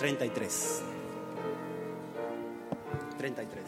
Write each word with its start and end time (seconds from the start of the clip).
33. 0.00 0.82
33. 3.18 3.64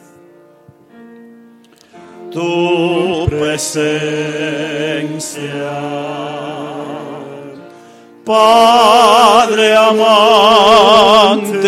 tu 2.32 3.26
presencia. 3.28 3.92
Padre 8.24 9.76
amante, 9.76 11.61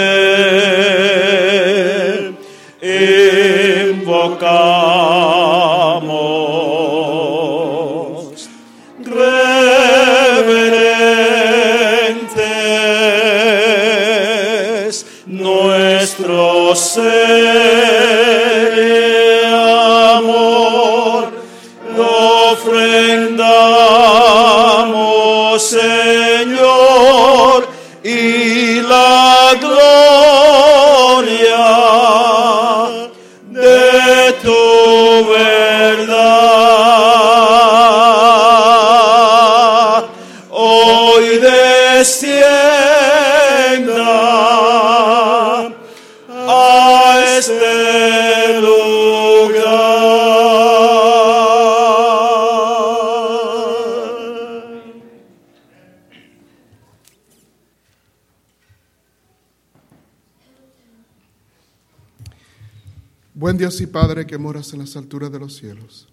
Padre 64.15 64.29
que 64.29 64.39
moras 64.39 64.73
en 64.73 64.79
las 64.79 64.95
alturas 64.95 65.33
de 65.33 65.41
los 65.41 65.57
cielos. 65.57 66.07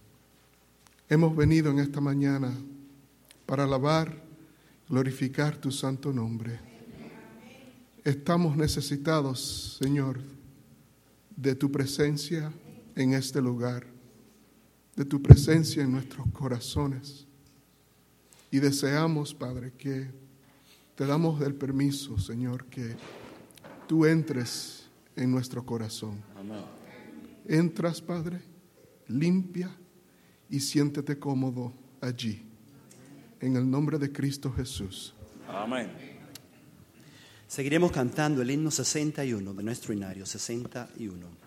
Hemos 1.07 1.35
venido 1.35 1.69
en 1.69 1.77
esta 1.77 2.01
mañana 2.01 2.51
para 3.45 3.65
alabar, 3.65 4.23
glorificar 4.89 5.55
tu 5.57 5.69
santo 5.71 6.11
nombre. 6.11 6.59
Estamos 8.03 8.57
necesitados, 8.57 9.77
Señor, 9.79 10.19
de 11.35 11.53
tu 11.53 11.71
presencia 11.71 12.51
en 12.95 13.13
este 13.13 13.39
lugar, 13.39 13.85
de 14.95 15.05
tu 15.05 15.21
presencia 15.21 15.83
en 15.83 15.91
nuestros 15.91 16.25
corazones. 16.33 17.27
Y 18.49 18.57
deseamos, 18.57 19.35
Padre, 19.35 19.73
que 19.77 20.09
te 20.95 21.05
damos 21.05 21.39
el 21.43 21.53
permiso, 21.53 22.17
Señor, 22.17 22.65
que 22.65 22.95
tú 23.87 24.07
entres 24.07 24.87
en 25.15 25.29
nuestro 25.29 25.63
corazón. 25.63 26.17
Entras, 27.51 27.99
Padre, 27.99 28.39
limpia 29.09 29.69
y 30.49 30.61
siéntete 30.61 31.19
cómodo 31.19 31.73
allí. 31.99 32.45
En 33.41 33.57
el 33.57 33.69
nombre 33.69 33.99
de 33.99 34.09
Cristo 34.09 34.53
Jesús. 34.53 35.13
Amén. 35.49 35.91
Seguiremos 37.49 37.91
cantando 37.91 38.41
el 38.41 38.51
himno 38.51 38.71
61 38.71 39.53
de 39.53 39.63
nuestro 39.63 39.91
inario, 39.91 40.25
61. 40.25 41.40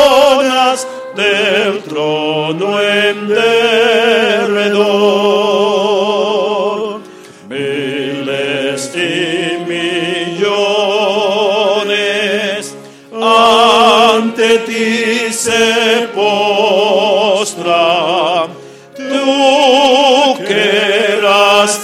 eras 21.67 21.81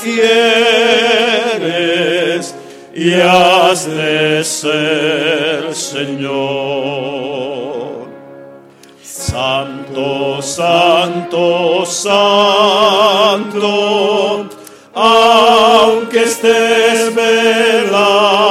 quieres 1.61 2.55
y 2.95 3.13
has 3.15 3.85
de 3.85 4.43
ser 4.43 5.73
Señor. 5.75 7.23
Santo, 9.01 10.41
santo, 10.41 11.85
santo, 11.85 12.79
aunque 14.93 16.23
estés 16.23 17.15
velado, 17.15 18.42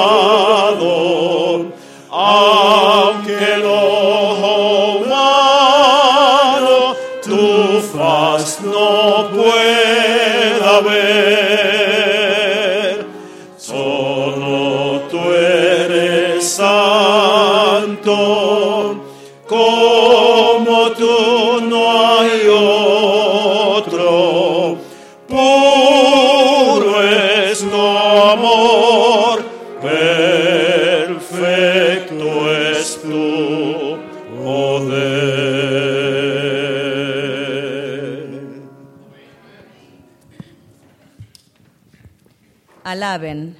Alaben 43.13 43.57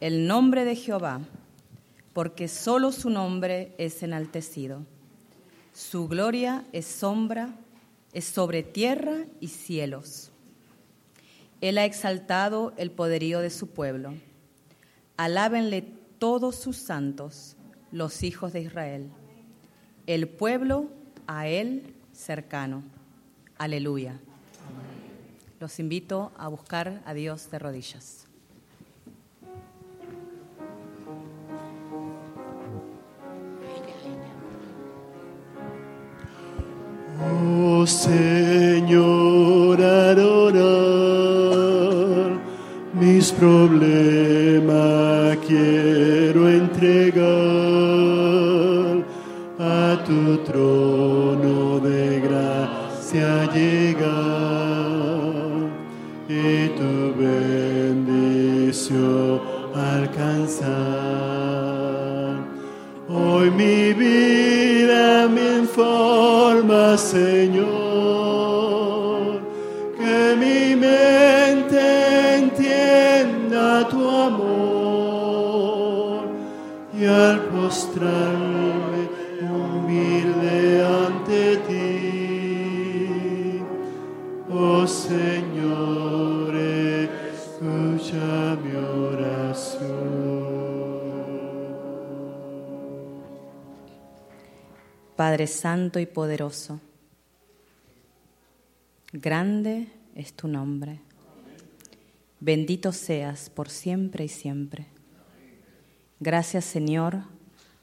el 0.00 0.26
nombre 0.26 0.64
de 0.64 0.76
Jehová, 0.76 1.20
porque 2.14 2.48
solo 2.48 2.90
su 2.90 3.10
nombre 3.10 3.74
es 3.76 4.02
enaltecido. 4.02 4.80
Su 5.74 6.08
gloria 6.08 6.64
es 6.72 6.86
sombra 6.86 7.50
es 8.14 8.24
sobre 8.24 8.62
tierra 8.62 9.26
y 9.40 9.48
cielos. 9.48 10.30
Él 11.60 11.76
ha 11.76 11.84
exaltado 11.84 12.72
el 12.78 12.90
poderío 12.90 13.40
de 13.40 13.50
su 13.50 13.66
pueblo. 13.66 14.14
Alábenle 15.18 15.82
todos 16.18 16.56
sus 16.56 16.78
santos, 16.78 17.56
los 17.92 18.22
hijos 18.22 18.54
de 18.54 18.62
Israel. 18.62 19.10
El 20.06 20.28
pueblo 20.28 20.88
a 21.26 21.46
él 21.46 21.94
cercano. 22.14 22.82
Aleluya. 23.58 24.18
Los 25.60 25.78
invito 25.78 26.32
a 26.38 26.48
buscar 26.48 27.02
a 27.04 27.12
Dios 27.12 27.50
de 27.50 27.58
rodillas. 27.58 28.23
Oh 37.22 37.86
Señor, 37.86 39.80
adorar 39.80 40.64
mis 42.92 43.30
problemas 43.30 44.64
quiero 45.46 46.48
entregar 46.48 47.22
a 49.58 50.02
tu 50.04 50.38
trono 50.38 51.78
de 51.80 52.20
gracia 52.20 53.48
llegar 53.52 54.04
y 56.28 56.68
tu 56.78 57.14
bendición 57.16 58.74
alcanzar. 59.74 60.74
Hoy 63.08 63.50
mi 63.50 63.92
vida 63.92 65.28
me 65.28 65.58
Señor, 66.96 67.64
que 69.98 70.36
mi 70.36 70.76
mente 70.76 72.36
entienda 72.36 73.88
tu 73.88 74.08
amor 74.08 74.64
y 76.96 77.04
al 77.04 77.40
postrarme 77.46 78.33
Padre 95.34 95.48
Santo 95.48 95.98
y 95.98 96.06
poderoso, 96.06 96.78
grande 99.12 99.88
es 100.14 100.32
tu 100.32 100.46
nombre. 100.46 101.00
Bendito 102.38 102.92
seas 102.92 103.50
por 103.50 103.68
siempre 103.68 104.26
y 104.26 104.28
siempre. 104.28 104.86
Gracias 106.20 106.64
Señor, 106.64 107.24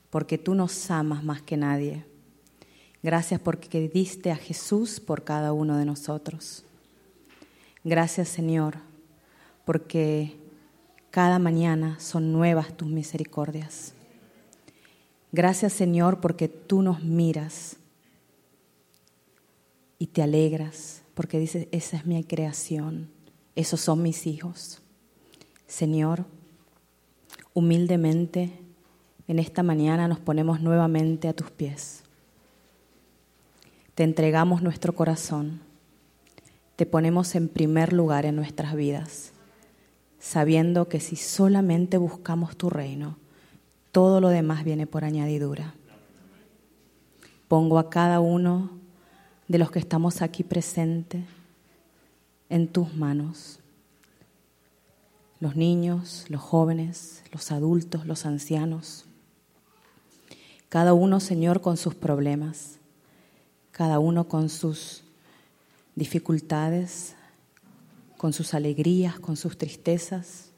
porque 0.09 0.37
tú 0.37 0.55
nos 0.55 0.89
amas 0.91 1.25
más 1.25 1.41
que 1.41 1.57
nadie. 1.57 2.05
Gracias 3.03 3.41
porque 3.41 3.89
diste 3.89 4.31
a 4.31 4.37
Jesús 4.37 5.01
por 5.01 5.25
cada 5.25 5.51
uno 5.51 5.75
de 5.75 5.83
nosotros. 5.83 6.63
Gracias 7.83 8.29
Señor, 8.29 8.77
porque 9.65 10.37
cada 11.09 11.37
mañana 11.37 11.99
son 11.99 12.31
nuevas 12.31 12.77
tus 12.77 12.87
misericordias. 12.87 13.93
Gracias 15.31 15.73
Señor 15.73 16.19
porque 16.19 16.47
tú 16.47 16.81
nos 16.81 17.03
miras 17.03 17.77
y 19.97 20.07
te 20.07 20.21
alegras 20.21 21.03
porque 21.13 21.39
dices, 21.39 21.67
esa 21.71 21.97
es 21.97 22.05
mi 22.05 22.23
creación, 22.23 23.09
esos 23.55 23.81
son 23.81 24.01
mis 24.01 24.25
hijos. 24.25 24.81
Señor, 25.67 26.25
humildemente 27.53 28.51
en 29.27 29.39
esta 29.39 29.63
mañana 29.63 30.07
nos 30.07 30.19
ponemos 30.19 30.61
nuevamente 30.61 31.27
a 31.27 31.33
tus 31.33 31.51
pies. 31.51 32.03
Te 33.95 34.03
entregamos 34.03 34.61
nuestro 34.61 34.95
corazón, 34.95 35.61
te 36.75 36.85
ponemos 36.85 37.35
en 37.35 37.47
primer 37.47 37.93
lugar 37.93 38.25
en 38.25 38.35
nuestras 38.35 38.75
vidas, 38.75 39.33
sabiendo 40.17 40.89
que 40.89 40.99
si 40.99 41.15
solamente 41.15 41.97
buscamos 41.97 42.57
tu 42.57 42.69
reino, 42.69 43.17
todo 43.91 44.21
lo 44.21 44.29
demás 44.29 44.63
viene 44.63 44.87
por 44.87 45.03
añadidura. 45.03 45.75
Pongo 47.47 47.79
a 47.79 47.89
cada 47.89 48.19
uno 48.19 48.69
de 49.47 49.57
los 49.57 49.71
que 49.71 49.79
estamos 49.79 50.21
aquí 50.21 50.43
presentes 50.43 51.25
en 52.49 52.67
tus 52.67 52.93
manos. 52.95 53.59
Los 55.39 55.55
niños, 55.55 56.25
los 56.29 56.41
jóvenes, 56.41 57.23
los 57.31 57.51
adultos, 57.51 58.05
los 58.05 58.25
ancianos. 58.25 59.05
Cada 60.69 60.93
uno, 60.93 61.19
Señor, 61.19 61.61
con 61.61 61.75
sus 61.75 61.95
problemas. 61.95 62.77
Cada 63.71 63.99
uno 63.99 64.27
con 64.29 64.47
sus 64.47 65.03
dificultades, 65.95 67.15
con 68.17 68.31
sus 68.31 68.53
alegrías, 68.53 69.19
con 69.19 69.35
sus 69.35 69.57
tristezas 69.57 70.50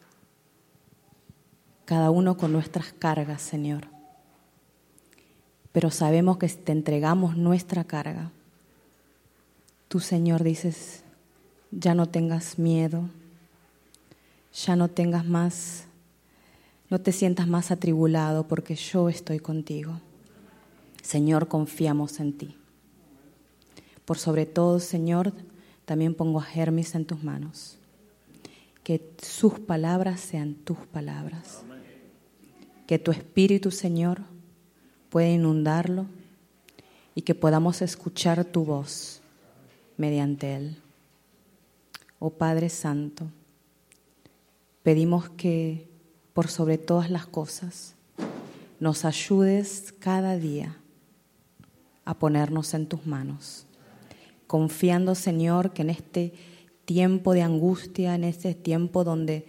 cada 1.94 2.10
uno 2.10 2.38
con 2.38 2.52
nuestras 2.52 2.92
cargas, 2.92 3.40
Señor. 3.40 3.86
Pero 5.72 5.92
sabemos 5.92 6.40
que 6.40 6.50
si 6.50 6.58
te 6.58 6.72
entregamos 6.72 7.38
nuestra 7.38 7.84
carga, 7.84 8.32
tú, 9.90 10.00
Señor, 10.00 10.42
dices, 10.42 11.04
ya 11.70 11.94
no 11.94 12.08
tengas 12.10 12.58
miedo, 12.58 13.12
ya 14.66 14.76
no 14.76 14.88
tengas 14.88 15.24
más, 15.24 15.84
no 16.90 17.00
te 17.00 17.12
sientas 17.12 17.48
más 17.48 17.70
atribulado 17.70 18.48
porque 18.48 18.74
yo 18.74 19.08
estoy 19.08 19.38
contigo. 19.38 20.02
Señor, 21.04 21.48
confiamos 21.48 22.20
en 22.20 22.34
ti. 22.36 22.58
Por 24.04 24.18
sobre 24.18 24.48
todo, 24.48 24.80
Señor, 24.80 25.32
también 25.86 26.16
pongo 26.16 26.42
a 26.42 26.48
Hermes 26.56 26.96
en 26.96 27.06
tus 27.06 27.24
manos. 27.24 27.78
Que 28.84 29.14
sus 29.22 29.60
palabras 29.60 30.22
sean 30.22 30.56
tus 30.56 30.80
palabras 30.88 31.64
que 32.94 33.00
tu 33.00 33.10
Espíritu, 33.10 33.72
Señor, 33.72 34.22
pueda 35.10 35.28
inundarlo 35.28 36.06
y 37.16 37.24
que 37.24 37.34
podamos 37.34 37.82
escuchar 37.82 38.46
tu 38.46 38.66
voz 38.66 39.20
mediante 39.98 40.54
él. 40.54 40.78
Oh 42.20 42.30
Padre 42.30 42.70
Santo, 42.70 43.26
pedimos 44.84 45.28
que 45.28 45.88
por 46.36 46.50
sobre 46.50 46.78
todas 46.78 47.10
las 47.10 47.26
cosas 47.26 47.96
nos 48.80 49.06
ayudes 49.06 49.92
cada 49.98 50.38
día 50.38 50.78
a 52.06 52.14
ponernos 52.14 52.76
en 52.76 52.86
tus 52.86 53.08
manos, 53.08 53.66
confiando, 54.46 55.16
Señor, 55.16 55.74
que 55.74 55.82
en 55.82 55.90
este 55.90 56.32
tiempo 56.86 57.34
de 57.34 57.42
angustia, 57.42 58.14
en 58.14 58.24
este 58.24 58.54
tiempo 58.54 59.04
donde 59.04 59.48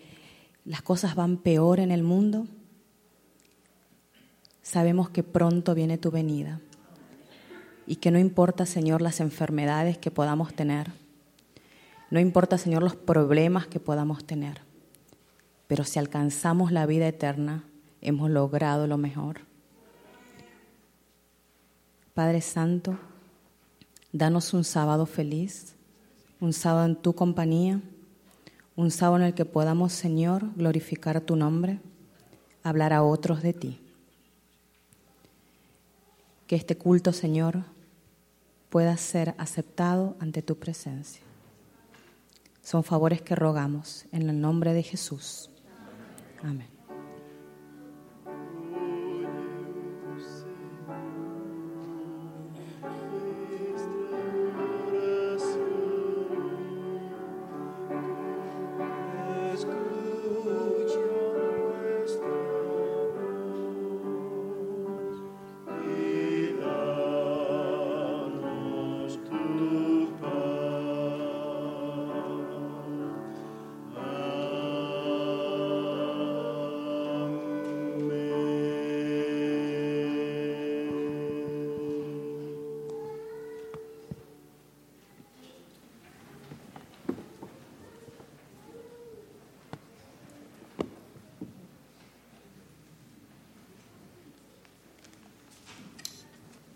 las 0.65 0.81
cosas 0.81 1.15
van 1.15 1.37
peor 1.37 1.79
en 1.79 1.91
el 1.91 2.03
mundo, 2.03 2.47
sabemos 4.64 5.11
que 5.11 5.23
pronto 5.23 5.75
viene 5.75 5.99
tu 5.99 6.11
venida 6.11 6.59
y 7.87 7.97
que 7.97 8.11
no 8.11 8.18
importa, 8.18 8.64
Señor, 8.64 9.02
las 9.02 9.21
enfermedades 9.21 9.99
que 9.99 10.11
podamos 10.11 10.54
tener, 10.54 10.90
no 12.11 12.18
importa, 12.18 12.56
Señor, 12.56 12.83
los 12.83 12.97
problemas 12.97 13.66
que 13.66 13.78
podamos 13.78 14.25
tener, 14.25 14.62
pero 15.66 15.85
si 15.85 15.99
alcanzamos 15.99 16.73
la 16.73 16.87
vida 16.87 17.06
eterna, 17.06 17.64
hemos 18.00 18.30
logrado 18.30 18.87
lo 18.87 18.97
mejor. 18.97 19.40
Padre 22.14 22.40
Santo, 22.40 22.99
danos 24.12 24.54
un 24.54 24.64
sábado 24.64 25.04
feliz, 25.04 25.76
un 26.40 26.54
sábado 26.54 26.87
en 26.87 26.97
tu 26.97 27.14
compañía, 27.14 27.83
un 28.76 28.90
sábado 28.90 29.18
en 29.18 29.23
el 29.25 29.35
que 29.35 29.44
podamos, 29.44 29.92
Señor, 29.92 30.54
glorificar 30.56 31.21
tu 31.21 31.37
nombre, 31.37 31.80
hablar 32.62 32.94
a 32.94 33.02
otros 33.02 33.42
de 33.42 33.52
ti 33.52 33.84
que 36.47 36.57
este 36.57 36.77
culto, 36.77 37.13
Señor, 37.13 37.65
pueda 38.71 38.97
ser 38.97 39.35
aceptado 39.39 40.17
ante 40.21 40.43
tu 40.43 40.57
presencia. 40.57 41.23
Son 42.63 42.83
favores 42.83 43.23
que 43.23 43.35
rogamos 43.35 44.07
en 44.11 44.29
el 44.29 44.41
nombre 44.41 44.73
de 44.73 44.83
Jesús. 44.83 45.51
Amén. 46.43 46.74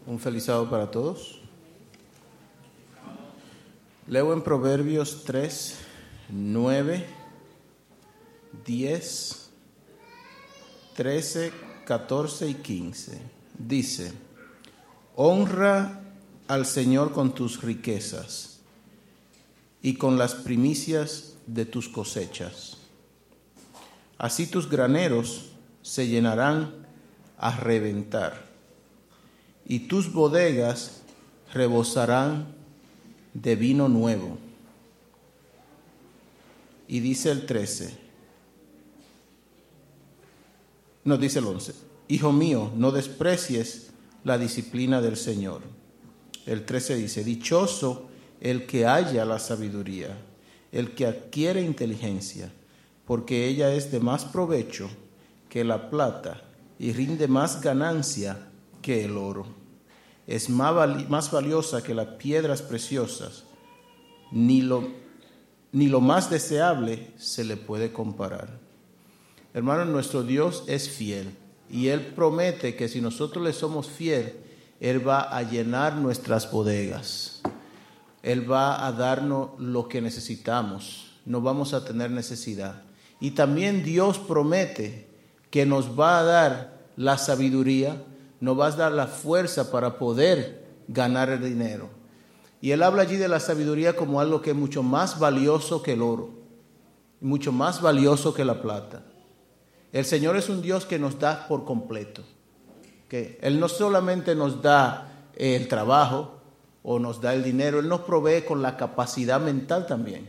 Un 0.09 0.19
feliz 0.19 0.45
sábado 0.45 0.71
para 0.71 0.91
todos. 0.91 1.39
Leo 4.07 4.33
en 4.33 4.41
Proverbios 4.41 5.23
3, 5.27 5.77
9, 6.31 7.05
10, 8.65 9.51
13, 10.97 11.53
14 11.85 12.49
y 12.49 12.55
15. 12.55 13.21
Dice, 13.59 14.15
honra 15.15 16.01
al 16.47 16.65
Señor 16.65 17.13
con 17.13 17.35
tus 17.35 17.63
riquezas 17.63 18.61
y 19.83 19.97
con 19.97 20.17
las 20.17 20.35
primicias 20.35 21.35
de 21.47 21.67
tus 21.67 21.87
cosechas. 21.87 22.79
Así 24.17 24.47
tus 24.47 24.71
graneros 24.71 25.51
se 25.83 26.09
llenarán 26.09 26.87
a 27.37 27.55
reventar 27.59 28.48
y 29.69 29.81
tus 29.81 30.13
bodegas 30.13 31.03
rebosarán 31.53 32.47
de 33.35 33.55
vino 33.55 33.89
nuevo. 33.89 34.39
Y 36.89 37.01
dice 37.01 37.31
el 37.31 37.45
13, 37.45 37.97
no 41.05 41.19
dice 41.19 41.39
el 41.39 41.45
11, 41.45 41.75
Hijo 42.09 42.33
mío, 42.33 42.73
no 42.75 42.91
desprecies 42.91 43.91
la 44.25 44.39
disciplina 44.39 45.03
del 45.03 45.19
Señor. 45.19 45.61
El 46.47 46.65
13 46.65 46.97
dice, 46.97 47.23
Dichoso 47.23 48.09
el 48.41 48.67
que 48.67 48.87
haya 48.87 49.27
la 49.27 49.39
sabiduría, 49.39 50.17
el 50.73 50.95
que 50.95 51.07
adquiere 51.07 51.61
inteligencia, 51.61 52.51
porque 53.05 53.47
ella 53.47 53.75
es 53.75 53.93
de 53.93 54.01
más 54.01 54.25
provecho 54.25 54.89
que 55.51 55.65
la 55.65 55.91
plata 55.91 56.43
y 56.79 56.93
rinde 56.93 57.29
más 57.29 57.61
ganancia 57.61 58.48
que 58.89 59.05
el 59.05 59.19
oro. 59.19 59.45
Es 60.27 60.49
más 60.49 61.31
valiosa 61.31 61.83
que 61.83 61.93
las 61.93 62.07
piedras 62.07 62.63
preciosas, 62.63 63.45
ni 64.33 64.63
lo, 64.63 64.89
ni 65.73 65.89
lo 65.89 66.01
más 66.01 66.31
deseable 66.31 67.13
se 67.19 67.45
le 67.45 67.59
puede 67.59 67.93
comparar. 67.93 68.49
Hermano, 69.53 69.85
nuestro 69.85 70.23
Dios 70.23 70.65
es 70.69 70.89
fiel 70.89 71.37
y 71.69 71.89
Él 71.89 72.01
promete 72.01 72.77
que 72.77 72.89
si 72.89 73.03
nosotros 73.03 73.45
le 73.45 73.53
somos 73.53 73.89
fiel, 73.89 74.37
Él 74.81 75.07
va 75.07 75.37
a 75.37 75.43
llenar 75.43 75.97
nuestras 75.97 76.51
bodegas. 76.51 77.43
Él 78.23 78.51
va 78.51 78.87
a 78.87 78.93
darnos 78.93 79.51
lo 79.59 79.87
que 79.87 80.01
necesitamos. 80.01 81.13
No 81.27 81.43
vamos 81.43 81.75
a 81.75 81.85
tener 81.85 82.11
necesidad. 82.11 82.85
Y 83.21 83.33
también 83.33 83.85
Dios 83.85 84.19
promete 84.19 85.09
que 85.51 85.67
nos 85.67 86.01
va 86.01 86.21
a 86.21 86.23
dar 86.23 86.79
la 86.97 87.19
sabiduría, 87.19 88.03
nos 88.41 88.59
va 88.59 88.67
a 88.67 88.71
dar 88.73 88.93
la 88.93 89.07
fuerza 89.07 89.71
para 89.71 89.99
poder 89.99 90.67
ganar 90.89 91.29
el 91.31 91.43
dinero. 91.43 91.89
Y 92.61 92.73
él 92.73 92.83
habla 92.83 93.03
allí 93.03 93.17
de 93.17 93.29
la 93.29 93.41
sabiduría 93.41 93.95
como 93.95 94.21
algo 94.21 94.43
que 94.43 94.51
es 94.51 94.57
mucho 94.57 94.83
más 94.83 95.19
valioso 95.19 95.83
que 95.83 95.93
el 95.93 96.03
oro, 96.03 96.31
mucho 97.21 97.53
más 97.53 97.81
valioso 97.81 98.35
que 98.35 98.45
la 98.45 98.61
plata. 98.61 99.05
El 99.93 100.05
Señor 100.05 100.37
es 100.37 100.49
un 100.49 100.61
Dios 100.61 100.85
que 100.85 100.99
nos 100.99 101.19
da 101.19 101.47
por 101.47 101.65
completo. 101.65 102.23
Que 103.09 103.39
Él 103.43 103.59
no 103.59 103.69
solamente 103.69 104.35
nos 104.35 104.61
da 104.61 105.31
el 105.37 105.69
trabajo 105.69 106.41
o 106.83 106.99
nos 106.99 107.21
da 107.21 107.35
el 107.35 107.43
dinero, 107.43 107.79
Él 107.79 107.89
nos 107.89 108.01
provee 108.01 108.43
con 108.43 108.61
la 108.61 108.77
capacidad 108.77 109.41
mental 109.41 109.87
también. 109.87 110.29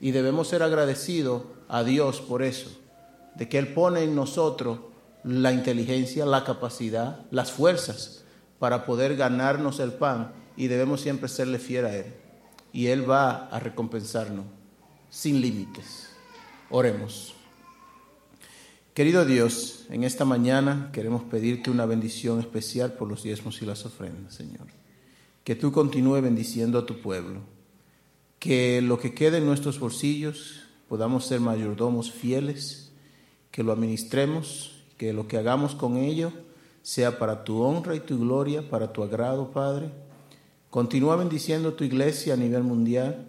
Y 0.00 0.10
debemos 0.10 0.48
ser 0.48 0.62
agradecidos 0.62 1.42
a 1.68 1.84
Dios 1.84 2.20
por 2.20 2.42
eso, 2.42 2.70
de 3.34 3.48
que 3.48 3.58
Él 3.58 3.72
pone 3.72 4.02
en 4.02 4.14
nosotros 4.14 4.78
la 5.24 5.52
inteligencia, 5.52 6.26
la 6.26 6.44
capacidad, 6.44 7.26
las 7.30 7.52
fuerzas 7.52 8.24
para 8.58 8.84
poder 8.84 9.16
ganarnos 9.16 9.80
el 9.80 9.92
pan 9.92 10.32
y 10.56 10.66
debemos 10.66 11.00
siempre 11.00 11.28
serle 11.28 11.58
fiel 11.58 11.84
a 11.84 11.96
Él. 11.96 12.06
Y 12.72 12.86
Él 12.86 13.08
va 13.08 13.48
a 13.48 13.60
recompensarnos 13.60 14.46
sin 15.10 15.40
límites. 15.40 16.08
Oremos. 16.70 17.34
Querido 18.94 19.24
Dios, 19.24 19.86
en 19.90 20.04
esta 20.04 20.24
mañana 20.24 20.90
queremos 20.92 21.22
pedirte 21.22 21.70
una 21.70 21.86
bendición 21.86 22.40
especial 22.40 22.94
por 22.94 23.08
los 23.08 23.22
diezmos 23.22 23.60
y 23.62 23.66
las 23.66 23.84
ofrendas, 23.86 24.34
Señor. 24.34 24.66
Que 25.44 25.54
tú 25.54 25.72
continúes 25.72 26.22
bendiciendo 26.22 26.78
a 26.78 26.86
tu 26.86 27.00
pueblo. 27.00 27.40
Que 28.38 28.82
lo 28.82 28.98
que 28.98 29.14
quede 29.14 29.38
en 29.38 29.46
nuestros 29.46 29.78
bolsillos 29.78 30.64
podamos 30.88 31.26
ser 31.26 31.40
mayordomos 31.40 32.10
fieles, 32.12 32.92
que 33.50 33.62
lo 33.62 33.72
administremos 33.72 34.71
que 35.02 35.12
lo 35.12 35.26
que 35.26 35.36
hagamos 35.36 35.74
con 35.74 35.96
ello 35.96 36.30
sea 36.82 37.18
para 37.18 37.42
tu 37.42 37.60
honra 37.60 37.96
y 37.96 37.98
tu 37.98 38.20
gloria, 38.20 38.70
para 38.70 38.92
tu 38.92 39.02
agrado, 39.02 39.50
Padre. 39.50 39.90
Continúa 40.70 41.16
bendiciendo 41.16 41.72
tu 41.72 41.82
iglesia 41.82 42.34
a 42.34 42.36
nivel 42.36 42.62
mundial. 42.62 43.26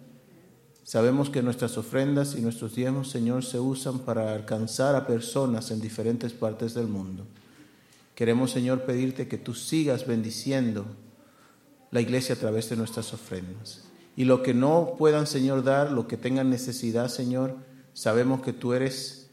Sabemos 0.84 1.30
que 1.30 1.42
nuestras 1.42 1.76
ofrendas 1.76 2.36
y 2.36 2.42
nuestros 2.42 2.76
diezmos, 2.76 3.10
Señor, 3.10 3.44
se 3.44 3.58
usan 3.58 3.98
para 3.98 4.34
alcanzar 4.34 4.94
a 4.94 5.04
personas 5.04 5.72
en 5.72 5.80
diferentes 5.80 6.32
partes 6.32 6.74
del 6.74 6.86
mundo. 6.86 7.26
Queremos, 8.14 8.52
Señor, 8.52 8.82
pedirte 8.82 9.26
que 9.26 9.38
tú 9.38 9.52
sigas 9.52 10.06
bendiciendo 10.06 10.86
la 11.90 12.00
iglesia 12.00 12.36
a 12.36 12.38
través 12.38 12.70
de 12.70 12.76
nuestras 12.76 13.12
ofrendas. 13.12 13.82
Y 14.14 14.26
lo 14.26 14.44
que 14.44 14.54
no 14.54 14.94
puedan, 14.96 15.26
Señor, 15.26 15.64
dar, 15.64 15.90
lo 15.90 16.06
que 16.06 16.16
tengan 16.16 16.50
necesidad, 16.50 17.08
Señor, 17.08 17.56
sabemos 17.94 18.42
que 18.42 18.52
tú 18.52 18.74
eres 18.74 19.23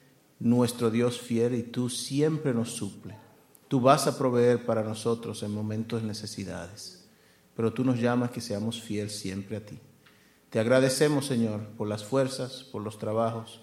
nuestro 0.41 0.89
Dios 0.89 1.19
fiel 1.19 1.53
y 1.53 1.61
tú 1.61 1.89
siempre 1.89 2.53
nos 2.53 2.71
suple. 2.71 3.15
Tú 3.67 3.79
vas 3.79 4.07
a 4.07 4.17
proveer 4.17 4.65
para 4.65 4.83
nosotros 4.83 5.43
en 5.43 5.53
momentos 5.53 6.01
de 6.01 6.07
necesidades, 6.07 7.07
pero 7.55 7.71
tú 7.71 7.85
nos 7.85 7.99
llamas 7.99 8.31
que 8.31 8.41
seamos 8.41 8.81
fieles 8.81 9.15
siempre 9.15 9.57
a 9.57 9.65
ti. 9.65 9.79
Te 10.49 10.59
agradecemos, 10.59 11.27
Señor, 11.27 11.67
por 11.77 11.87
las 11.87 12.03
fuerzas, 12.03 12.63
por 12.71 12.81
los 12.81 12.97
trabajos, 12.97 13.61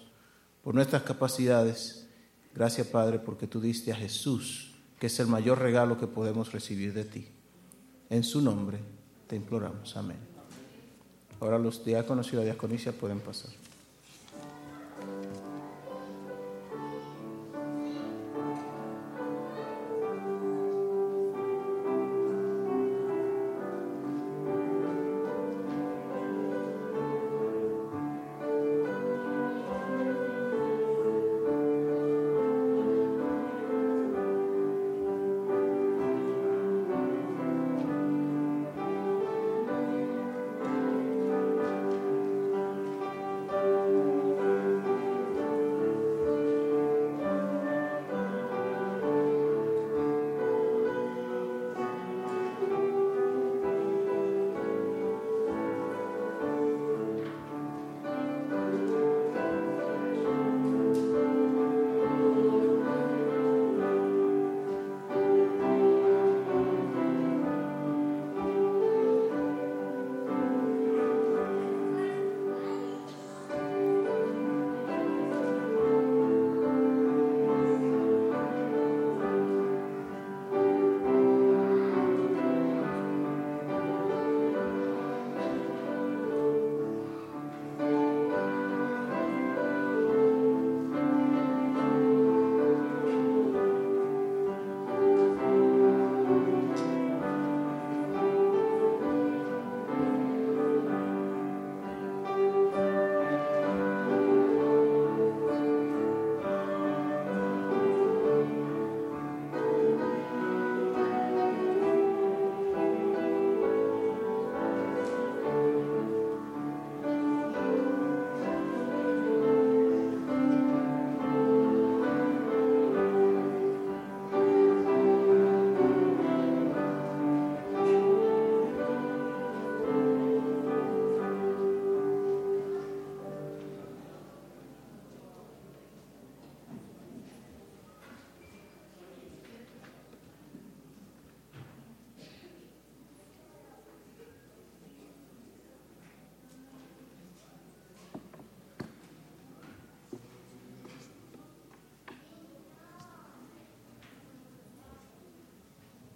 por 0.63 0.73
nuestras 0.73 1.03
capacidades. 1.03 2.07
Gracias, 2.55 2.87
Padre, 2.87 3.19
porque 3.19 3.45
tú 3.45 3.59
diste 3.59 3.91
a 3.91 3.95
Jesús, 3.95 4.73
que 4.99 5.07
es 5.07 5.19
el 5.19 5.27
mayor 5.27 5.59
regalo 5.59 5.99
que 5.99 6.07
podemos 6.07 6.51
recibir 6.51 6.93
de 6.93 7.03
ti. 7.03 7.27
En 8.09 8.23
su 8.23 8.41
nombre 8.41 8.79
te 9.27 9.35
imploramos. 9.35 9.95
Amén. 9.97 10.17
Ahora 11.41 11.59
los 11.59 11.85
diáconos 11.85 12.31
y 12.33 12.37
la 12.37 12.43
diaconisa 12.43 12.93
pueden 12.93 13.19
pasar. 13.19 13.51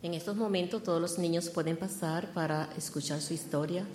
En 0.03 0.13
estos 0.13 0.35
momentos 0.35 0.83
todos 0.83 0.99
los 0.99 1.17
niños 1.17 1.47
pueden 1.47 1.77
pasar 1.77 2.33
para 2.33 2.67
escuchar 2.77 3.21
su 3.21 3.33
historia. 3.33 3.85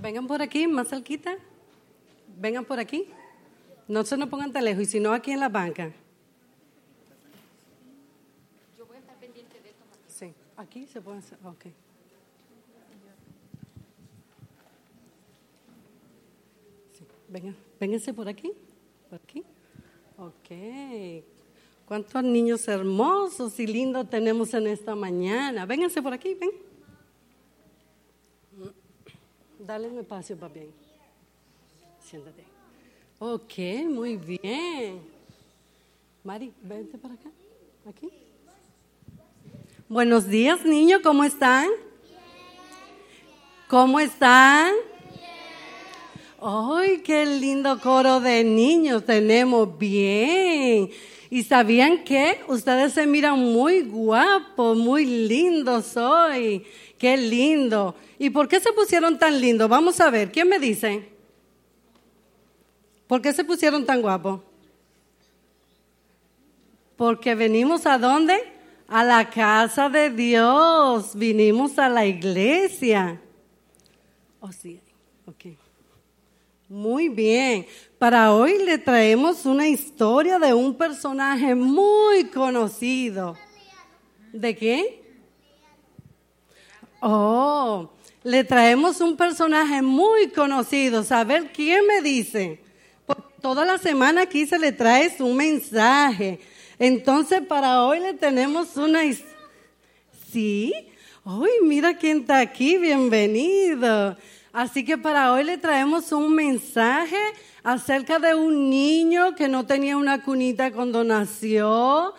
Vengan 0.00 0.26
por 0.26 0.40
aquí, 0.40 0.66
más 0.66 0.88
cerquita. 0.88 1.36
Vengan 2.38 2.64
por 2.64 2.78
aquí. 2.78 3.06
No 3.86 4.04
se 4.04 4.16
nos 4.16 4.28
pongan 4.28 4.52
tan 4.52 4.64
lejos, 4.64 4.84
y 4.84 4.86
si 4.86 5.00
no, 5.00 5.12
aquí 5.12 5.32
en 5.32 5.40
la 5.40 5.48
banca. 5.48 5.92
Yo 8.78 8.86
voy 8.86 8.96
a 8.96 9.00
estar 9.00 9.16
pendiente 9.16 9.60
de 9.60 9.70
esto. 9.70 9.84
Sí, 10.08 10.32
aquí 10.56 10.86
se 10.86 11.00
pueden 11.00 11.18
hacer, 11.18 11.38
ok. 11.44 11.64
Sí, 16.92 17.04
vengan, 17.28 17.56
vénganse 17.78 18.14
por 18.14 18.28
aquí, 18.28 18.52
por 19.08 19.20
aquí. 19.20 19.44
Ok. 20.16 21.24
¿Cuántos 21.86 22.22
niños 22.22 22.68
hermosos 22.68 23.58
y 23.58 23.66
lindos 23.66 24.08
tenemos 24.08 24.54
en 24.54 24.68
esta 24.68 24.94
mañana? 24.94 25.66
Vénganse 25.66 26.00
por 26.00 26.12
aquí, 26.12 26.34
ven. 26.34 26.50
Dale 29.70 29.86
un 29.86 30.00
espacio, 30.00 30.36
papi. 30.36 30.62
Siéntate. 32.00 32.42
Ok, 33.20 33.86
muy 33.86 34.16
bien. 34.16 35.00
Mari, 36.24 36.52
vente 36.60 36.98
para 36.98 37.14
acá. 37.14 37.30
Aquí. 37.88 38.08
Buenos 39.88 40.26
días, 40.26 40.64
niños, 40.64 41.02
¿cómo 41.04 41.22
están? 41.22 41.68
¿Cómo 43.68 44.00
están? 44.00 44.72
¡Ay, 46.42 47.02
qué 47.04 47.24
lindo 47.24 47.80
coro 47.80 48.18
de 48.18 48.42
niños 48.42 49.04
tenemos! 49.04 49.78
Bien. 49.78 50.90
¿Y 51.30 51.44
sabían 51.44 52.02
qué? 52.02 52.40
Ustedes 52.48 52.94
se 52.94 53.06
miran 53.06 53.38
muy 53.38 53.82
guapos, 53.82 54.76
muy 54.76 55.04
lindos 55.04 55.96
hoy. 55.96 56.66
¡Qué 57.00 57.16
lindo! 57.16 57.94
¿Y 58.18 58.28
por 58.28 58.46
qué 58.46 58.60
se 58.60 58.74
pusieron 58.74 59.18
tan 59.18 59.40
lindos? 59.40 59.70
Vamos 59.70 59.98
a 60.02 60.10
ver, 60.10 60.30
¿quién 60.30 60.46
me 60.46 60.58
dice? 60.58 61.08
¿Por 63.06 63.22
qué 63.22 63.32
se 63.32 63.42
pusieron 63.42 63.86
tan 63.86 64.02
guapos? 64.02 64.42
Porque 66.96 67.34
venimos 67.34 67.86
a 67.86 67.96
dónde? 67.96 68.36
A 68.86 69.02
la 69.02 69.30
casa 69.30 69.88
de 69.88 70.10
Dios. 70.10 71.14
Vinimos 71.14 71.78
a 71.78 71.88
la 71.88 72.04
iglesia. 72.04 73.18
Oh, 74.38 74.52
sí. 74.52 74.78
Ok. 75.24 75.56
Muy 76.68 77.08
bien. 77.08 77.66
Para 77.98 78.34
hoy 78.34 78.58
le 78.62 78.76
traemos 78.76 79.46
una 79.46 79.66
historia 79.66 80.38
de 80.38 80.52
un 80.52 80.74
personaje 80.74 81.54
muy 81.54 82.24
conocido. 82.26 83.38
¿De 84.34 84.54
qué? 84.54 84.99
Oh, 87.00 87.88
le 88.22 88.44
traemos 88.44 89.00
un 89.00 89.16
personaje 89.16 89.80
muy 89.80 90.28
conocido. 90.28 91.02
A 91.10 91.24
ver, 91.24 91.50
¿quién 91.52 91.86
me 91.86 92.02
dice? 92.02 92.60
Por 93.06 93.22
toda 93.40 93.64
la 93.64 93.78
semana 93.78 94.22
aquí 94.22 94.46
se 94.46 94.58
le 94.58 94.72
trae 94.72 95.14
un 95.20 95.36
mensaje. 95.36 96.40
Entonces, 96.78 97.40
para 97.40 97.84
hoy 97.84 98.00
le 98.00 98.14
tenemos 98.14 98.76
una... 98.76 99.00
¿Sí? 100.30 100.74
¡Uy, 101.24 101.50
mira 101.62 101.96
quién 101.96 102.20
está 102.20 102.38
aquí! 102.38 102.76
Bienvenido. 102.76 104.16
Así 104.52 104.84
que 104.84 104.98
para 104.98 105.32
hoy 105.32 105.44
le 105.44 105.58
traemos 105.58 106.12
un 106.12 106.34
mensaje 106.34 107.16
acerca 107.62 108.18
de 108.18 108.34
un 108.34 108.68
niño 108.68 109.34
que 109.34 109.48
no 109.48 109.64
tenía 109.64 109.96
una 109.96 110.22
cunita 110.22 110.72
cuando 110.72 111.04
nació, 111.04 112.14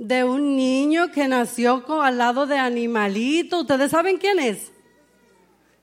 de 0.00 0.24
un 0.24 0.56
niño 0.56 1.12
que 1.12 1.28
nació 1.28 1.84
al 2.00 2.16
lado 2.16 2.46
de 2.46 2.56
animalito. 2.56 3.60
¿Ustedes 3.60 3.90
saben 3.90 4.16
quién 4.16 4.38
es? 4.38 4.72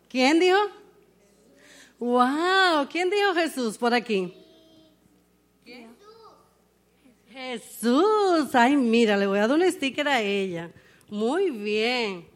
¿Quién 0.10 0.39
dijo? 0.39 0.58
¡Wow! 1.99 2.88
¿Quién 2.89 3.12
dijo 3.12 3.36
Jesús 3.36 3.77
por 3.77 3.93
aquí? 3.93 4.34
Jesús. 7.30 8.56
Ay, 8.56 8.75
mira, 8.75 9.15
le 9.15 9.27
voy 9.27 9.38
a 9.38 9.47
dar 9.47 9.56
un 9.56 9.71
sticker 9.71 10.08
a 10.08 10.19
ella. 10.19 10.71
Muy 11.08 11.51
bien. 11.51 12.27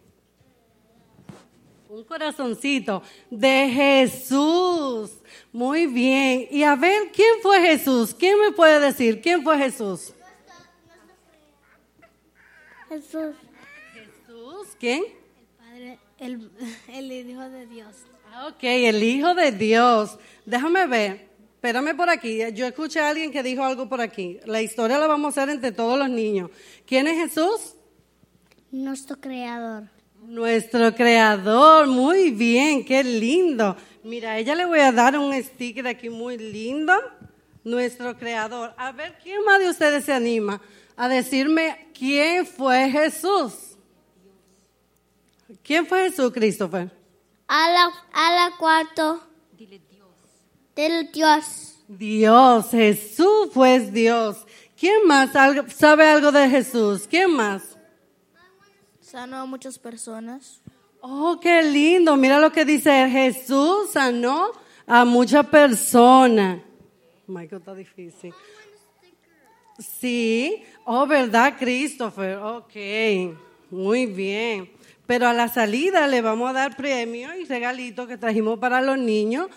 Un 1.89 2.03
corazoncito 2.03 3.01
de 3.31 3.71
Jesús. 3.73 5.13
Muy 5.51 5.87
bien. 5.87 6.47
Y 6.51 6.61
a 6.61 6.75
ver, 6.75 7.09
¿quién 7.11 7.41
fue 7.41 7.59
Jesús? 7.61 8.13
¿Quién 8.13 8.39
me 8.39 8.51
puede 8.51 8.79
decir 8.79 9.19
quién 9.19 9.41
fue 9.41 9.57
Jesús? 9.57 10.13
Jesús, 12.91 13.35
Jesús, 13.93 14.67
¿quién? 14.77 15.01
Padre, 15.57 15.97
el, 16.19 16.51
el 16.89 17.09
Hijo 17.09 17.49
de 17.49 17.65
Dios. 17.65 17.95
Ah, 18.29 18.49
Ok, 18.49 18.63
el 18.63 19.01
Hijo 19.01 19.33
de 19.33 19.53
Dios. 19.53 20.19
Déjame 20.45 20.85
ver. 20.87 21.29
Espérame 21.53 21.95
por 21.95 22.09
aquí. 22.09 22.39
Yo 22.53 22.65
escuché 22.65 22.99
a 22.99 23.07
alguien 23.07 23.31
que 23.31 23.43
dijo 23.43 23.63
algo 23.63 23.87
por 23.87 24.01
aquí. 24.01 24.41
La 24.45 24.61
historia 24.61 24.97
la 24.97 25.07
vamos 25.07 25.37
a 25.37 25.43
hacer 25.43 25.53
entre 25.55 25.71
todos 25.71 25.97
los 25.97 26.09
niños. 26.09 26.49
¿Quién 26.85 27.07
es 27.07 27.17
Jesús? 27.17 27.75
Nuestro 28.71 29.15
creador. 29.21 29.83
Nuestro 30.23 30.93
creador. 30.93 31.87
Muy 31.87 32.31
bien, 32.31 32.83
qué 32.83 33.05
lindo. 33.05 33.77
Mira, 34.03 34.31
a 34.31 34.37
ella 34.37 34.53
le 34.53 34.65
voy 34.65 34.79
a 34.79 34.91
dar 34.91 35.17
un 35.17 35.33
sticker 35.41 35.87
aquí 35.87 36.09
muy 36.09 36.37
lindo. 36.37 36.91
Nuestro 37.63 38.17
creador. 38.17 38.73
A 38.75 38.91
ver, 38.91 39.17
¿quién 39.23 39.45
más 39.45 39.61
de 39.61 39.69
ustedes 39.69 40.03
se 40.03 40.11
anima 40.11 40.61
a 40.95 41.07
decirme 41.07 41.91
quién 41.93 42.45
fue 42.45 42.89
Jesús? 42.89 43.77
¿Quién 45.63 45.85
fue 45.85 46.09
Jesús, 46.09 46.31
Christopher? 46.31 46.91
A 47.47 47.69
la, 47.69 47.91
a 48.13 48.31
la 48.31 48.57
cuarto. 48.57 49.27
Del 50.75 51.11
Dios. 51.11 51.79
Dios, 51.87 52.71
Jesús 52.71 53.49
fue 53.53 53.79
Dios. 53.79 54.45
¿Quién 54.79 55.05
más 55.05 55.31
sabe 55.75 56.07
algo 56.09 56.31
de 56.31 56.49
Jesús? 56.49 57.05
¿Quién 57.07 57.31
más? 57.35 57.77
Sanó 58.99 59.37
a 59.37 59.45
muchas 59.45 59.77
personas. 59.77 60.61
Oh, 61.01 61.39
qué 61.39 61.61
lindo. 61.63 62.15
Mira 62.15 62.39
lo 62.39 62.51
que 62.51 62.63
dice 62.63 63.09
Jesús 63.09 63.91
sanó 63.91 64.51
a 64.87 65.03
muchas 65.03 65.45
personas. 65.47 66.61
Michael, 67.27 67.59
está 67.59 67.75
difícil. 67.75 68.33
Sí. 69.77 70.63
Oh, 70.85 71.05
¿verdad, 71.05 71.55
Christopher? 71.57 72.37
Ok. 72.37 72.75
Muy 73.69 74.05
bien. 74.05 74.71
Pero 75.05 75.27
a 75.27 75.33
la 75.33 75.47
salida 75.47 76.07
le 76.07 76.21
vamos 76.21 76.49
a 76.49 76.53
dar 76.53 76.75
premio 76.75 77.35
y 77.35 77.45
regalito 77.45 78.07
que 78.07 78.17
trajimos 78.17 78.59
para 78.59 78.81
los 78.81 78.97
niños. 78.97 79.47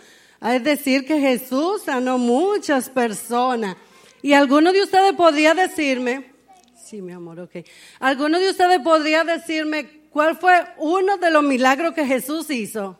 Es 0.40 0.62
decir, 0.62 1.06
que 1.06 1.20
Jesús 1.20 1.82
sanó 1.84 2.18
muchas 2.18 2.90
personas. 2.90 3.76
Y 4.22 4.32
alguno 4.32 4.72
de 4.72 4.82
ustedes 4.82 5.12
podría 5.14 5.54
decirme, 5.54 6.32
sí, 6.76 7.02
mi 7.02 7.12
amor, 7.12 7.40
ok. 7.40 7.56
¿Alguno 8.00 8.38
de 8.38 8.50
ustedes 8.50 8.80
podría 8.80 9.24
decirme 9.24 10.08
cuál 10.10 10.36
fue 10.36 10.64
uno 10.78 11.16
de 11.18 11.30
los 11.30 11.42
milagros 11.42 11.94
que 11.94 12.06
Jesús 12.06 12.50
hizo? 12.50 12.98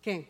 ¿Qué? 0.00 0.28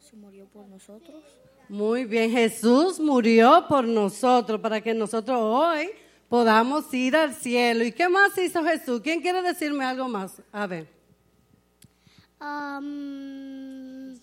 Se 0.00 0.16
murió 0.16 0.46
por 0.46 0.66
nosotros. 0.68 1.22
Muy 1.68 2.04
bien, 2.04 2.30
Jesús 2.30 3.00
murió 3.00 3.66
por 3.68 3.84
nosotros 3.84 4.60
para 4.60 4.80
que 4.80 4.94
nosotros 4.94 5.36
hoy 5.40 5.90
podamos 6.28 6.92
ir 6.94 7.16
al 7.16 7.34
cielo. 7.34 7.84
¿Y 7.84 7.90
qué 7.90 8.08
más 8.08 8.38
hizo 8.38 8.62
Jesús? 8.62 9.00
¿Quién 9.02 9.20
quiere 9.20 9.42
decirme 9.42 9.84
algo 9.84 10.08
más? 10.08 10.40
A 10.52 10.66
ver. 10.66 10.88
Um, 12.40 14.14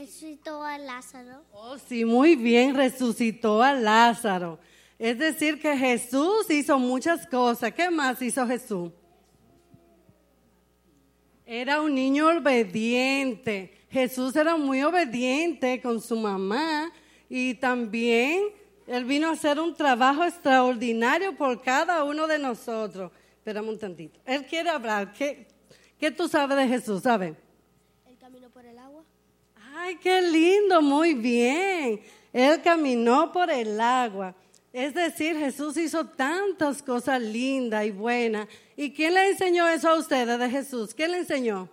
resucitó 0.00 0.62
a 0.62 0.78
Lázaro. 0.78 1.44
Oh, 1.52 1.76
sí, 1.76 2.04
muy 2.04 2.36
bien, 2.36 2.74
resucitó 2.74 3.62
a 3.62 3.74
Lázaro. 3.74 4.58
Es 4.98 5.18
decir, 5.18 5.60
que 5.60 5.76
Jesús 5.76 6.50
hizo 6.50 6.78
muchas 6.78 7.26
cosas. 7.26 7.72
¿Qué 7.72 7.90
más 7.90 8.20
hizo 8.22 8.46
Jesús? 8.46 8.90
Era 11.44 11.80
un 11.80 11.94
niño 11.94 12.28
obediente. 12.28 13.79
Jesús 13.90 14.36
era 14.36 14.56
muy 14.56 14.82
obediente 14.82 15.80
con 15.80 16.00
su 16.00 16.16
mamá 16.16 16.92
y 17.28 17.54
también 17.54 18.44
él 18.86 19.04
vino 19.04 19.28
a 19.28 19.32
hacer 19.32 19.58
un 19.58 19.74
trabajo 19.74 20.24
extraordinario 20.24 21.36
por 21.36 21.60
cada 21.60 22.04
uno 22.04 22.26
de 22.26 22.38
nosotros. 22.38 23.10
Espérame 23.36 23.68
un 23.68 23.78
tantito. 23.78 24.20
Él 24.24 24.46
quiere 24.46 24.70
hablar. 24.70 25.12
¿Qué, 25.12 25.46
qué 25.98 26.10
tú 26.10 26.28
sabes 26.28 26.56
de 26.56 26.68
Jesús? 26.68 27.02
¿Sabes? 27.02 27.34
Él 28.06 28.16
caminó 28.18 28.48
por 28.50 28.64
el 28.64 28.78
agua. 28.78 29.02
Ay, 29.74 29.96
qué 29.96 30.22
lindo, 30.22 30.80
muy 30.82 31.14
bien. 31.14 32.00
Él 32.32 32.60
caminó 32.62 33.32
por 33.32 33.50
el 33.50 33.80
agua. 33.80 34.34
Es 34.72 34.94
decir, 34.94 35.36
Jesús 35.36 35.76
hizo 35.76 36.06
tantas 36.06 36.80
cosas 36.80 37.20
lindas 37.20 37.86
y 37.86 37.90
buenas. 37.90 38.46
¿Y 38.76 38.92
quién 38.92 39.14
le 39.14 39.30
enseñó 39.30 39.66
eso 39.68 39.88
a 39.88 39.98
ustedes 39.98 40.38
de 40.38 40.48
Jesús? 40.48 40.94
¿Quién 40.94 41.10
le 41.10 41.18
enseñó? 41.18 41.68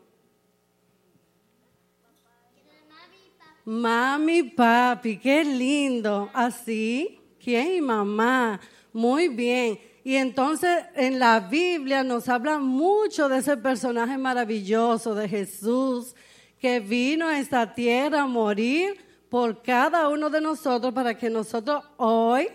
Mami, 3.67 4.43
papi, 4.43 5.17
qué 5.17 5.43
lindo. 5.43 6.29
Así, 6.33 7.19
¿quién? 7.37 7.75
Y 7.75 7.81
mamá. 7.81 8.61
Muy 8.93 9.27
bien. 9.27 9.77
Y 10.05 10.15
entonces 10.15 10.85
en 10.95 11.19
la 11.19 11.41
Biblia 11.41 12.01
nos 12.01 12.29
habla 12.29 12.59
mucho 12.59 13.27
de 13.27 13.39
ese 13.39 13.57
personaje 13.57 14.17
maravilloso 14.17 15.13
de 15.13 15.27
Jesús 15.27 16.15
que 16.61 16.79
vino 16.79 17.27
a 17.27 17.39
esta 17.39 17.73
tierra 17.73 18.21
a 18.21 18.25
morir 18.25 19.05
por 19.27 19.61
cada 19.61 20.07
uno 20.07 20.29
de 20.29 20.39
nosotros 20.39 20.93
para 20.93 21.17
que 21.17 21.29
nosotros 21.29 21.83
hoy 21.97 22.47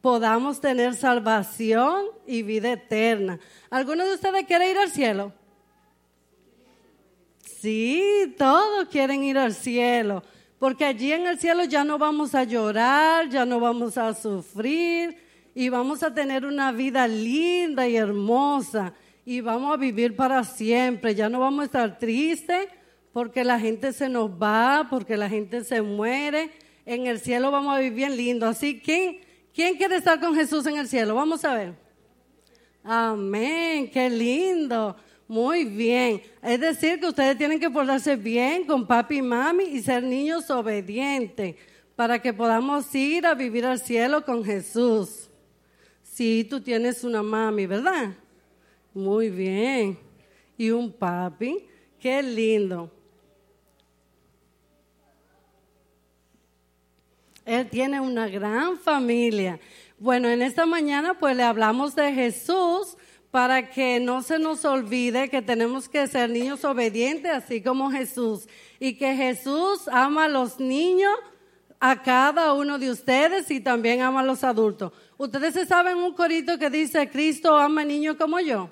podamos 0.00 0.62
tener 0.62 0.94
salvación 0.94 2.06
y 2.26 2.42
vida 2.42 2.72
eterna. 2.72 3.38
¿Alguno 3.68 4.06
de 4.06 4.14
ustedes 4.14 4.46
quiere 4.46 4.70
ir 4.70 4.78
al 4.78 4.90
cielo? 4.90 5.30
Sí, 7.64 8.34
todos 8.38 8.88
quieren 8.88 9.22
ir 9.24 9.36
al 9.36 9.52
cielo, 9.52 10.22
porque 10.64 10.86
allí 10.86 11.12
en 11.12 11.26
el 11.26 11.38
cielo 11.38 11.64
ya 11.64 11.84
no 11.84 11.98
vamos 11.98 12.34
a 12.34 12.42
llorar, 12.42 13.28
ya 13.28 13.44
no 13.44 13.60
vamos 13.60 13.98
a 13.98 14.14
sufrir 14.14 15.14
y 15.54 15.68
vamos 15.68 16.02
a 16.02 16.14
tener 16.14 16.46
una 16.46 16.72
vida 16.72 17.06
linda 17.06 17.86
y 17.86 17.96
hermosa 17.96 18.94
y 19.26 19.42
vamos 19.42 19.74
a 19.74 19.76
vivir 19.76 20.16
para 20.16 20.42
siempre. 20.42 21.14
Ya 21.14 21.28
no 21.28 21.40
vamos 21.40 21.60
a 21.60 21.64
estar 21.66 21.98
tristes 21.98 22.66
porque 23.12 23.44
la 23.44 23.60
gente 23.60 23.92
se 23.92 24.08
nos 24.08 24.30
va, 24.30 24.86
porque 24.88 25.18
la 25.18 25.28
gente 25.28 25.64
se 25.64 25.82
muere. 25.82 26.50
En 26.86 27.08
el 27.08 27.20
cielo 27.20 27.50
vamos 27.50 27.76
a 27.76 27.80
vivir 27.80 27.96
bien 27.96 28.16
lindo. 28.16 28.46
Así 28.46 28.80
que, 28.80 29.20
¿quién 29.52 29.76
quiere 29.76 29.96
estar 29.96 30.18
con 30.18 30.34
Jesús 30.34 30.66
en 30.66 30.78
el 30.78 30.88
cielo? 30.88 31.14
Vamos 31.14 31.44
a 31.44 31.52
ver. 31.52 31.74
Amén, 32.82 33.90
qué 33.90 34.08
lindo. 34.08 34.96
Muy 35.26 35.64
bien. 35.64 36.22
Es 36.42 36.60
decir, 36.60 37.00
que 37.00 37.06
ustedes 37.06 37.36
tienen 37.38 37.58
que 37.58 37.70
portarse 37.70 38.16
bien 38.16 38.66
con 38.66 38.86
papi 38.86 39.18
y 39.18 39.22
mami 39.22 39.64
y 39.64 39.82
ser 39.82 40.02
niños 40.02 40.50
obedientes 40.50 41.56
para 41.96 42.20
que 42.20 42.32
podamos 42.32 42.94
ir 42.94 43.26
a 43.26 43.34
vivir 43.34 43.64
al 43.64 43.80
cielo 43.80 44.24
con 44.24 44.44
Jesús. 44.44 45.30
Sí, 46.02 46.46
tú 46.48 46.60
tienes 46.60 47.04
una 47.04 47.22
mami, 47.22 47.66
¿verdad? 47.66 48.14
Muy 48.92 49.30
bien. 49.30 49.98
Y 50.56 50.70
un 50.70 50.92
papi. 50.92 51.66
Qué 51.98 52.22
lindo. 52.22 52.90
Él 57.44 57.68
tiene 57.68 58.00
una 58.00 58.28
gran 58.28 58.78
familia. 58.78 59.58
Bueno, 59.98 60.28
en 60.28 60.42
esta 60.42 60.66
mañana 60.66 61.18
pues 61.18 61.36
le 61.36 61.42
hablamos 61.42 61.94
de 61.94 62.12
Jesús 62.12 62.96
para 63.34 63.68
que 63.68 63.98
no 63.98 64.22
se 64.22 64.38
nos 64.38 64.64
olvide 64.64 65.28
que 65.28 65.42
tenemos 65.42 65.88
que 65.88 66.06
ser 66.06 66.30
niños 66.30 66.64
obedientes, 66.64 67.32
así 67.32 67.60
como 67.60 67.90
Jesús. 67.90 68.46
Y 68.78 68.94
que 68.94 69.16
Jesús 69.16 69.88
ama 69.90 70.26
a 70.26 70.28
los 70.28 70.60
niños, 70.60 71.12
a 71.80 72.00
cada 72.00 72.52
uno 72.52 72.78
de 72.78 72.92
ustedes 72.92 73.50
y 73.50 73.58
también 73.58 74.02
ama 74.02 74.20
a 74.20 74.22
los 74.22 74.44
adultos. 74.44 74.92
Ustedes 75.18 75.54
se 75.54 75.66
saben 75.66 75.96
un 75.96 76.14
corito 76.14 76.56
que 76.60 76.70
dice, 76.70 77.10
Cristo 77.10 77.56
ama 77.56 77.80
a 77.80 77.84
niños 77.84 78.14
como 78.14 78.38
yo. 78.38 78.70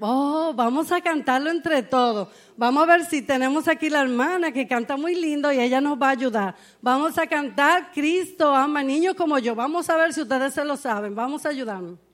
Oh, 0.00 0.54
vamos 0.56 0.90
a 0.90 1.02
cantarlo 1.02 1.50
entre 1.50 1.82
todos. 1.82 2.28
Vamos 2.56 2.84
a 2.84 2.86
ver 2.86 3.04
si 3.04 3.20
tenemos 3.20 3.68
aquí 3.68 3.90
la 3.90 4.00
hermana 4.00 4.50
que 4.50 4.66
canta 4.66 4.96
muy 4.96 5.14
lindo 5.14 5.52
y 5.52 5.60
ella 5.60 5.82
nos 5.82 6.00
va 6.00 6.06
a 6.06 6.12
ayudar. 6.12 6.54
Vamos 6.80 7.18
a 7.18 7.26
cantar 7.26 7.92
Cristo 7.92 8.54
ama 8.54 8.82
niños 8.82 9.14
como 9.14 9.38
yo. 9.38 9.54
Vamos 9.54 9.90
a 9.90 9.96
ver 9.98 10.14
si 10.14 10.22
ustedes 10.22 10.54
se 10.54 10.64
lo 10.64 10.78
saben. 10.78 11.14
Vamos 11.14 11.44
a 11.44 11.50
ayudarnos. 11.50 12.07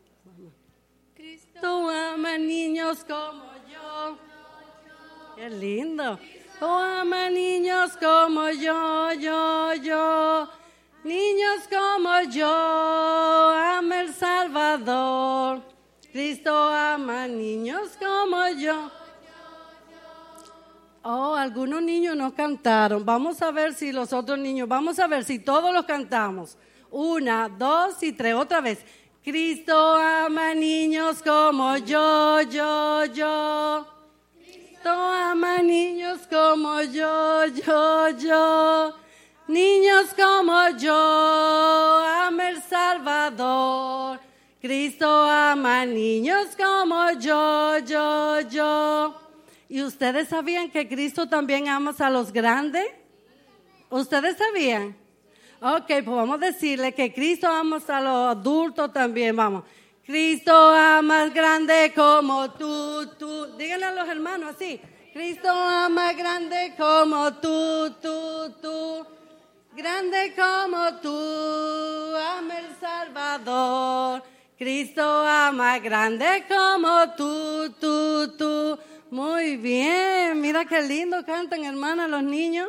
Cristo 1.64 1.88
ama 1.88 2.36
niños 2.36 3.06
como 3.08 3.42
yo. 3.72 4.18
Qué 5.34 5.48
lindo. 5.48 6.18
Cristo 6.18 6.68
ama 6.68 7.30
niños 7.30 7.96
como 7.96 8.50
yo, 8.50 9.12
yo, 9.14 9.72
yo. 9.76 10.48
Niños 11.04 11.66
como 11.70 12.20
yo, 12.30 12.46
ama 12.46 14.02
el 14.02 14.12
Salvador. 14.12 15.62
Cristo 16.12 16.54
ama 16.54 17.26
niños 17.26 17.96
como 17.98 18.46
yo. 18.58 18.90
Oh, 21.02 21.34
algunos 21.34 21.80
niños 21.80 22.14
no 22.14 22.34
cantaron. 22.34 23.06
Vamos 23.06 23.40
a 23.40 23.50
ver 23.50 23.72
si 23.72 23.90
los 23.90 24.12
otros 24.12 24.38
niños, 24.38 24.68
vamos 24.68 24.98
a 24.98 25.06
ver 25.06 25.24
si 25.24 25.38
todos 25.38 25.72
los 25.72 25.86
cantamos. 25.86 26.58
Una, 26.90 27.48
dos 27.48 28.02
y 28.02 28.12
tres, 28.12 28.34
otra 28.34 28.60
vez. 28.60 28.84
Cristo 29.24 29.74
ama 29.96 30.52
niños 30.52 31.22
como 31.22 31.78
yo, 31.78 32.42
yo, 32.42 33.06
yo. 33.06 33.86
Cristo 34.36 34.90
ama 34.90 35.62
niños 35.62 36.20
como 36.30 36.82
yo, 36.82 37.46
yo, 37.46 38.08
yo. 38.18 38.94
Niños 39.48 40.14
como 40.14 40.68
yo, 40.76 40.92
ama 40.92 42.50
el 42.50 42.62
Salvador. 42.64 44.20
Cristo 44.60 45.06
ama 45.08 45.86
niños 45.86 46.48
como 46.54 47.10
yo, 47.12 47.78
yo, 47.78 48.40
yo. 48.42 49.14
¿Y 49.70 49.82
ustedes 49.82 50.28
sabían 50.28 50.70
que 50.70 50.86
Cristo 50.86 51.26
también 51.26 51.68
ama 51.68 51.94
a 51.98 52.10
los 52.10 52.30
grandes? 52.30 52.88
¿Ustedes 53.88 54.36
sabían? 54.36 54.94
Ok, 55.66 55.86
pues 55.86 56.04
vamos 56.04 56.42
a 56.42 56.46
decirle 56.46 56.92
que 56.92 57.10
Cristo 57.10 57.48
ama 57.48 57.78
a 57.88 58.00
los 58.02 58.36
adultos 58.36 58.92
también, 58.92 59.34
vamos. 59.34 59.64
Cristo 60.04 60.52
ama 60.52 61.22
al 61.22 61.30
grande 61.30 61.90
como 61.96 62.50
tú, 62.50 63.06
tú. 63.18 63.46
Díganle 63.56 63.86
a 63.86 63.92
los 63.92 64.06
hermanos 64.06 64.54
así. 64.54 64.78
Cristo 65.14 65.48
ama 65.48 66.12
grande 66.12 66.74
como 66.76 67.32
tú, 67.36 67.94
tú, 68.02 68.54
tú. 68.60 69.06
Grande 69.74 70.34
como 70.36 71.00
tú, 71.00 72.14
ama 72.14 72.58
el 72.58 72.76
Salvador. 72.78 74.22
Cristo 74.58 75.02
ama 75.02 75.78
grande 75.78 76.44
como 76.46 77.14
tú, 77.16 77.70
tú, 77.80 78.36
tú. 78.36 78.78
Muy 79.10 79.56
bien, 79.56 80.42
mira 80.42 80.66
qué 80.66 80.82
lindo 80.82 81.24
cantan, 81.24 81.64
hermana, 81.64 82.06
los 82.06 82.22
niños. 82.22 82.68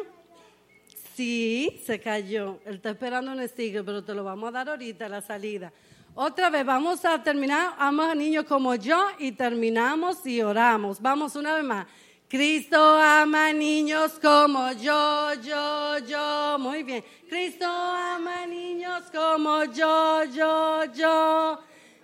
Sí, 1.15 1.81
se 1.85 1.99
cayó. 1.99 2.59
Él 2.65 2.75
está 2.75 2.89
esperando 2.89 3.31
un 3.31 3.47
sticker, 3.47 3.85
pero 3.85 4.03
te 4.03 4.13
lo 4.13 4.23
vamos 4.23 4.49
a 4.49 4.51
dar 4.51 4.69
ahorita 4.69 5.07
la 5.07 5.21
salida. 5.21 5.71
Otra 6.13 6.49
vez, 6.49 6.65
vamos 6.65 7.05
a 7.05 7.23
terminar. 7.23 7.73
Ama 7.77 8.11
a 8.11 8.15
niños 8.15 8.43
como 8.45 8.75
yo 8.75 9.07
y 9.17 9.31
terminamos 9.31 10.25
y 10.25 10.41
oramos. 10.41 11.01
Vamos 11.01 11.35
una 11.37 11.55
vez 11.55 11.63
más. 11.63 11.87
Cristo 12.27 12.77
ama 12.77 13.53
niños 13.53 14.19
como 14.21 14.73
yo, 14.73 15.33
yo, 15.41 15.99
yo. 15.99 16.57
Muy 16.59 16.83
bien. 16.83 17.03
Cristo 17.29 17.65
ama 17.65 18.45
niños 18.45 19.03
como 19.13 19.63
yo, 19.65 20.23
yo, 20.25 20.83
yo. 20.93 21.59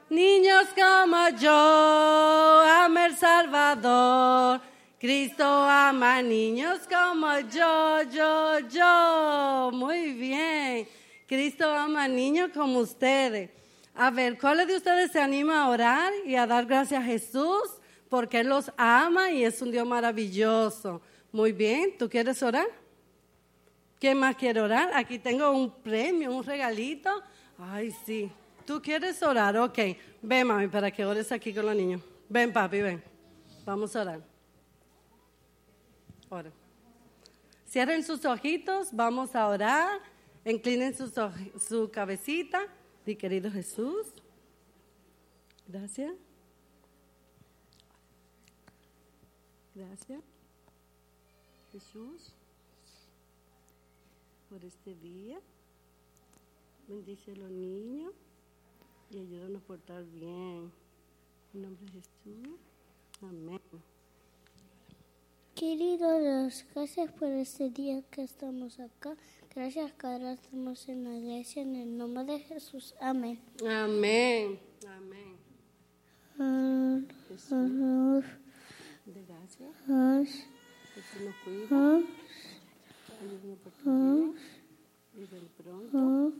Niños 0.10 0.68
como 0.76 1.30
yo, 1.38 2.62
ama 2.84 3.06
el 3.08 3.18
Salvador. 3.18 4.71
Cristo 5.02 5.44
ama 5.44 6.22
niños 6.22 6.82
como 6.88 7.40
yo, 7.50 8.04
yo, 8.04 8.60
yo. 8.70 9.72
Muy 9.74 10.14
bien. 10.14 10.88
Cristo 11.26 11.68
ama 11.68 12.08
niños 12.08 12.52
como 12.54 12.78
ustedes. 12.78 13.50
A 13.96 14.12
ver, 14.12 14.38
¿cuáles 14.38 14.68
de 14.68 14.78
ustedes 14.78 15.12
se 15.12 15.20
anima 15.20 15.64
a 15.64 15.70
orar 15.70 16.14
y 16.24 16.36
a 16.36 16.46
dar 16.46 16.68
gracias 16.68 17.02
a 17.02 17.04
Jesús? 17.04 17.64
Porque 18.10 18.42
Él 18.42 18.50
los 18.50 18.72
ama 18.78 19.32
y 19.32 19.44
es 19.44 19.60
un 19.64 19.72
Dios 19.72 19.88
maravilloso. 19.88 21.02
Muy 21.32 21.52
bien, 21.52 21.98
¿tú 21.98 22.08
quieres 22.08 22.44
orar? 22.44 22.68
¿Quién 24.00 24.20
más 24.20 24.36
quiere 24.36 24.62
orar? 24.62 24.92
Aquí 24.94 25.18
tengo 25.18 25.50
un 25.50 25.72
premio, 25.82 26.32
un 26.32 26.44
regalito. 26.44 27.10
Ay, 27.58 27.92
sí. 28.06 28.32
¿Tú 28.68 28.80
quieres 28.80 29.20
orar? 29.24 29.58
Ok. 29.58 29.80
Ven, 30.22 30.46
mami, 30.46 30.68
para 30.68 30.92
que 30.92 31.04
ores 31.04 31.32
aquí 31.32 31.52
con 31.52 31.66
los 31.66 31.76
niños. 31.76 32.04
Ven, 32.30 32.54
papi, 32.54 32.82
ven. 32.82 33.04
Vamos 33.66 33.96
a 33.96 34.02
orar. 34.04 34.31
Ora. 36.32 36.50
Cierren 37.68 38.04
sus 38.06 38.24
ojitos, 38.24 38.88
vamos 38.94 39.36
a 39.36 39.48
orar. 39.50 40.00
Inclinen 40.46 40.96
su 40.96 41.92
cabecita. 41.92 42.62
Di, 43.06 43.18
querido 43.18 43.52
Jesús. 43.52 44.08
Gracias. 45.68 46.14
Gracias. 49.76 50.24
Jesús. 51.74 52.34
Por 54.50 54.64
este 54.64 54.96
día. 54.96 55.38
Bendice 56.88 57.34
a 57.34 57.36
los 57.36 57.52
niños 57.52 58.14
y 59.10 59.20
ayúdanos 59.20 59.62
a 59.62 59.66
portar 59.66 60.06
bien. 60.06 60.72
En 61.54 61.62
nombre 61.62 61.86
de 61.88 61.92
Jesús. 61.92 62.58
Amén. 63.22 63.60
Querido 65.62 66.20
Dios, 66.20 66.66
gracias 66.74 67.12
por 67.12 67.28
este 67.28 67.70
día 67.70 68.02
que 68.10 68.24
estamos 68.24 68.80
acá. 68.80 69.16
Gracias 69.54 69.94
que 69.94 70.08
ahora 70.08 70.34
estamos 70.34 70.90
en 70.90 71.04
la 71.04 71.16
iglesia 71.16 71.62
en 71.62 71.76
el 71.76 71.96
nombre 72.00 72.24
de 72.24 72.40
Jesús. 72.40 72.96
Amén. 73.00 73.40
Amén. 73.64 74.60
Amén. 76.40 77.08
Jesús. 77.28 78.26
De 79.06 79.24
gracias. 79.24 79.76
ah, 79.88 80.24
Jesús 80.96 81.22
nos 81.26 81.36
cuida. 81.44 81.68
ah, 81.70 82.02
Ayúdanos. 83.22 84.36
Y 85.14 85.26
ven 85.32 85.48
pronto. 85.58 86.34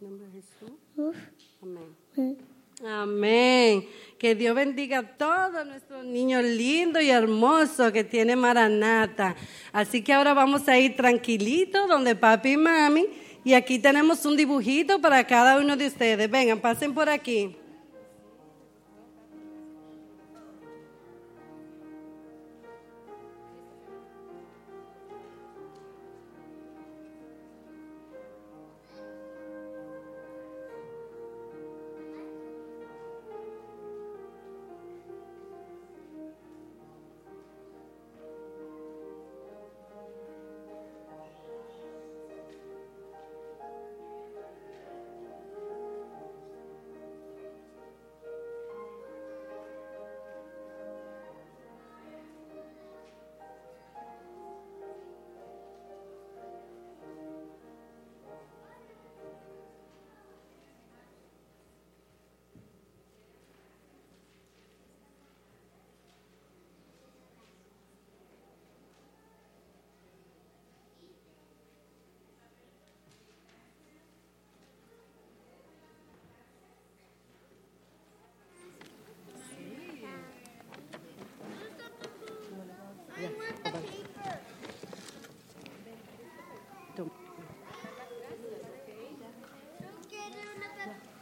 En 0.00 0.08
nombre 0.08 0.28
de 0.28 0.40
Jesús. 0.40 1.16
Amén. 1.62 2.38
Amén. 2.86 3.88
Que 4.18 4.36
Dios 4.36 4.54
bendiga 4.54 4.98
a 4.98 5.02
todos 5.02 5.66
nuestros 5.66 6.04
niños 6.04 6.44
lindos 6.44 7.02
y 7.02 7.10
hermosos 7.10 7.90
que 7.90 8.04
tiene 8.04 8.36
Maranata. 8.36 9.34
Así 9.72 10.02
que 10.02 10.12
ahora 10.12 10.32
vamos 10.32 10.68
a 10.68 10.78
ir 10.78 10.94
tranquilitos 10.94 11.88
donde 11.88 12.14
papi 12.14 12.52
y 12.52 12.56
mami. 12.56 13.06
Y 13.44 13.54
aquí 13.54 13.80
tenemos 13.80 14.24
un 14.24 14.36
dibujito 14.36 15.00
para 15.00 15.26
cada 15.26 15.58
uno 15.58 15.76
de 15.76 15.88
ustedes. 15.88 16.30
Vengan, 16.30 16.60
pasen 16.60 16.94
por 16.94 17.08
aquí. 17.08 17.56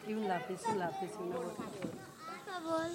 Y 0.06 0.14
un 0.14 0.28
lápiz, 0.28 0.60
un 0.68 0.78
lápiz 0.78 1.10
y 1.18 1.22
una 1.24 1.36
boca. 1.36 1.64
Por 1.64 2.38
favor. 2.44 2.86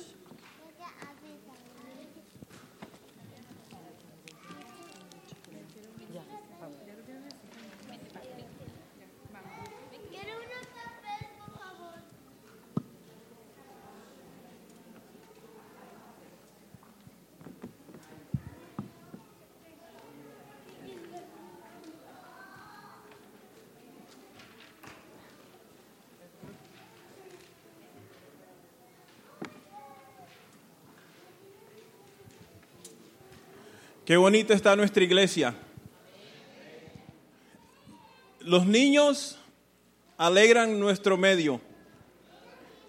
Quiero 10.09 10.37
una 10.37 10.59
papel, 10.71 11.27
por 11.37 11.59
favor. 11.59 11.95
Qué 34.11 34.17
bonita 34.17 34.53
está 34.53 34.75
nuestra 34.75 35.05
iglesia. 35.05 35.55
Los 38.41 38.65
niños 38.65 39.37
alegran 40.17 40.77
nuestro 40.77 41.15
medio 41.15 41.61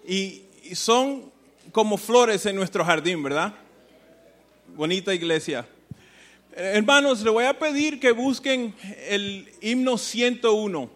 y, 0.05 0.41
son 0.73 1.31
como 1.71 1.95
flores 1.95 2.45
en 2.45 2.57
nuestro 2.57 2.83
jardín, 2.83 3.23
¿verdad? 3.23 3.53
Bonita 4.75 5.13
iglesia. 5.13 5.65
Hermanos, 6.57 7.21
le 7.21 7.29
voy 7.29 7.45
a 7.45 7.57
pedir 7.57 8.01
que 8.01 8.11
busquen 8.11 8.75
el 9.07 9.49
himno 9.61 9.97
101. 9.97 10.89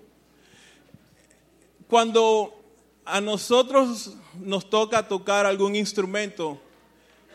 Cuando 1.87 2.61
a 3.05 3.21
nosotros 3.21 4.17
nos 4.41 4.69
toca 4.69 5.07
tocar 5.07 5.45
algún 5.45 5.77
instrumento, 5.77 6.61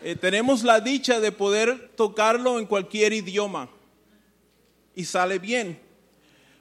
Eh, 0.05 0.17
tenemos 0.17 0.65
la 0.65 0.81
dicha 0.81 1.21
de 1.21 1.31
poder 1.31 1.91
tocarlo 1.97 2.59
en 2.59 2.67
cualquier 2.67 3.13
idioma 3.13 3.69
y 4.95 5.05
sale 5.05 5.39
bien. 5.39 5.79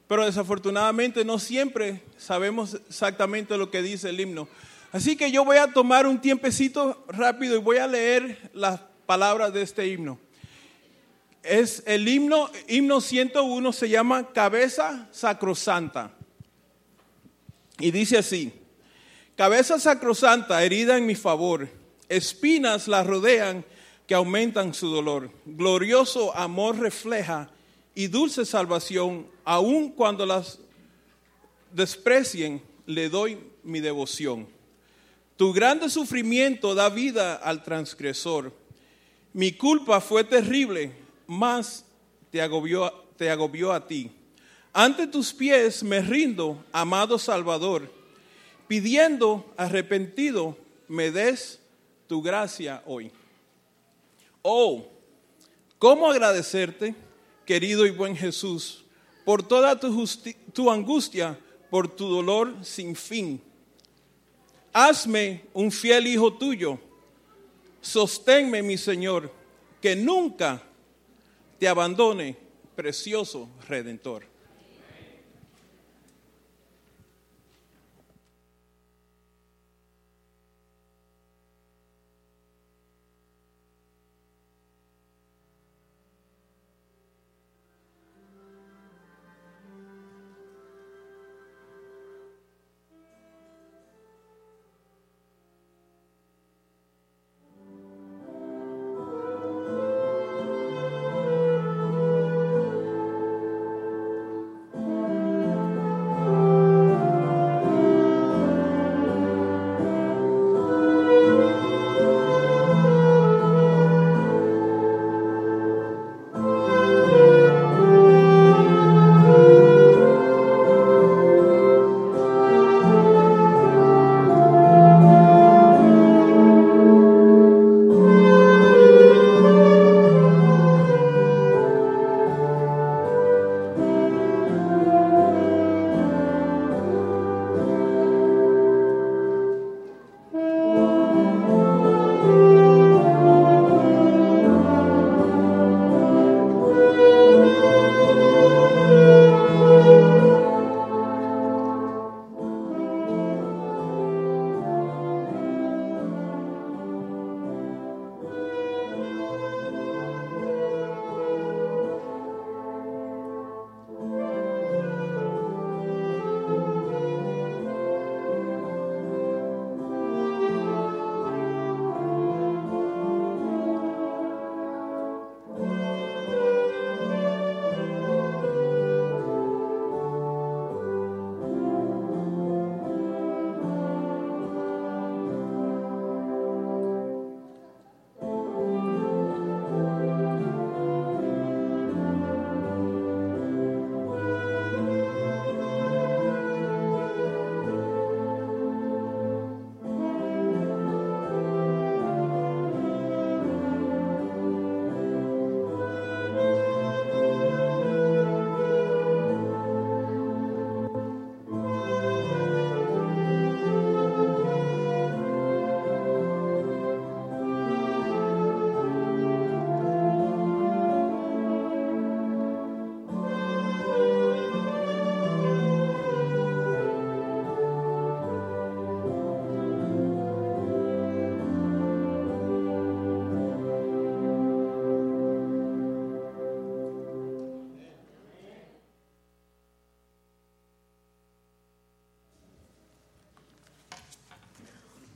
Pero 0.07 0.25
desafortunadamente 0.25 1.25
no 1.25 1.39
siempre 1.39 2.03
sabemos 2.17 2.75
exactamente 2.87 3.57
lo 3.57 3.71
que 3.71 3.81
dice 3.81 4.09
el 4.09 4.19
himno. 4.19 4.47
Así 4.91 5.15
que 5.15 5.31
yo 5.31 5.45
voy 5.45 5.57
a 5.57 5.73
tomar 5.73 6.05
un 6.05 6.19
tiempecito 6.19 7.03
rápido 7.07 7.55
y 7.55 7.59
voy 7.59 7.77
a 7.77 7.87
leer 7.87 8.51
las 8.53 8.79
palabras 9.05 9.53
de 9.53 9.61
este 9.61 9.87
himno. 9.87 10.19
Es 11.41 11.81
el 11.87 12.07
himno, 12.07 12.51
himno 12.67 13.01
101 13.01 13.73
se 13.73 13.89
llama 13.89 14.31
Cabeza 14.33 15.07
Sacrosanta. 15.11 16.11
Y 17.79 17.89
dice 17.89 18.19
así, 18.19 18.53
cabeza 19.35 19.79
sacrosanta 19.79 20.63
herida 20.63 20.97
en 20.97 21.07
mi 21.07 21.15
favor, 21.15 21.67
espinas 22.11 22.87
la 22.87 23.03
rodean 23.03 23.63
que 24.05 24.13
aumentan 24.13 24.73
su 24.73 24.89
dolor, 24.89 25.31
glorioso 25.45 26.35
amor 26.35 26.77
refleja 26.77 27.49
y 27.95 28.07
dulce 28.07 28.45
salvación, 28.45 29.27
aun 29.45 29.89
cuando 29.89 30.25
las 30.25 30.59
desprecien, 31.71 32.61
le 32.85 33.07
doy 33.07 33.39
mi 33.63 33.79
devoción. 33.79 34.47
Tu 35.37 35.53
grande 35.53 35.89
sufrimiento 35.89 36.75
da 36.75 36.89
vida 36.89 37.35
al 37.35 37.63
transgresor. 37.63 38.53
Mi 39.31 39.53
culpa 39.53 40.01
fue 40.01 40.25
terrible, 40.25 40.91
mas 41.25 41.85
te 42.29 42.41
agobió, 42.41 42.91
te 43.15 43.29
agobió 43.29 43.71
a 43.71 43.87
ti. 43.87 44.11
Ante 44.73 45.07
tus 45.07 45.33
pies 45.33 45.83
me 45.83 46.01
rindo, 46.01 46.61
amado 46.73 47.17
Salvador, 47.17 47.89
pidiendo 48.67 49.45
arrepentido 49.55 50.57
me 50.89 51.11
des 51.11 51.60
tu 52.11 52.21
gracia 52.21 52.83
hoy. 52.87 53.09
Oh, 54.41 54.85
¿cómo 55.79 56.11
agradecerte, 56.11 56.93
querido 57.45 57.85
y 57.85 57.91
buen 57.91 58.17
Jesús, 58.17 58.83
por 59.23 59.41
toda 59.41 59.79
tu, 59.79 60.05
tu 60.51 60.69
angustia, 60.69 61.39
por 61.69 61.87
tu 61.87 62.09
dolor 62.09 62.53
sin 62.63 62.97
fin? 62.97 63.41
Hazme 64.73 65.45
un 65.53 65.71
fiel 65.71 66.05
hijo 66.05 66.33
tuyo, 66.33 66.77
sosténme, 67.79 68.61
mi 68.61 68.77
Señor, 68.77 69.31
que 69.81 69.95
nunca 69.95 70.61
te 71.59 71.65
abandone, 71.65 72.35
precioso 72.75 73.47
Redentor. 73.69 74.30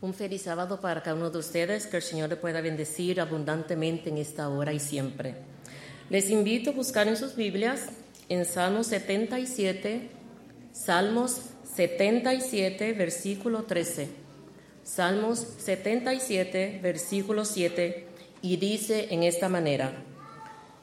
Un 0.06 0.14
feliz 0.14 0.44
sábado 0.44 0.80
para 0.80 1.02
cada 1.02 1.16
uno 1.16 1.32
de 1.32 1.40
ustedes, 1.40 1.88
que 1.88 1.98
el 1.98 2.04
Señor 2.04 2.30
le 2.30 2.36
pueda 2.36 2.62
bendecir 2.62 3.20
abundantemente 3.20 4.12
en 4.12 4.20
esta 4.20 4.50
hora 4.50 4.72
y 4.72 4.80
siempre. 4.80 5.34
Les 6.12 6.30
invito 6.30 6.70
a 6.70 6.74
buscar 6.74 7.08
en 7.08 7.18
sus 7.18 7.36
Biblias 7.36 7.88
en 8.30 8.46
Salmos 8.46 8.86
77, 8.86 10.12
Salmos 10.72 11.42
77, 11.76 12.94
versículo 12.94 13.64
13. 13.64 14.10
Salmos 14.84 15.44
77, 15.58 16.82
versículo 16.84 17.44
7, 17.44 18.06
y 18.44 18.58
dice 18.58 19.08
en 19.10 19.24
esta 19.24 19.50
manera, 19.50 19.92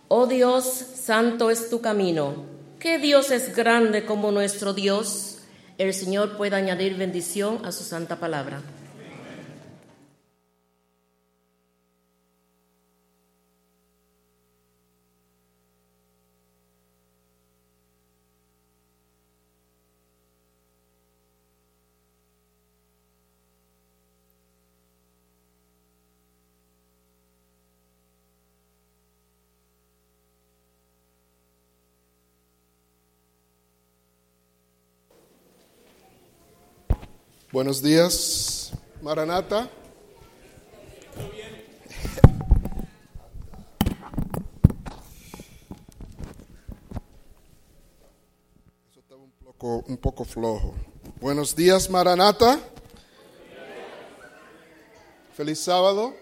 Oh 0.08 0.26
Dios, 0.26 0.64
santo 0.64 1.52
es 1.52 1.70
tu 1.70 1.80
camino, 1.80 2.44
¿qué 2.80 2.98
Dios 2.98 3.30
es 3.30 3.54
grande 3.54 4.04
como 4.04 4.32
nuestro 4.32 4.74
Dios? 4.74 5.38
El 5.78 5.94
Señor 5.94 6.36
puede 6.36 6.56
añadir 6.56 6.96
bendición 6.96 7.64
a 7.64 7.70
su 7.70 7.84
santa 7.84 8.18
palabra. 8.18 8.62
Buenos 37.52 37.82
días, 37.82 38.72
Maranata. 39.02 39.68
Eso 48.90 49.00
estaba 49.00 49.20
un 49.20 49.32
poco, 49.32 49.84
un 49.86 49.96
poco 49.98 50.24
flojo. 50.24 50.74
Buenos 51.20 51.54
días, 51.54 51.90
Maranata. 51.90 52.58
Feliz 55.34 55.58
sábado. 55.58 56.14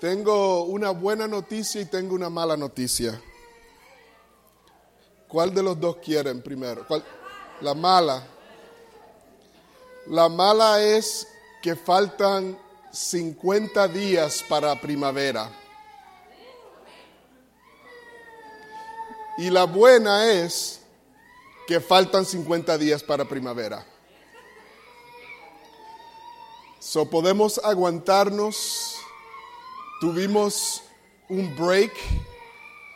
Tengo 0.00 0.64
una 0.64 0.90
buena 0.90 1.28
noticia 1.28 1.80
y 1.80 1.84
tengo 1.84 2.16
una 2.16 2.30
mala 2.30 2.56
noticia. 2.56 3.22
¿Cuál 5.30 5.54
de 5.54 5.62
los 5.62 5.78
dos 5.78 5.96
quieren 5.96 6.42
primero? 6.42 6.84
La 7.60 7.72
mala. 7.72 8.26
La 10.06 10.28
mala 10.28 10.82
es 10.82 11.28
que 11.62 11.76
faltan 11.76 12.58
50 12.90 13.86
días 13.88 14.44
para 14.48 14.74
primavera. 14.80 15.48
Y 19.38 19.50
la 19.50 19.64
buena 19.64 20.30
es 20.32 20.80
que 21.66 21.80
faltan 21.80 22.24
50 22.24 22.76
días 22.76 23.02
para 23.02 23.24
primavera. 23.24 23.86
So 26.80 27.08
podemos 27.08 27.60
aguantarnos. 27.62 28.96
Tuvimos 30.00 30.82
un 31.28 31.54
break 31.54 31.92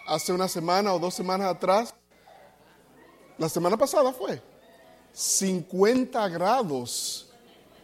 hace 0.06 0.32
una 0.32 0.48
semana 0.48 0.92
o 0.92 0.98
dos 0.98 1.14
semanas 1.14 1.54
atrás. 1.54 1.94
La 3.38 3.48
semana 3.48 3.76
pasada 3.76 4.12
fue 4.12 4.40
50 5.12 6.28
grados, 6.28 7.26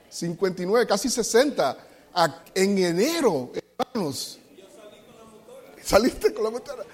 59, 0.09 0.87
casi 0.87 1.09
60 1.09 1.77
a- 2.15 2.43
en 2.55 2.79
enero, 2.79 3.51
hermanos. 3.79 4.39
Saliste 5.83 6.33
con 6.33 6.45
la 6.45 6.51
motora. 6.51 6.85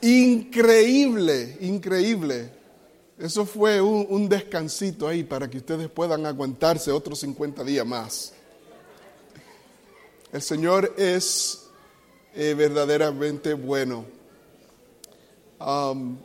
Increíble, 0.00 1.56
increíble. 1.60 2.50
Eso 3.18 3.44
fue 3.44 3.80
un, 3.80 4.06
un 4.10 4.28
descansito 4.28 5.08
ahí 5.08 5.24
para 5.24 5.48
que 5.50 5.58
ustedes 5.58 5.88
puedan 5.88 6.24
aguantarse 6.26 6.90
otros 6.92 7.18
50 7.20 7.64
días 7.64 7.84
más. 7.86 8.32
El 10.32 10.42
Señor 10.42 10.94
es 10.96 11.64
eh, 12.34 12.54
verdaderamente 12.54 13.54
bueno. 13.54 14.04
Um, 15.60 16.16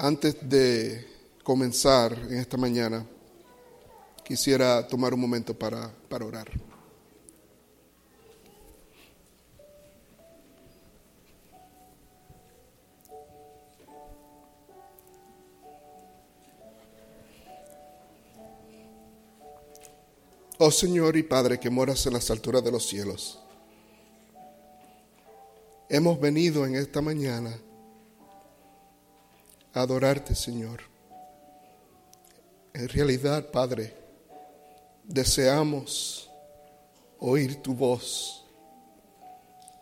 antes 0.00 0.36
de 0.48 1.06
comenzar 1.44 2.12
en 2.30 2.38
esta 2.38 2.56
mañana, 2.56 3.04
quisiera 4.24 4.86
tomar 4.86 5.12
un 5.12 5.20
momento 5.20 5.56
para, 5.56 5.92
para 6.08 6.24
orar. 6.24 6.50
Oh 20.62 20.70
Señor 20.70 21.16
y 21.16 21.22
Padre 21.22 21.58
que 21.58 21.70
moras 21.70 22.06
en 22.06 22.14
las 22.14 22.30
alturas 22.30 22.64
de 22.64 22.70
los 22.70 22.86
cielos, 22.86 23.38
hemos 25.88 26.18
venido 26.20 26.64
en 26.64 26.76
esta 26.76 27.00
mañana 27.02 27.54
adorarte, 29.72 30.34
Señor. 30.34 30.80
En 32.72 32.88
realidad, 32.88 33.50
Padre, 33.50 33.94
deseamos 35.04 36.30
oír 37.18 37.56
tu 37.62 37.74
voz, 37.74 38.44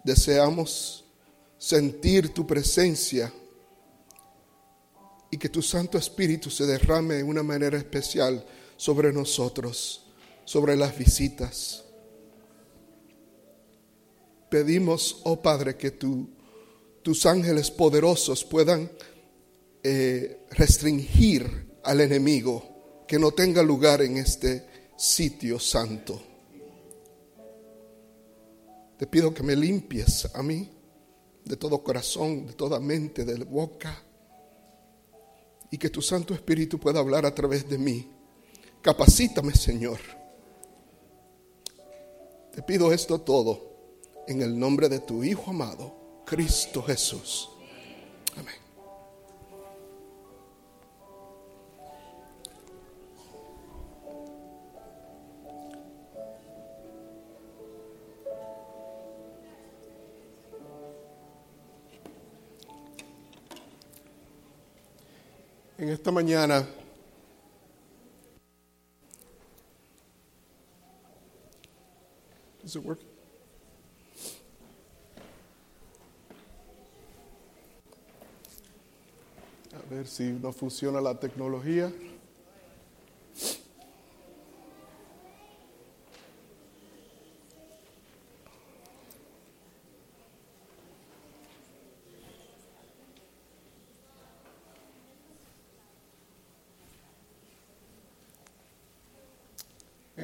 deseamos 0.04 1.04
sentir 1.58 2.32
tu 2.32 2.46
presencia 2.46 3.32
y 5.30 5.36
que 5.36 5.48
tu 5.48 5.60
Santo 5.60 5.98
Espíritu 5.98 6.50
se 6.50 6.64
derrame 6.66 7.16
de 7.16 7.22
una 7.24 7.42
manera 7.42 7.76
especial 7.76 8.44
sobre 8.76 9.12
nosotros, 9.12 10.06
sobre 10.44 10.76
las 10.76 10.96
visitas. 10.96 11.84
Pedimos, 14.48 15.20
oh 15.24 15.42
Padre, 15.42 15.76
que 15.76 15.90
tu- 15.90 16.30
tus 17.02 17.26
ángeles 17.26 17.70
poderosos 17.70 18.44
puedan 18.44 18.90
eh, 19.90 20.40
restringir 20.50 21.80
al 21.82 22.02
enemigo, 22.02 23.04
que 23.08 23.18
no 23.18 23.32
tenga 23.32 23.62
lugar 23.62 24.02
en 24.02 24.18
este 24.18 24.66
sitio 24.98 25.58
santo. 25.58 26.20
Te 28.98 29.06
pido 29.06 29.32
que 29.32 29.42
me 29.42 29.56
limpies 29.56 30.28
a 30.34 30.42
mí 30.42 30.70
de 31.42 31.56
todo 31.56 31.82
corazón, 31.82 32.46
de 32.46 32.52
toda 32.52 32.78
mente, 32.80 33.24
de 33.24 33.42
boca, 33.44 34.04
y 35.70 35.78
que 35.78 35.88
tu 35.88 36.02
Santo 36.02 36.34
Espíritu 36.34 36.78
pueda 36.78 37.00
hablar 37.00 37.24
a 37.24 37.34
través 37.34 37.66
de 37.66 37.78
mí. 37.78 38.10
Capacítame, 38.82 39.54
Señor. 39.54 40.00
Te 42.52 42.62
pido 42.62 42.92
esto 42.92 43.22
todo 43.22 44.24
en 44.26 44.42
el 44.42 44.58
nombre 44.58 44.90
de 44.90 44.98
tu 44.98 45.24
Hijo 45.24 45.50
amado, 45.50 46.22
Cristo 46.26 46.82
Jesús. 46.82 47.48
Amén. 48.36 48.67
En 65.78 65.88
esta 65.90 66.10
mañana 66.10 66.66
Is 72.64 72.76
it 72.76 72.84
working? 72.84 73.06
A 79.72 79.94
ver 79.94 80.06
si 80.06 80.24
no 80.32 80.52
funciona 80.52 81.00
la 81.00 81.14
tecnología. 81.14 81.90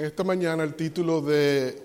Esta 0.04 0.22
mañana 0.22 0.64
el 0.64 0.74
título 0.74 1.20
de 1.22 1.82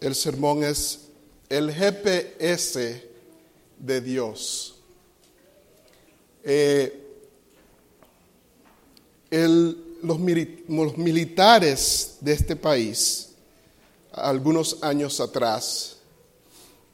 el 0.00 0.14
sermón 0.14 0.64
es 0.64 1.08
El 1.48 1.72
GPS 1.72 3.08
de 3.78 4.00
Dios. 4.00 4.74
Eh, 6.42 6.98
los, 9.30 10.18
los 10.68 10.98
militares 10.98 12.16
de 12.20 12.32
este 12.32 12.56
país, 12.56 13.28
algunos 14.10 14.82
años 14.82 15.20
atrás, 15.20 15.98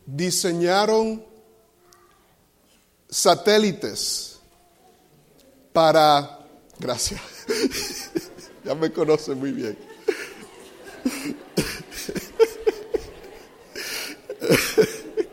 diseñaron 0.05 1.25
satélites 3.09 4.39
para... 5.73 6.35
Gracias. 6.79 7.21
Ya 8.69 8.75
me 8.75 8.93
conoce 8.93 9.35
muy 9.35 9.51
bien. 9.53 9.79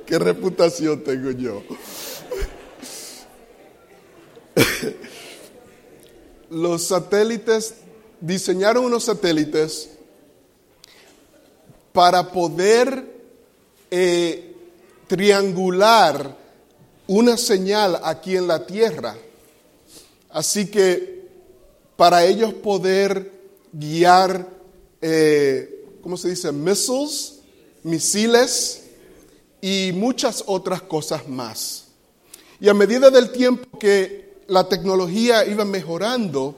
¿Qué 0.05 0.17
reputación 0.17 1.03
tengo 1.03 1.31
yo? 1.31 1.61
Los 6.49 6.83
satélites, 6.83 7.75
diseñaron 8.21 8.85
unos 8.85 9.03
satélites 9.03 9.89
para 11.91 12.31
poder 12.31 13.03
eh, 13.91 14.55
triangular 15.07 16.37
una 17.07 17.35
señal 17.35 17.99
aquí 18.01 18.37
en 18.37 18.47
la 18.47 18.65
Tierra. 18.65 19.17
Así 20.29 20.71
que 20.71 21.14
para 21.95 22.25
ellos 22.25 22.53
poder 22.53 23.31
guiar, 23.71 24.49
eh, 25.01 25.85
¿cómo 26.01 26.17
se 26.17 26.29
dice? 26.29 26.51
Missiles, 26.51 27.39
misiles 27.83 28.83
y 29.61 29.91
muchas 29.93 30.43
otras 30.47 30.81
cosas 30.81 31.27
más. 31.27 31.85
Y 32.59 32.69
a 32.69 32.73
medida 32.73 33.09
del 33.09 33.31
tiempo 33.31 33.77
que 33.77 34.35
la 34.47 34.67
tecnología 34.67 35.45
iba 35.45 35.65
mejorando, 35.65 36.55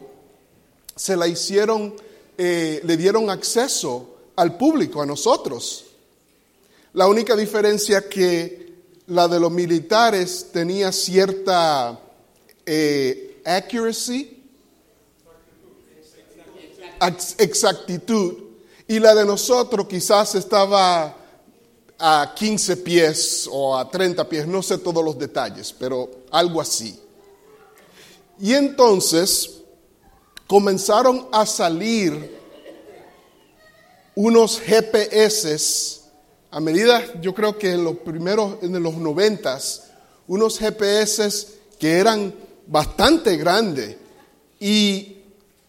se 0.95 1.15
la 1.15 1.27
hicieron, 1.27 1.95
eh, 2.37 2.81
le 2.83 2.97
dieron 2.97 3.29
acceso 3.29 4.15
al 4.35 4.57
público, 4.57 5.01
a 5.01 5.05
nosotros. 5.05 5.85
La 6.93 7.07
única 7.07 7.35
diferencia 7.35 8.09
que 8.09 8.73
la 9.07 9.27
de 9.27 9.39
los 9.39 9.51
militares 9.51 10.47
tenía 10.51 10.91
cierta 10.91 11.99
eh, 12.65 13.41
accuracy, 13.45 14.36
exactitud, 17.37 18.33
y 18.87 18.99
la 18.99 19.13
de 19.13 19.25
nosotros 19.25 19.87
quizás 19.87 20.35
estaba 20.35 21.15
a 21.99 22.33
15 22.35 22.77
pies 22.77 23.49
o 23.51 23.75
a 23.77 23.89
30 23.89 24.27
pies, 24.29 24.47
no 24.47 24.61
sé 24.61 24.77
todos 24.77 25.03
los 25.03 25.17
detalles, 25.17 25.73
pero 25.77 26.09
algo 26.31 26.61
así. 26.61 26.99
Y 28.39 28.53
entonces 28.53 29.61
comenzaron 30.45 31.27
a 31.31 31.45
salir 31.45 32.37
unos 34.15 34.59
GPS 34.59 35.97
a 36.49 36.59
medida, 36.59 37.03
yo 37.21 37.33
creo 37.33 37.57
que 37.57 37.73
en 37.73 37.83
los 37.83 37.97
primeros, 37.97 38.63
en 38.63 38.81
los 38.81 38.95
noventas, 38.95 39.91
unos 40.27 40.57
GPS 40.57 41.47
que 41.77 41.97
eran 41.99 42.33
bastante 42.65 43.35
grandes 43.37 43.97
y 44.59 45.16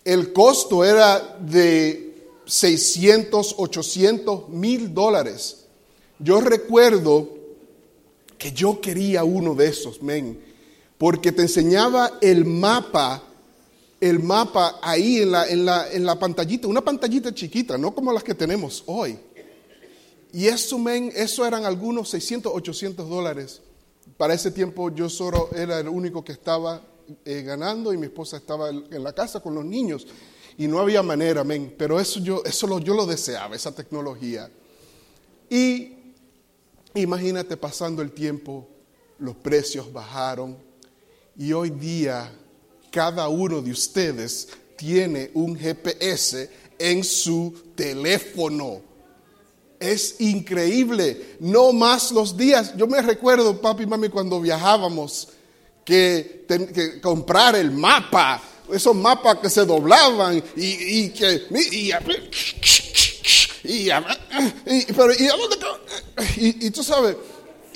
el 0.08 0.32
costo 0.32 0.86
era 0.86 1.36
de 1.38 2.30
600, 2.46 3.56
800 3.58 4.48
mil 4.48 4.94
dólares. 4.94 5.66
Yo 6.18 6.40
recuerdo 6.40 7.28
que 8.38 8.52
yo 8.52 8.80
quería 8.80 9.22
uno 9.24 9.54
de 9.54 9.68
esos, 9.68 10.02
men, 10.02 10.42
porque 10.96 11.30
te 11.30 11.42
enseñaba 11.42 12.12
el 12.22 12.46
mapa, 12.46 13.22
el 14.00 14.20
mapa 14.20 14.78
ahí 14.80 15.18
en 15.18 15.30
la, 15.30 15.46
en 15.46 15.66
la, 15.66 15.92
en 15.92 16.06
la 16.06 16.18
pantallita, 16.18 16.68
una 16.68 16.80
pantallita 16.80 17.34
chiquita, 17.34 17.76
no 17.76 17.94
como 17.94 18.10
las 18.10 18.24
que 18.24 18.34
tenemos 18.34 18.84
hoy. 18.86 19.18
Y 20.32 20.46
eso, 20.46 20.78
men, 20.78 21.12
eso 21.14 21.44
eran 21.44 21.66
algunos 21.66 22.08
600, 22.08 22.50
800 22.54 23.06
dólares. 23.06 23.60
Para 24.16 24.32
ese 24.32 24.52
tiempo 24.52 24.88
yo 24.88 25.10
solo 25.10 25.50
era 25.54 25.78
el 25.80 25.88
único 25.88 26.24
que 26.24 26.32
estaba 26.32 26.82
eh, 27.24 27.42
ganando 27.42 27.92
y 27.92 27.96
mi 27.96 28.06
esposa 28.06 28.36
estaba 28.36 28.70
en 28.70 29.02
la 29.02 29.12
casa 29.12 29.40
con 29.40 29.54
los 29.54 29.64
niños. 29.64 30.06
Y 30.56 30.66
no 30.66 30.80
había 30.80 31.02
manera, 31.02 31.44
men, 31.44 31.74
pero 31.78 32.00
eso 32.00 32.20
yo, 32.20 32.42
eso 32.44 32.66
lo, 32.66 32.80
yo 32.80 32.94
lo 32.94 33.06
deseaba, 33.06 33.54
esa 33.54 33.72
tecnología. 33.72 34.50
Y 35.48 35.92
imagínate 36.94 37.56
pasando 37.56 38.02
el 38.02 38.12
tiempo, 38.12 38.68
los 39.18 39.36
precios 39.36 39.92
bajaron 39.92 40.56
y 41.36 41.52
hoy 41.52 41.70
día 41.70 42.32
cada 42.90 43.28
uno 43.28 43.62
de 43.62 43.70
ustedes 43.70 44.48
tiene 44.76 45.30
un 45.34 45.56
GPS 45.56 46.50
en 46.78 47.04
su 47.04 47.54
teléfono. 47.74 48.80
Es 49.78 50.20
increíble. 50.20 51.36
No 51.40 51.72
más 51.72 52.10
los 52.10 52.36
días. 52.36 52.76
Yo 52.76 52.86
me 52.86 53.00
recuerdo, 53.00 53.60
papi 53.60 53.84
y 53.84 53.86
mami, 53.86 54.08
cuando 54.08 54.40
viajábamos, 54.40 55.28
que, 55.88 56.44
que 56.74 57.00
comprar 57.00 57.56
el 57.56 57.70
mapa, 57.70 58.42
esos 58.70 58.94
mapas 58.94 59.38
que 59.38 59.48
se 59.48 59.64
doblaban 59.64 60.42
y, 60.54 61.08
que... 61.08 61.46
Y, 63.64 63.92
pero, 64.92 65.12
y, 66.36 66.66
y 66.66 66.70
tú 66.70 66.84
sabes, 66.84 67.16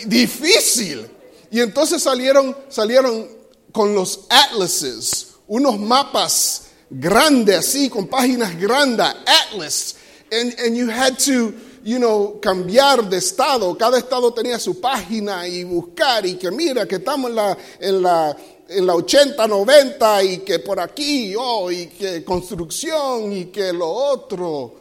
difícil. 0.04 1.08
Y 1.50 1.60
entonces 1.60 2.02
salieron, 2.02 2.54
salieron 2.68 3.30
con 3.72 3.94
los 3.94 4.26
atlases, 4.28 5.28
unos 5.46 5.78
mapas 5.78 6.64
grandes 6.90 7.56
así, 7.56 7.88
con 7.88 8.08
páginas 8.08 8.58
grandes, 8.60 9.06
atlas. 9.26 9.96
And, 10.30 10.54
and 10.60 10.76
you 10.76 10.90
had 10.90 11.18
to 11.20 11.54
you 11.85 11.99
know, 11.99 12.41
cambiar 12.41 13.09
de 13.09 13.18
estado. 13.18 13.76
Cada 13.76 13.99
estado 13.99 14.33
tenía 14.33 14.59
su 14.59 14.80
página 14.80 15.47
y 15.47 15.64
buscar 15.64 16.24
y 16.26 16.37
que 16.37 16.51
mira 16.51 16.87
que 16.87 16.97
estamos 16.97 17.30
en 17.30 17.37
la, 17.37 17.59
en 17.80 18.03
la, 18.03 18.37
en 18.68 18.87
la 18.87 18.95
80, 18.95 19.47
90 19.47 20.24
y 20.24 20.39
que 20.39 20.59
por 20.61 20.80
aquí, 20.80 21.35
oh, 21.37 21.70
y 21.70 21.87
que 21.87 22.24
construcción 22.24 23.33
y 23.33 23.47
que 23.47 23.72
lo 23.72 23.91
otro. 23.91 24.74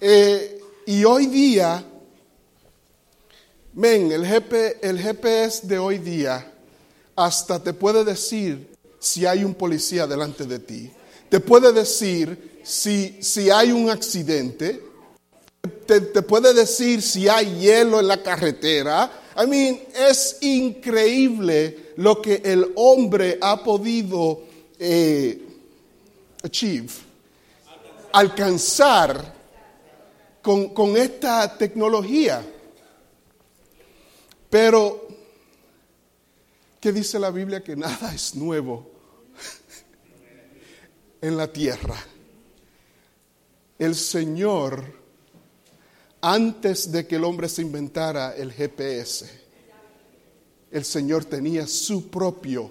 Eh, 0.00 0.60
y 0.86 1.04
hoy 1.04 1.26
día, 1.26 1.84
men, 3.74 4.12
el, 4.12 4.24
GP, 4.24 4.82
el 4.82 4.98
GPS 4.98 5.66
de 5.66 5.78
hoy 5.78 5.98
día 5.98 6.52
hasta 7.16 7.62
te 7.62 7.72
puede 7.72 8.04
decir 8.04 8.68
si 9.00 9.26
hay 9.26 9.44
un 9.44 9.54
policía 9.54 10.06
delante 10.06 10.44
de 10.44 10.60
ti. 10.60 10.90
Te 11.28 11.40
puede 11.40 11.72
decir 11.72 12.60
si, 12.62 13.18
si 13.20 13.50
hay 13.50 13.72
un 13.72 13.90
accidente 13.90 14.87
te, 15.68 16.22
puede 16.22 16.54
decir 16.54 17.02
si 17.02 17.28
hay 17.28 17.58
hielo 17.58 18.00
en 18.00 18.08
la 18.08 18.22
carretera. 18.22 19.10
I 19.36 19.46
mean, 19.46 19.80
es 19.94 20.38
increíble 20.40 21.92
lo 21.96 22.20
que 22.20 22.42
el 22.44 22.72
hombre 22.74 23.38
ha 23.40 23.62
podido 23.62 24.42
eh, 24.78 25.40
achieve, 26.42 26.88
alcanzar 28.12 29.34
con, 30.42 30.70
con 30.70 30.96
esta 30.96 31.56
tecnología. 31.56 32.44
Pero, 34.50 35.06
¿qué 36.80 36.92
dice 36.92 37.18
la 37.18 37.30
Biblia? 37.30 37.62
Que 37.62 37.76
nada 37.76 38.14
es 38.14 38.34
nuevo 38.34 38.90
en 41.20 41.36
la 41.36 41.52
tierra. 41.52 41.96
El 43.78 43.94
Señor 43.94 44.97
antes 46.20 46.90
de 46.90 47.06
que 47.06 47.16
el 47.16 47.24
hombre 47.24 47.48
se 47.48 47.62
inventara 47.62 48.34
el 48.34 48.52
GPS, 48.52 49.28
el 50.70 50.84
Señor 50.84 51.24
tenía 51.24 51.66
su 51.66 52.08
propio 52.08 52.70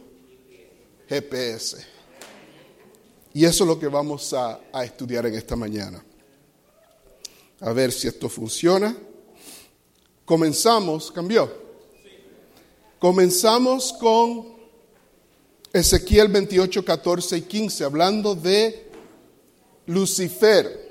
GPS. 1.07 1.77
Y 3.33 3.45
eso 3.45 3.63
es 3.63 3.67
lo 3.67 3.79
que 3.79 3.87
vamos 3.87 4.33
a, 4.33 4.59
estudiar 4.83 5.25
en 5.27 5.35
esta 5.35 5.55
mañana. 5.55 6.03
A 7.59 7.71
ver 7.71 7.91
si 7.91 8.07
esto 8.07 8.29
funciona. 8.29 8.95
Comenzamos, 10.25 11.11
cambió. 11.11 11.67
Comenzamos 12.99 13.93
con 13.93 14.57
Ezequiel 15.71 16.27
28, 16.29 16.83
14 16.83 17.37
y 17.37 17.41
15, 17.43 17.83
hablando 17.83 18.35
de 18.35 18.89
Lucifer 19.85 20.86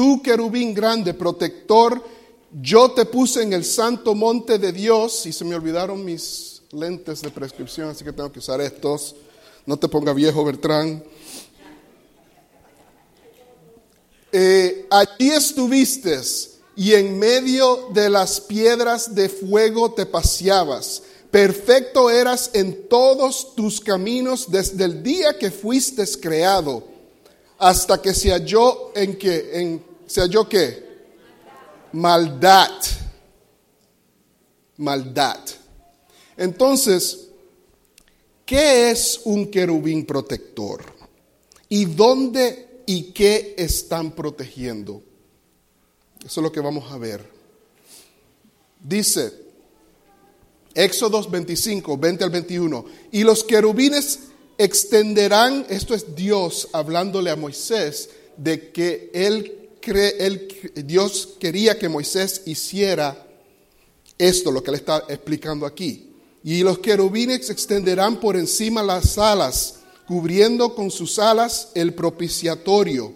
tú 0.00 0.22
querubín 0.22 0.72
grande, 0.72 1.12
protector, 1.12 2.02
yo 2.62 2.90
te 2.92 3.04
puse 3.04 3.42
en 3.42 3.52
el 3.52 3.66
santo 3.66 4.14
monte 4.14 4.58
de 4.58 4.72
Dios, 4.72 5.26
y 5.26 5.32
se 5.34 5.44
me 5.44 5.54
olvidaron 5.54 6.02
mis 6.02 6.62
lentes 6.72 7.20
de 7.20 7.28
prescripción, 7.28 7.90
así 7.90 8.02
que 8.02 8.10
tengo 8.10 8.32
que 8.32 8.38
usar 8.38 8.62
estos. 8.62 9.14
No 9.66 9.76
te 9.76 9.88
ponga 9.88 10.14
viejo, 10.14 10.42
Bertrán. 10.42 11.04
Eh, 14.32 14.86
allí 14.88 15.32
estuviste 15.32 16.18
y 16.76 16.94
en 16.94 17.18
medio 17.18 17.90
de 17.92 18.08
las 18.08 18.40
piedras 18.40 19.14
de 19.14 19.28
fuego 19.28 19.92
te 19.92 20.06
paseabas. 20.06 21.02
Perfecto 21.30 22.08
eras 22.08 22.52
en 22.54 22.88
todos 22.88 23.54
tus 23.54 23.82
caminos 23.82 24.50
desde 24.50 24.82
el 24.82 25.02
día 25.02 25.36
que 25.36 25.50
fuiste 25.50 26.06
creado 26.18 26.88
hasta 27.60 28.00
que 28.00 28.14
se 28.14 28.30
halló 28.30 28.90
en 28.96 29.18
que, 29.18 29.50
en, 29.60 29.89
se 30.10 30.20
halló 30.20 30.48
qué? 30.48 30.82
Maldad. 31.92 32.82
Maldad. 34.78 35.38
Entonces, 36.36 37.28
¿qué 38.44 38.90
es 38.90 39.20
un 39.22 39.48
querubín 39.52 40.04
protector? 40.04 40.84
¿Y 41.68 41.84
dónde 41.84 42.82
y 42.86 43.12
qué 43.12 43.54
están 43.56 44.10
protegiendo? 44.10 45.00
Eso 46.24 46.40
es 46.40 46.42
lo 46.42 46.50
que 46.50 46.58
vamos 46.58 46.90
a 46.90 46.98
ver. 46.98 47.24
Dice 48.82 49.32
Éxodo 50.74 51.22
25, 51.22 51.96
20 51.96 52.24
al 52.24 52.30
21, 52.30 52.84
y 53.12 53.22
los 53.22 53.44
querubines 53.44 54.18
extenderán, 54.58 55.66
esto 55.68 55.94
es 55.94 56.16
Dios 56.16 56.68
hablándole 56.72 57.30
a 57.30 57.36
Moisés, 57.36 58.10
de 58.36 58.72
que 58.72 59.12
él 59.14 59.59
Dios 60.74 61.36
quería 61.38 61.78
que 61.78 61.88
Moisés 61.88 62.42
hiciera 62.46 63.26
esto, 64.18 64.50
lo 64.50 64.62
que 64.62 64.70
le 64.70 64.76
está 64.76 65.04
explicando 65.08 65.66
aquí. 65.66 66.12
Y 66.42 66.62
los 66.62 66.78
querubines 66.78 67.50
extenderán 67.50 68.20
por 68.20 68.36
encima 68.36 68.82
las 68.82 69.18
alas, 69.18 69.80
cubriendo 70.06 70.74
con 70.74 70.90
sus 70.90 71.18
alas 71.18 71.68
el 71.74 71.94
propiciatorio, 71.94 73.12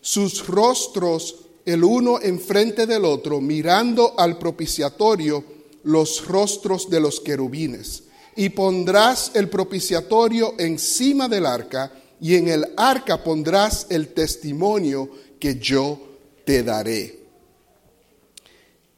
sus 0.00 0.46
rostros 0.46 1.36
el 1.64 1.82
uno 1.82 2.20
enfrente 2.20 2.86
del 2.86 3.04
otro, 3.04 3.40
mirando 3.40 4.14
al 4.18 4.38
propiciatorio 4.38 5.44
los 5.82 6.26
rostros 6.26 6.88
de 6.88 7.00
los 7.00 7.20
querubines 7.20 8.04
y 8.36 8.50
pondrás 8.50 9.32
el 9.34 9.48
propiciatorio 9.48 10.54
encima 10.58 11.26
del 11.26 11.46
arca, 11.46 11.90
y 12.20 12.34
en 12.36 12.48
el 12.48 12.66
arca 12.76 13.24
pondrás 13.24 13.86
el 13.90 14.08
testimonio 14.08 15.10
que 15.40 15.58
yo 15.58 15.98
te 16.46 16.62
daré. 16.62 17.18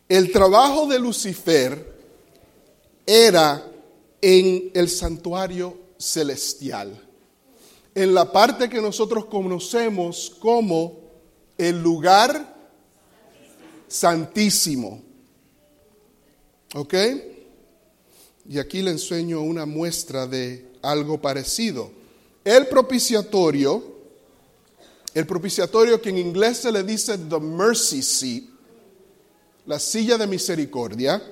El 0.07 0.31
trabajo 0.31 0.87
de 0.87 0.99
Lucifer 0.99 1.99
era 3.07 3.67
en 4.21 4.71
el 4.75 4.89
santuario 4.89 5.77
celestial, 5.99 7.03
en 7.95 8.15
la 8.15 8.31
parte 8.31 8.69
que 8.69 8.83
nosotros 8.83 9.25
conocemos 9.25 10.37
como 10.39 11.01
el 11.57 11.83
lugar 11.83 12.55
santísimo. 13.89 15.03
¿Ok? 16.75 16.95
Y 18.47 18.59
aquí 18.59 18.83
le 18.83 18.91
enseño 18.91 19.41
una 19.41 19.65
muestra 19.65 20.27
de 20.27 20.71
algo 20.83 21.19
parecido. 21.19 21.91
El 22.45 22.67
propiciatorio, 22.67 23.98
el 25.15 25.27
propiciatorio 25.27 26.01
que 26.01 26.11
en 26.11 26.19
inglés 26.19 26.59
se 26.59 26.73
le 26.73 26.83
dice 26.83 27.17
the 27.17 27.41
mercy 27.41 28.03
seat, 28.03 28.45
la 29.67 29.79
silla 29.79 30.17
de 30.17 30.27
misericordia, 30.27 31.23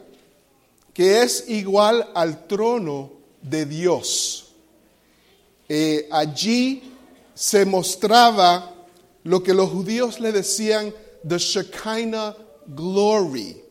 que 0.92 1.22
es 1.22 1.44
igual 1.48 2.10
al 2.14 2.46
trono 2.46 3.12
de 3.42 3.66
Dios. 3.66 4.46
Eh, 5.68 6.08
allí 6.10 6.92
se 7.34 7.64
mostraba 7.64 8.74
lo 9.24 9.42
que 9.42 9.52
los 9.52 9.70
judíos 9.70 10.20
le 10.20 10.32
decían 10.32 10.92
the 11.26 11.38
Shekinah 11.38 12.36
glory. 12.68 13.62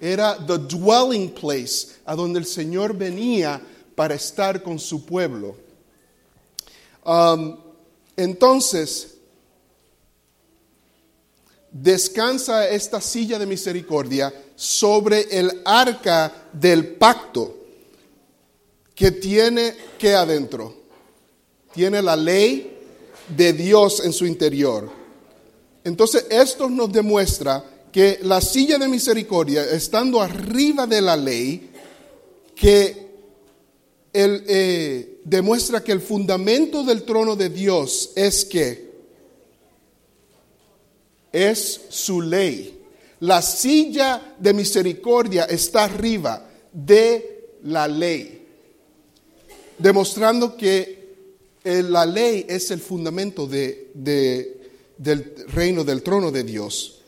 Era 0.00 0.36
the 0.46 0.58
dwelling 0.58 1.30
place 1.30 1.96
a 2.04 2.14
donde 2.14 2.38
el 2.38 2.46
Señor 2.46 2.94
venía 2.94 3.60
para 3.94 4.14
estar 4.14 4.62
con 4.62 4.78
su 4.78 5.04
pueblo. 5.06 5.56
Um, 7.04 7.56
entonces, 8.16 9.13
descansa 11.74 12.68
esta 12.68 13.00
silla 13.00 13.36
de 13.36 13.46
misericordia 13.46 14.32
sobre 14.54 15.22
el 15.36 15.60
arca 15.64 16.48
del 16.52 16.86
pacto 16.94 17.56
que 18.94 19.10
tiene 19.10 19.74
que 19.98 20.14
adentro. 20.14 20.72
Tiene 21.74 22.00
la 22.00 22.14
ley 22.14 22.78
de 23.36 23.52
Dios 23.52 24.04
en 24.04 24.12
su 24.12 24.24
interior. 24.24 24.88
Entonces, 25.82 26.26
esto 26.30 26.70
nos 26.70 26.92
demuestra 26.92 27.64
que 27.90 28.20
la 28.22 28.40
silla 28.40 28.78
de 28.78 28.86
misericordia, 28.86 29.64
estando 29.64 30.22
arriba 30.22 30.86
de 30.86 31.00
la 31.00 31.16
ley, 31.16 31.70
que 32.54 33.04
eh, 34.12 35.20
demuestra 35.24 35.82
que 35.82 35.90
el 35.90 36.00
fundamento 36.00 36.84
del 36.84 37.02
trono 37.02 37.34
de 37.34 37.48
Dios 37.48 38.12
es 38.14 38.44
que 38.44 38.83
es 41.34 41.80
su 41.88 42.22
ley. 42.22 42.80
La 43.20 43.42
silla 43.42 44.36
de 44.38 44.54
misericordia 44.54 45.44
está 45.44 45.84
arriba 45.84 46.48
de 46.72 47.56
la 47.64 47.88
ley, 47.88 48.46
demostrando 49.78 50.56
que 50.56 51.14
eh, 51.64 51.82
la 51.82 52.06
ley 52.06 52.46
es 52.48 52.70
el 52.70 52.80
fundamento 52.80 53.46
de, 53.46 53.90
del 54.96 55.34
reino 55.48 55.82
del 55.82 56.02
trono 56.02 56.30
de 56.30 56.44
Dios. 56.44 57.00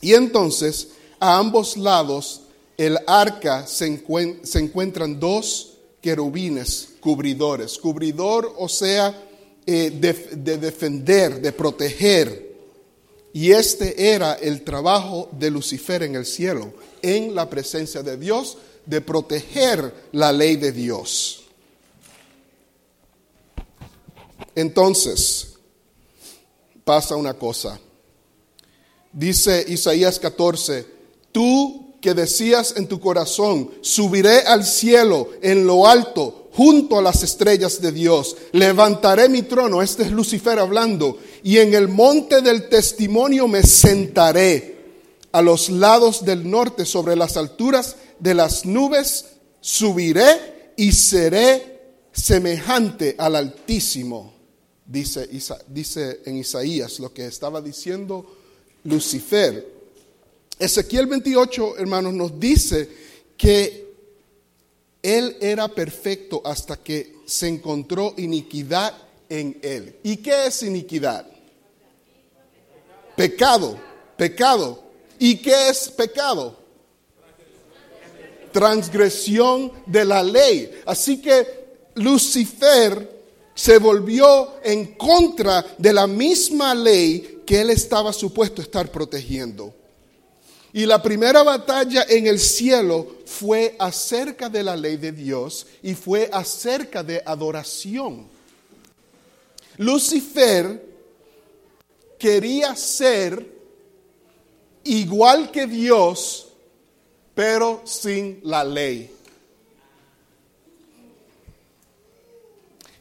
Y 0.00 0.14
entonces, 0.14 0.90
a 1.18 1.38
ambos 1.38 1.76
lados, 1.76 2.42
el 2.76 2.98
arca 3.06 3.66
se, 3.66 3.86
encuentran 3.86 5.18
dos 5.18 5.78
querubines 6.00 6.90
cubridores. 7.00 7.78
Cubridor, 7.78 8.54
o 8.56 8.68
sea, 8.68 9.24
eh, 9.66 9.90
de 9.90 10.58
defender, 10.58 11.40
de 11.40 11.50
proteger. 11.50 12.45
Y 13.36 13.52
este 13.52 14.14
era 14.14 14.32
el 14.32 14.62
trabajo 14.64 15.28
de 15.32 15.50
Lucifer 15.50 16.02
en 16.02 16.14
el 16.14 16.24
cielo, 16.24 16.72
en 17.02 17.34
la 17.34 17.50
presencia 17.50 18.02
de 18.02 18.16
Dios, 18.16 18.56
de 18.86 19.02
proteger 19.02 19.92
la 20.12 20.32
ley 20.32 20.56
de 20.56 20.72
Dios. 20.72 21.44
Entonces, 24.54 25.48
pasa 26.82 27.14
una 27.16 27.34
cosa. 27.34 27.78
Dice 29.12 29.66
Isaías 29.68 30.18
14, 30.18 30.86
tú 31.30 31.98
que 32.00 32.14
decías 32.14 32.72
en 32.78 32.86
tu 32.86 33.00
corazón, 33.00 33.70
subiré 33.82 34.46
al 34.46 34.64
cielo 34.64 35.28
en 35.42 35.66
lo 35.66 35.86
alto, 35.86 36.48
junto 36.56 36.98
a 36.98 37.02
las 37.02 37.22
estrellas 37.22 37.82
de 37.82 37.92
Dios, 37.92 38.34
levantaré 38.52 39.28
mi 39.28 39.42
trono, 39.42 39.82
este 39.82 40.04
es 40.04 40.10
Lucifer 40.10 40.58
hablando, 40.58 41.18
y 41.46 41.58
en 41.58 41.74
el 41.74 41.86
monte 41.86 42.42
del 42.42 42.68
testimonio 42.68 43.46
me 43.46 43.62
sentaré 43.62 44.78
a 45.30 45.40
los 45.40 45.68
lados 45.68 46.24
del 46.24 46.50
norte, 46.50 46.84
sobre 46.84 47.14
las 47.14 47.36
alturas 47.36 47.94
de 48.18 48.34
las 48.34 48.66
nubes, 48.66 49.26
subiré 49.60 50.72
y 50.76 50.90
seré 50.90 51.82
semejante 52.10 53.14
al 53.16 53.36
Altísimo, 53.36 54.34
dice, 54.84 55.28
dice 55.68 56.20
en 56.24 56.38
Isaías 56.38 56.98
lo 56.98 57.14
que 57.14 57.26
estaba 57.26 57.62
diciendo 57.62 58.26
Lucifer. 58.82 59.68
Ezequiel 60.58 61.06
28, 61.06 61.78
hermanos, 61.78 62.12
nos 62.12 62.40
dice 62.40 62.88
que 63.36 63.86
él 65.00 65.36
era 65.40 65.68
perfecto 65.68 66.42
hasta 66.44 66.76
que 66.76 67.18
se 67.24 67.46
encontró 67.46 68.14
iniquidad 68.16 68.92
en 69.28 69.60
él. 69.62 69.94
¿Y 70.02 70.16
qué 70.16 70.48
es 70.48 70.64
iniquidad? 70.64 71.35
Pecado, 73.16 73.78
pecado. 74.16 74.82
¿Y 75.18 75.36
qué 75.36 75.70
es 75.70 75.88
pecado? 75.88 76.58
Transgresión 78.52 79.72
de 79.86 80.04
la 80.04 80.22
ley. 80.22 80.70
Así 80.84 81.20
que 81.20 81.66
Lucifer 81.94 83.16
se 83.54 83.78
volvió 83.78 84.62
en 84.62 84.94
contra 84.94 85.64
de 85.78 85.92
la 85.92 86.06
misma 86.06 86.74
ley 86.74 87.42
que 87.46 87.62
él 87.62 87.70
estaba 87.70 88.12
supuesto 88.12 88.60
estar 88.60 88.90
protegiendo. 88.90 89.74
Y 90.74 90.84
la 90.84 91.02
primera 91.02 91.42
batalla 91.42 92.04
en 92.06 92.26
el 92.26 92.38
cielo 92.38 93.16
fue 93.24 93.74
acerca 93.78 94.50
de 94.50 94.62
la 94.62 94.76
ley 94.76 94.98
de 94.98 95.12
Dios 95.12 95.66
y 95.82 95.94
fue 95.94 96.28
acerca 96.30 97.02
de 97.02 97.22
adoración. 97.24 98.28
Lucifer 99.78 100.85
quería 102.18 102.74
ser 102.76 103.54
igual 104.84 105.50
que 105.50 105.66
Dios, 105.66 106.52
pero 107.34 107.82
sin 107.84 108.40
la 108.42 108.64
ley. 108.64 109.10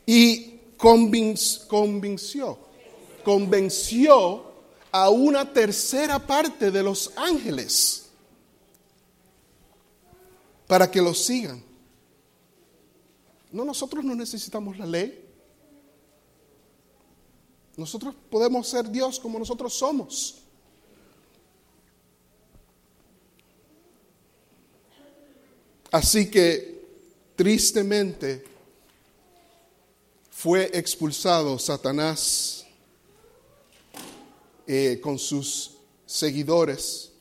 Y 0.05 0.59
convenció, 0.77 2.59
convenció 3.23 4.51
a 4.91 5.09
una 5.09 5.51
tercera 5.51 6.19
parte 6.19 6.69
de 6.71 6.83
los 6.83 7.11
ángeles 7.15 8.09
para 10.67 10.89
que 10.89 11.01
los 11.01 11.23
sigan. 11.25 11.63
No, 13.51 13.65
nosotros 13.65 14.03
no 14.03 14.15
necesitamos 14.15 14.77
la 14.77 14.85
ley. 14.85 15.24
Nosotros 17.77 18.15
podemos 18.29 18.67
ser 18.67 18.89
Dios 18.89 19.19
como 19.19 19.37
nosotros 19.37 19.73
somos. 19.73 20.41
Así 25.91 26.29
que, 26.29 26.85
tristemente, 27.35 28.43
fue 30.29 30.69
expulsado 30.73 31.57
Satanás 31.57 32.65
eh, 34.67 34.99
con 35.01 35.17
sus 35.17 35.71
seguidores, 36.05 37.11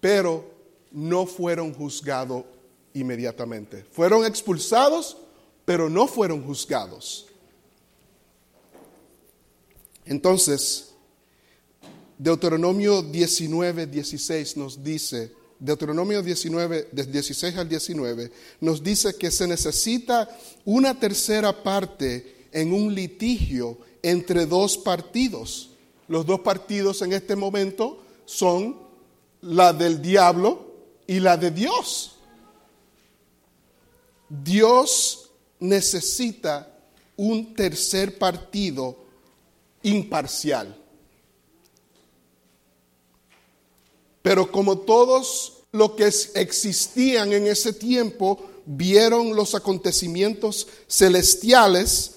pero 0.00 0.44
no 0.92 1.26
fueron 1.26 1.74
juzgados 1.74 2.44
inmediatamente. 2.92 3.84
Fueron 3.90 4.24
expulsados, 4.24 5.16
pero 5.64 5.90
no 5.90 6.06
fueron 6.06 6.44
juzgados. 6.44 7.26
Entonces, 10.06 10.90
Deuteronomio 12.18 13.02
19, 13.02 13.86
16 13.86 14.56
nos 14.56 14.82
dice, 14.82 15.32
Deuteronomio 15.58 16.22
19, 16.22 16.88
de 16.92 17.04
16 17.04 17.56
al 17.56 17.68
19, 17.68 18.30
nos 18.60 18.82
dice 18.82 19.14
que 19.14 19.30
se 19.30 19.46
necesita 19.46 20.28
una 20.64 20.98
tercera 20.98 21.62
parte 21.62 22.48
en 22.52 22.72
un 22.72 22.94
litigio 22.94 23.78
entre 24.02 24.46
dos 24.46 24.76
partidos. 24.76 25.70
Los 26.06 26.26
dos 26.26 26.40
partidos 26.40 27.02
en 27.02 27.12
este 27.12 27.34
momento 27.34 28.02
son 28.26 28.76
la 29.40 29.72
del 29.72 30.02
diablo 30.02 30.74
y 31.06 31.20
la 31.20 31.36
de 31.36 31.50
Dios. 31.50 32.16
Dios 34.28 35.30
necesita 35.60 36.70
un 37.16 37.54
tercer 37.54 38.18
partido 38.18 39.03
imparcial. 39.84 40.76
Pero 44.22 44.50
como 44.50 44.78
todos 44.78 45.64
los 45.72 45.92
que 45.92 46.06
existían 46.34 47.32
en 47.32 47.46
ese 47.46 47.72
tiempo 47.72 48.42
vieron 48.64 49.36
los 49.36 49.54
acontecimientos 49.54 50.66
celestiales, 50.88 52.16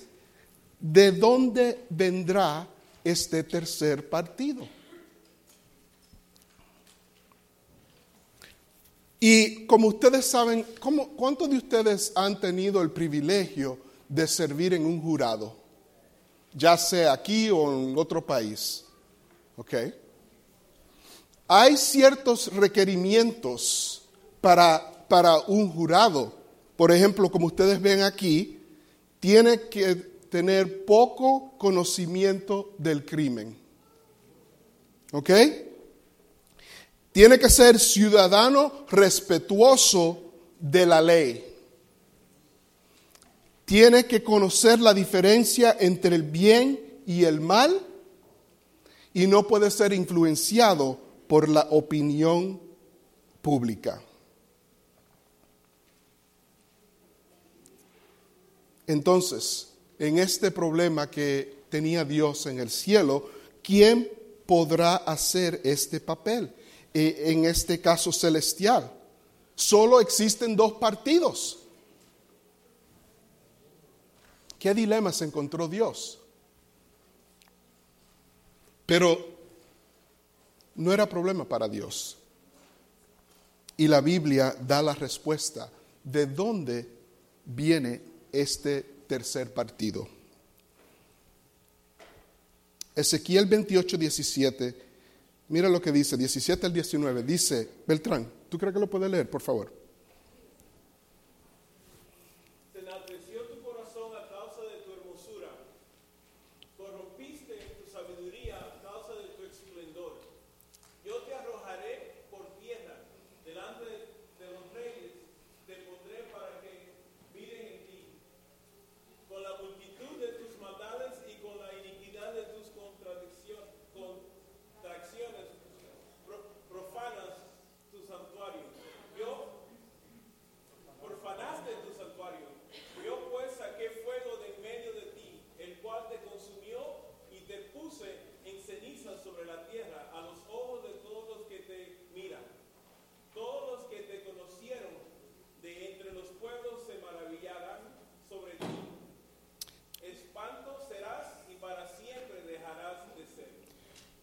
¿de 0.79 1.11
dónde 1.11 1.85
vendrá 1.89 2.67
este 3.03 3.43
tercer 3.43 4.09
partido? 4.09 4.67
Y 9.19 9.65
como 9.65 9.87
ustedes 9.87 10.25
saben, 10.25 10.65
¿cómo, 10.79 11.09
¿cuántos 11.09 11.49
de 11.49 11.57
ustedes 11.57 12.13
han 12.15 12.39
tenido 12.39 12.81
el 12.81 12.91
privilegio 12.91 13.79
de 14.07 14.27
servir 14.27 14.73
en 14.73 14.85
un 14.85 15.01
jurado? 15.01 15.66
Ya 16.53 16.77
sea 16.77 17.13
aquí 17.13 17.49
o 17.49 17.71
en 17.71 17.97
otro 17.97 18.25
país. 18.25 18.85
¿Ok? 19.55 19.73
Hay 21.47 21.77
ciertos 21.77 22.53
requerimientos 22.53 24.03
para, 24.41 25.05
para 25.07 25.37
un 25.39 25.69
jurado. 25.69 26.33
Por 26.75 26.91
ejemplo, 26.91 27.31
como 27.31 27.47
ustedes 27.47 27.81
ven 27.81 28.01
aquí, 28.01 28.59
tiene 29.19 29.61
que 29.61 29.95
tener 30.29 30.85
poco 30.85 31.53
conocimiento 31.57 32.73
del 32.77 33.05
crimen. 33.05 33.57
¿Ok? 35.11 35.31
Tiene 37.11 37.39
que 37.39 37.49
ser 37.49 37.79
ciudadano 37.79 38.85
respetuoso 38.89 40.21
de 40.59 40.85
la 40.85 41.01
ley. 41.01 41.46
Tiene 43.67 44.05
que 44.05 44.23
conocer 44.23 44.79
la 44.79 44.93
diferencia 44.93 45.75
entre 45.77 46.15
el 46.15 46.23
bien 46.23 47.01
y 47.05 47.25
el 47.25 47.41
mal 47.41 47.85
y 49.13 49.27
no 49.27 49.45
puede 49.45 49.69
ser 49.71 49.91
influenciado 49.91 50.97
por 51.27 51.49
la 51.49 51.67
opinión 51.71 52.61
pública. 53.41 54.01
Entonces, 58.87 59.73
en 59.99 60.17
este 60.19 60.49
problema 60.51 61.11
que 61.11 61.63
tenía 61.67 62.05
Dios 62.05 62.45
en 62.45 62.59
el 62.59 62.69
cielo, 62.69 63.29
¿quién 63.61 64.09
podrá 64.45 64.95
hacer 64.95 65.59
este 65.65 65.99
papel? 65.99 66.53
E, 66.93 67.33
en 67.33 67.43
este 67.43 67.81
caso 67.81 68.13
celestial. 68.13 68.89
Solo 69.55 69.99
existen 69.99 70.55
dos 70.55 70.71
partidos. 70.71 71.66
¿Qué 74.59 74.73
dilema 74.73 75.11
se 75.11 75.25
encontró 75.25 75.67
Dios? 75.67 76.19
Pero 78.85 79.37
no 80.75 80.93
era 80.93 81.07
problema 81.07 81.45
para 81.45 81.67
Dios. 81.67 82.17
Y 83.75 83.87
la 83.87 84.01
Biblia 84.01 84.55
da 84.59 84.81
la 84.81 84.95
respuesta 84.95 85.69
de 86.03 86.25
dónde 86.25 86.87
viene 87.45 88.01
este 88.31 88.81
tercer 89.07 89.53
partido. 89.53 90.07
Ezequiel 92.95 93.45
28, 93.45 93.97
17 93.97 94.87
Mira 95.49 95.69
lo 95.69 95.81
que 95.81 95.91
dice, 95.91 96.17
17 96.17 96.65
al 96.65 96.73
19. 96.73 97.23
Dice, 97.23 97.69
Beltrán, 97.85 98.29
¿tú 98.49 98.57
crees 98.57 98.73
que 98.73 98.79
lo 98.79 98.89
puedes 98.89 99.09
leer, 99.09 99.29
por 99.29 99.41
favor? 99.41 99.71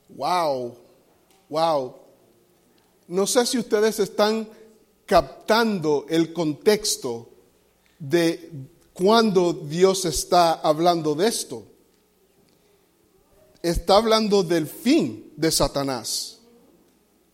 Wow, 0.08 0.76
wow. 1.48 1.94
No 3.08 3.26
sé 3.26 3.44
si 3.46 3.58
ustedes 3.58 3.98
están 3.98 4.48
captando 5.06 6.06
el 6.08 6.32
contexto 6.32 7.28
de 7.98 8.50
cuando 8.92 9.52
Dios 9.52 10.04
está 10.04 10.54
hablando 10.54 11.14
de 11.14 11.28
esto. 11.28 11.64
Está 13.62 13.96
hablando 13.96 14.42
del 14.42 14.66
fin 14.66 15.32
de 15.36 15.50
Satanás 15.50 16.38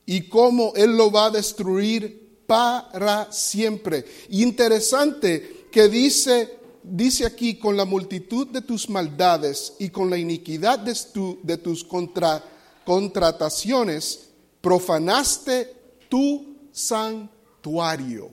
y 0.07 0.29
cómo 0.29 0.73
Él 0.75 0.97
lo 0.97 1.11
va 1.11 1.27
a 1.27 1.31
destruir 1.31 2.45
para 2.47 3.31
siempre. 3.31 4.05
Interesante 4.31 5.67
que 5.71 5.89
dice, 5.89 6.59
dice 6.83 7.27
aquí, 7.27 7.57
con 7.57 7.77
la 7.77 7.85
multitud 7.85 8.49
de 8.49 8.63
tus 8.63 8.89
maldades 8.89 9.75
y 9.79 9.91
con 9.91 10.11
la 10.11 10.19
iniquidad 10.19 10.81
de, 10.81 10.97
de 11.43 11.57
tus 11.59 11.85
contra 11.85 12.45
contrataciones, 12.91 14.31
profanaste 14.61 15.77
tu 16.09 16.57
santuario. 16.73 18.33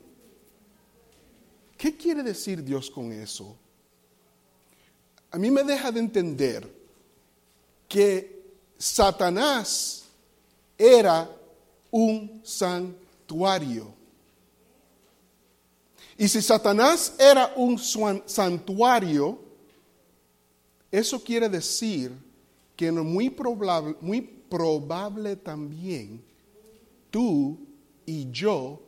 ¿Qué 1.78 1.95
quiere 1.95 2.24
decir 2.24 2.64
Dios 2.64 2.89
con 2.89 3.12
eso? 3.12 3.55
A 5.30 5.38
mí 5.38 5.51
me 5.51 5.64
deja 5.64 5.91
de 5.91 5.99
entender 5.99 6.68
que 7.88 8.47
Satanás 8.80 10.05
era 10.76 11.30
un 11.91 12.41
santuario. 12.43 13.93
Y 16.18 16.28
si 16.28 16.41
Satanás 16.41 17.14
era 17.20 17.53
un 17.55 17.78
santuario, 17.78 19.38
eso 20.91 21.24
quiere 21.24 21.47
decir 21.47 22.12
que 22.76 22.91
muy 22.91 23.30
probable, 23.30 23.95
muy 24.01 24.36
probable 24.50 25.36
también 25.36 26.24
tú 27.10 27.58
y 28.06 28.30
yo 28.32 28.80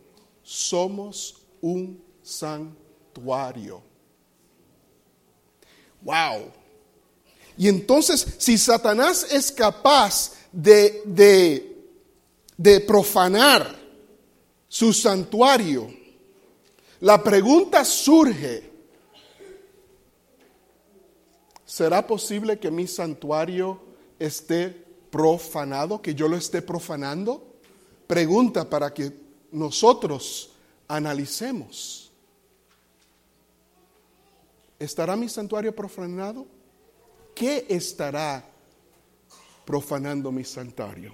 somos 0.44 1.42
un 1.62 2.02
santuario. 2.22 3.82
Wow. 6.02 6.52
Y 7.58 7.68
entonces, 7.68 8.36
si 8.38 8.58
Satanás 8.58 9.28
es 9.32 9.52
capaz 9.52 10.32
de, 10.52 11.04
de, 12.58 12.80
profanar 12.82 13.78
su 14.68 14.94
santuario, 14.94 15.94
la 17.02 17.22
pregunta 17.22 17.84
surge, 17.84 18.72
¿será 21.66 22.06
posible 22.06 22.58
que 22.58 22.72
mi 22.72 22.88
santuario 22.88 23.82
esté 24.18 24.89
profanado, 25.10 26.02
que 26.02 26.16
yo 26.16 26.28
lo 26.28 26.38
esté 26.38 26.62
profanando? 26.62 27.56
Pregunta 28.08 28.70
para 28.70 28.94
que 28.94 29.14
nosotros 29.52 30.52
analicemos. 30.88 32.12
¿Estará 34.80 35.16
mi 35.16 35.28
santuario 35.28 35.76
profanado? 35.76 36.46
¿Qué 37.36 37.66
estará 37.70 38.46
profanando 39.66 40.32
mi 40.32 40.44
santuario? 40.44 41.14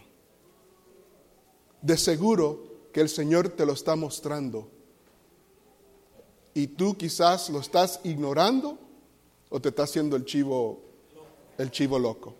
De 1.82 1.98
seguro 1.98 2.76
que 2.93 3.02
el 3.02 3.10
Señor 3.10 3.50
te 3.50 3.66
lo 3.66 3.74
está 3.74 3.96
mostrando. 3.96 4.70
Y 6.54 6.68
tú 6.68 6.96
quizás 6.96 7.50
lo 7.50 7.60
estás 7.60 8.00
ignorando 8.04 8.78
o 9.50 9.60
te 9.60 9.70
está 9.70 9.84
haciendo 9.84 10.16
el 10.16 10.26
chivo, 10.26 10.82
el 11.58 11.70
chivo 11.72 12.00
loco. 12.00 12.36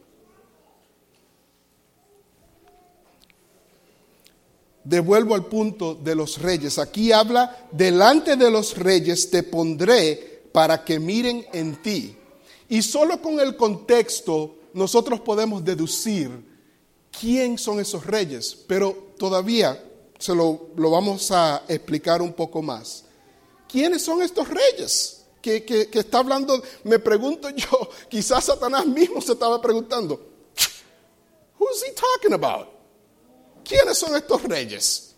Devuelvo 4.86 5.36
al 5.36 5.48
punto 5.48 5.96
de 5.96 6.16
los 6.16 6.42
reyes. 6.42 6.80
Aquí 6.80 7.12
habla, 7.12 7.68
delante 7.72 8.38
de 8.38 8.50
los 8.50 8.78
reyes 8.78 9.30
te 9.30 9.44
pondré 9.44 10.44
para 10.54 10.86
que 10.86 11.00
miren 11.00 11.46
en 11.52 11.82
ti. 11.82 12.16
Y 12.70 12.82
solo 12.82 13.22
con 13.22 13.40
el 13.40 13.58
contexto 13.58 14.56
nosotros 14.74 15.20
podemos 15.20 15.66
deducir 15.66 16.30
quién 17.20 17.58
son 17.58 17.80
esos 17.80 18.06
reyes, 18.06 18.56
pero 18.68 19.14
todavía 19.18 19.84
se 20.20 20.34
lo, 20.34 20.70
lo 20.76 20.92
vamos 20.92 21.32
a 21.32 21.64
explicar 21.68 22.22
un 22.22 22.34
poco 22.34 22.62
más. 22.62 23.04
¿Quiénes 23.68 24.04
son 24.04 24.22
estos 24.22 24.48
reyes? 24.48 25.24
Que, 25.42 25.64
que, 25.64 25.90
que, 25.90 26.00
está 26.00 26.20
hablando, 26.20 26.62
me 26.84 26.98
pregunto 26.98 27.50
yo, 27.52 27.90
quizás 28.10 28.46
Satanás 28.46 28.86
mismo 28.86 29.22
se 29.22 29.34
estaba 29.34 29.62
preguntando, 29.62 30.20
who's 31.60 31.84
he 31.84 31.92
talking 31.94 32.34
about? 32.34 32.75
¿Quiénes 33.66 33.98
son 33.98 34.16
estos 34.16 34.44
reyes? 34.44 35.16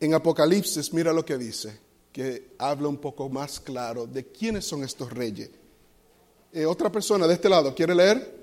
En 0.00 0.14
Apocalipsis, 0.14 0.92
mira 0.94 1.12
lo 1.12 1.24
que 1.24 1.36
dice, 1.36 1.78
que 2.10 2.54
habla 2.58 2.88
un 2.88 2.96
poco 2.96 3.28
más 3.28 3.60
claro 3.60 4.06
de 4.06 4.26
quiénes 4.32 4.64
son 4.64 4.82
estos 4.82 5.12
reyes. 5.12 5.50
Eh, 6.52 6.64
otra 6.64 6.90
persona 6.90 7.26
de 7.26 7.34
este 7.34 7.50
lado, 7.50 7.74
¿quiere 7.74 7.94
leer? 7.94 8.40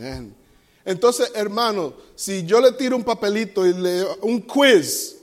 Amén. 0.00 0.34
Entonces, 1.00 1.32
hermano, 1.34 1.94
si 2.14 2.44
yo 2.44 2.60
le 2.60 2.72
tiro 2.72 2.94
un 2.94 3.02
papelito 3.02 3.66
y 3.66 3.72
le 3.72 4.04
un 4.20 4.42
quiz, 4.42 5.16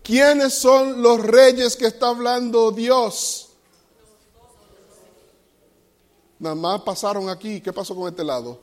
¿quiénes 0.00 0.54
son 0.54 1.02
los 1.02 1.20
reyes 1.20 1.74
que 1.74 1.86
está 1.86 2.10
hablando 2.10 2.70
Dios? 2.70 3.48
Nada 6.38 6.54
más 6.54 6.82
pasaron 6.82 7.28
aquí. 7.28 7.60
¿Qué 7.60 7.72
pasó 7.72 7.96
con 7.96 8.08
este 8.08 8.22
lado? 8.22 8.60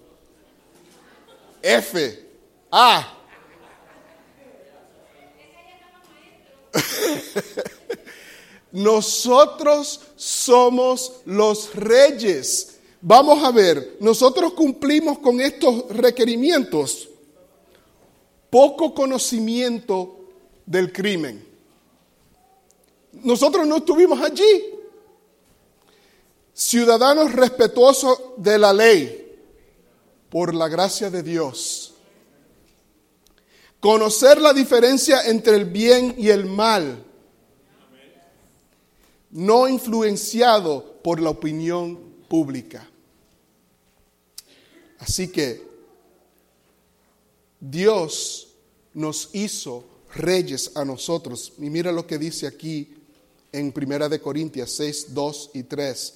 F. 1.61 2.25
A. 2.71 3.17
Nosotros 8.71 9.99
somos 10.15 11.15
los 11.25 11.75
reyes. 11.75 12.78
Vamos 13.01 13.43
a 13.43 13.51
ver, 13.51 13.97
nosotros 14.01 14.53
cumplimos 14.53 15.19
con 15.19 15.39
estos 15.39 15.87
requerimientos. 15.89 17.09
Poco 18.49 18.93
conocimiento 18.93 20.19
del 20.65 20.91
crimen. 20.91 21.45
Nosotros 23.23 23.65
no 23.65 23.77
estuvimos 23.77 24.19
allí. 24.19 24.65
Ciudadanos 26.53 27.31
respetuosos 27.31 28.19
de 28.35 28.57
la 28.57 28.73
ley, 28.73 29.37
por 30.29 30.53
la 30.53 30.67
gracia 30.67 31.09
de 31.09 31.23
Dios. 31.23 31.93
Conocer 33.79 34.41
la 34.41 34.51
diferencia 34.51 35.25
entre 35.25 35.55
el 35.55 35.65
bien 35.65 36.15
y 36.17 36.29
el 36.29 36.45
mal. 36.45 37.05
No 39.31 39.69
influenciado 39.69 40.97
por 41.01 41.21
la 41.21 41.29
opinión 41.29 41.97
pública. 42.27 42.88
Así 44.99 45.29
que 45.29 45.67
Dios 47.59 48.49
nos 48.93 49.29
hizo 49.33 49.83
reyes 50.13 50.71
a 50.75 50.85
nosotros. 50.85 51.53
Y 51.57 51.69
mira 51.69 51.91
lo 51.91 52.05
que 52.05 52.17
dice 52.17 52.47
aquí 52.47 52.95
en 53.51 53.71
Primera 53.71 54.09
de 54.09 54.21
Corintias 54.21 54.71
6, 54.71 55.13
2 55.13 55.51
y 55.53 55.63
3. 55.63 56.13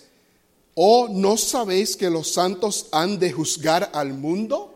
¿O 0.76 1.08
no 1.08 1.38
sabéis 1.38 1.96
que 1.96 2.10
los 2.10 2.32
santos 2.34 2.88
han 2.92 3.20
de 3.20 3.32
juzgar 3.32 3.92
al 3.94 4.14
mundo? 4.14 4.72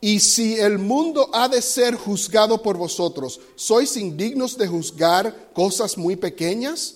Y 0.00 0.20
si 0.20 0.58
el 0.58 0.78
mundo 0.78 1.28
ha 1.32 1.48
de 1.48 1.60
ser 1.60 1.96
juzgado 1.96 2.62
por 2.62 2.76
vosotros, 2.76 3.40
¿sois 3.56 3.96
indignos 3.96 4.56
de 4.56 4.68
juzgar 4.68 5.50
cosas 5.52 5.98
muy 5.98 6.14
pequeñas? 6.16 6.94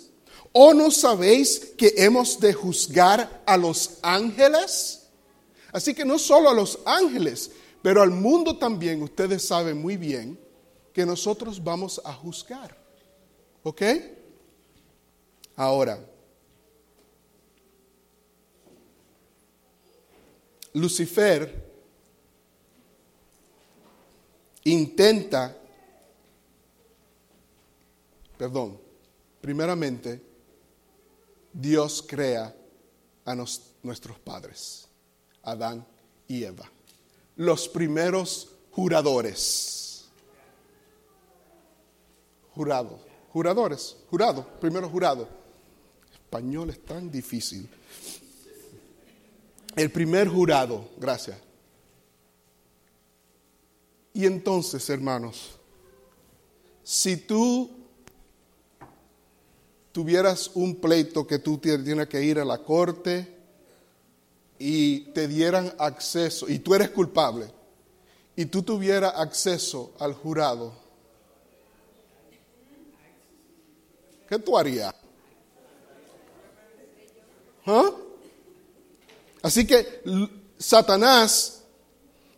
¿O 0.53 0.72
no 0.72 0.90
sabéis 0.90 1.72
que 1.76 1.94
hemos 1.96 2.38
de 2.38 2.53
juzgar 2.53 3.42
a 3.44 3.57
los 3.57 3.98
ángeles? 4.03 5.01
Así 5.72 5.94
que 5.94 6.04
no 6.04 6.18
solo 6.18 6.50
a 6.50 6.54
los 6.54 6.78
ángeles, 6.84 7.50
pero 7.82 8.02
al 8.02 8.10
mundo 8.10 8.58
también, 8.58 9.02
ustedes 9.02 9.44
saben 9.44 9.80
muy 9.80 9.96
bien 9.96 10.38
que 10.92 11.06
nosotros 11.06 11.62
vamos 11.62 12.00
a 12.04 12.12
juzgar. 12.12 12.76
¿Ok? 13.62 13.82
Ahora, 15.56 15.98
Lucifer 20.74 21.70
intenta, 24.64 25.56
perdón, 28.36 28.80
primeramente, 29.40 30.22
Dios 31.52 32.04
crea 32.06 32.54
a 33.24 33.34
nuestros 33.34 34.18
padres. 34.20 34.82
Adán 35.43 35.86
y 36.28 36.45
Eva. 36.45 36.70
Los 37.36 37.68
primeros 37.68 38.49
juradores. 38.70 40.05
Jurado. 42.55 42.99
Juradores. 43.32 43.97
Jurado. 44.11 44.47
Primero 44.61 44.88
jurado. 44.88 45.28
Español 46.12 46.70
es 46.70 46.84
tan 46.84 47.11
difícil. 47.11 47.68
El 49.74 49.90
primer 49.90 50.28
jurado. 50.28 50.88
Gracias. 50.99 51.38
Y 54.14 54.26
entonces, 54.26 54.88
hermanos, 54.90 55.59
si 56.82 57.16
tú 57.16 57.70
tuvieras 59.93 60.51
un 60.55 60.76
pleito 60.76 61.26
que 61.26 61.38
tú 61.38 61.59
tienes 61.59 62.09
que 62.09 62.22
ir 62.22 62.38
a 62.38 62.45
la 62.45 62.59
corte, 62.59 63.32
y 64.64 65.00
te 65.12 65.26
dieran 65.26 65.74
acceso, 65.76 66.48
y 66.48 66.60
tú 66.60 66.72
eres 66.76 66.90
culpable, 66.90 67.50
y 68.36 68.46
tú 68.46 68.62
tuvieras 68.62 69.12
acceso 69.16 69.92
al 69.98 70.14
jurado, 70.14 70.72
¿qué 74.28 74.38
tú 74.38 74.56
harías? 74.56 74.94
¿Ah? 77.66 77.90
Así 79.42 79.66
que 79.66 80.02
Satanás 80.56 81.64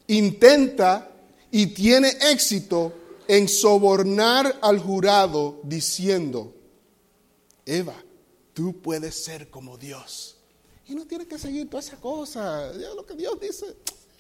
intenta 0.07 1.11
y 1.51 1.66
tiene 1.66 2.09
éxito 2.31 2.95
en 3.29 3.49
sobornar 3.49 4.59
al 4.62 4.79
jurado 4.79 5.61
diciendo, 5.62 6.55
Eva, 7.66 8.03
tú 8.55 8.81
puedes 8.81 9.14
ser 9.14 9.51
como 9.51 9.77
Dios. 9.77 10.34
Y 10.87 10.95
no 10.95 11.07
tiene 11.07 11.26
que 11.26 11.39
seguir 11.39 11.68
toda 11.68 11.80
esa 11.80 11.97
cosa. 11.97 12.72
lo 12.72 13.05
que 13.07 13.14
Dios 13.14 13.39
dice. 13.41 13.66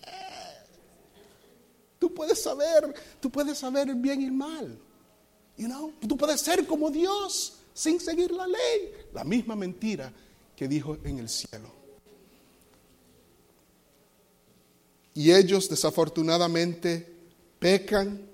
Eh, 0.06 0.56
tú 1.98 2.12
puedes 2.14 2.42
saber, 2.42 2.94
tú 3.20 3.30
puedes 3.30 3.58
saber 3.58 3.88
el 3.88 3.96
bien 3.96 4.22
y 4.22 4.24
el 4.26 4.32
mal. 4.32 4.78
You 5.56 5.66
know? 5.66 5.92
Tú 6.06 6.16
puedes 6.16 6.40
ser 6.40 6.66
como 6.66 6.90
Dios 6.90 7.54
sin 7.74 8.00
seguir 8.00 8.30
la 8.30 8.46
ley. 8.46 8.92
La 9.12 9.24
misma 9.24 9.54
mentira 9.54 10.12
que 10.56 10.68
dijo 10.68 10.96
en 11.04 11.18
el 11.18 11.28
cielo. 11.28 11.70
Y 15.12 15.32
ellos 15.32 15.68
desafortunadamente 15.68 17.14
pecan 17.58 18.28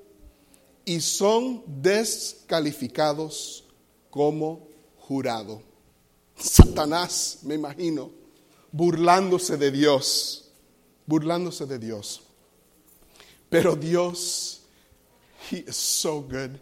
y 0.84 1.00
son 1.00 1.62
descalificados 1.66 3.64
como 4.08 4.66
jurado. 4.98 5.62
Satanás, 6.36 7.40
me 7.42 7.54
imagino, 7.54 8.10
burlándose 8.72 9.56
de 9.56 9.70
Dios, 9.70 10.50
burlándose 11.06 11.66
de 11.66 11.78
Dios. 11.78 12.22
Pero 13.48 13.74
Dios, 13.76 14.62
He 15.50 15.58
is 15.58 15.76
so 15.76 16.20
good. 16.20 16.60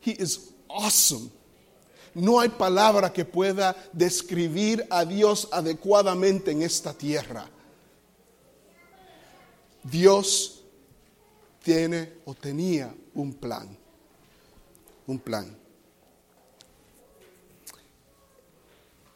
He 0.00 0.12
is 0.12 0.52
awesome. 0.68 1.30
no 2.14 2.38
hay 2.38 2.48
palabra 2.48 3.12
que 3.12 3.24
pueda 3.24 3.74
describir 3.92 4.86
a 4.88 5.04
Dios 5.04 5.48
adecuadamente 5.50 6.52
en 6.52 6.62
esta 6.62 6.92
tierra. 6.92 7.48
Dios 9.82 10.62
tiene 11.62 12.12
o 12.24 12.34
tenía 12.34 12.94
un 13.14 13.34
plan, 13.34 13.76
un 15.06 15.18
plan. 15.18 15.56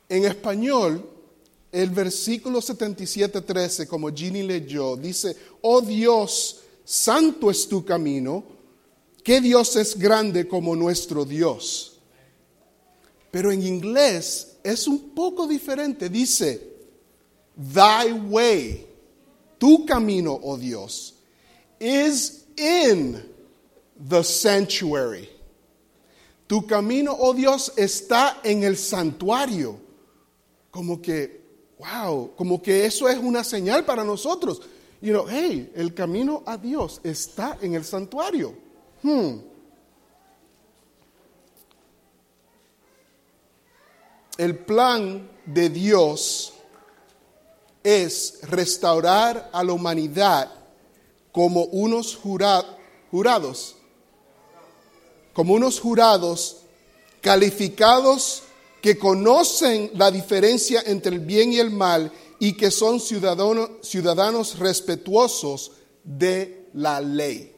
En 0.08 0.24
español, 0.24 1.08
el 1.70 1.90
versículo 1.90 2.60
77.13, 2.60 3.86
como 3.86 4.12
Ginny 4.12 4.42
leyó, 4.42 4.96
dice, 4.96 5.36
oh 5.62 5.80
Dios, 5.80 6.60
santo 6.84 7.50
es 7.50 7.68
tu 7.68 7.84
camino, 7.84 8.44
que 9.22 9.40
Dios 9.40 9.76
es 9.76 9.98
grande 9.98 10.48
como 10.48 10.74
nuestro 10.74 11.24
Dios. 11.24 11.98
Pero 13.30 13.52
en 13.52 13.62
inglés 13.62 14.56
es 14.62 14.88
un 14.88 15.10
poco 15.10 15.46
diferente, 15.46 16.08
dice, 16.08 16.76
thy 17.54 18.12
way, 18.12 18.86
tu 19.58 19.84
camino, 19.84 20.38
oh 20.42 20.56
Dios, 20.56 21.14
is 21.78 22.46
in 22.56 23.22
the 24.08 24.24
sanctuary. 24.24 25.28
Tu 26.46 26.66
camino, 26.66 27.14
oh 27.18 27.34
Dios, 27.34 27.72
está 27.76 28.40
en 28.42 28.64
el 28.64 28.78
santuario 28.78 29.78
como 30.70 31.00
que, 31.02 31.37
wow, 31.78 32.32
como 32.36 32.62
que 32.62 32.84
eso 32.84 33.08
es 33.08 33.18
una 33.18 33.44
señal 33.44 33.84
para 33.84 34.04
nosotros. 34.04 34.60
You 35.00 35.12
know, 35.12 35.26
hey, 35.28 35.72
el 35.74 35.94
camino 35.94 36.42
a 36.44 36.56
Dios 36.56 37.00
está 37.04 37.58
en 37.62 37.74
el 37.74 37.84
santuario. 37.84 38.54
Hmm. 39.02 39.36
El 44.36 44.58
plan 44.58 45.28
de 45.46 45.68
Dios 45.68 46.52
es 47.82 48.40
restaurar 48.42 49.50
a 49.52 49.64
la 49.64 49.72
humanidad 49.72 50.52
como 51.32 51.64
unos 51.64 52.16
jurados, 52.16 53.76
como 55.32 55.54
unos 55.54 55.80
jurados 55.80 56.58
calificados 57.20 58.42
que 58.80 58.98
conocen 58.98 59.90
la 59.94 60.10
diferencia 60.10 60.82
entre 60.86 61.14
el 61.14 61.20
bien 61.20 61.52
y 61.52 61.58
el 61.58 61.70
mal 61.70 62.12
y 62.38 62.52
que 62.54 62.70
son 62.70 63.00
ciudadanos, 63.00 63.70
ciudadanos 63.82 64.58
respetuosos 64.58 65.72
de 66.04 66.68
la 66.74 67.00
ley. 67.00 67.54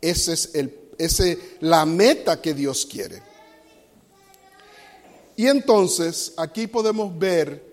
Esa 0.00 0.32
es 0.32 0.54
el, 0.54 0.78
ese, 0.98 1.38
la 1.60 1.84
meta 1.84 2.40
que 2.40 2.54
Dios 2.54 2.86
quiere. 2.86 3.22
Y 5.36 5.46
entonces 5.46 6.34
aquí 6.36 6.66
podemos 6.66 7.18
ver 7.18 7.64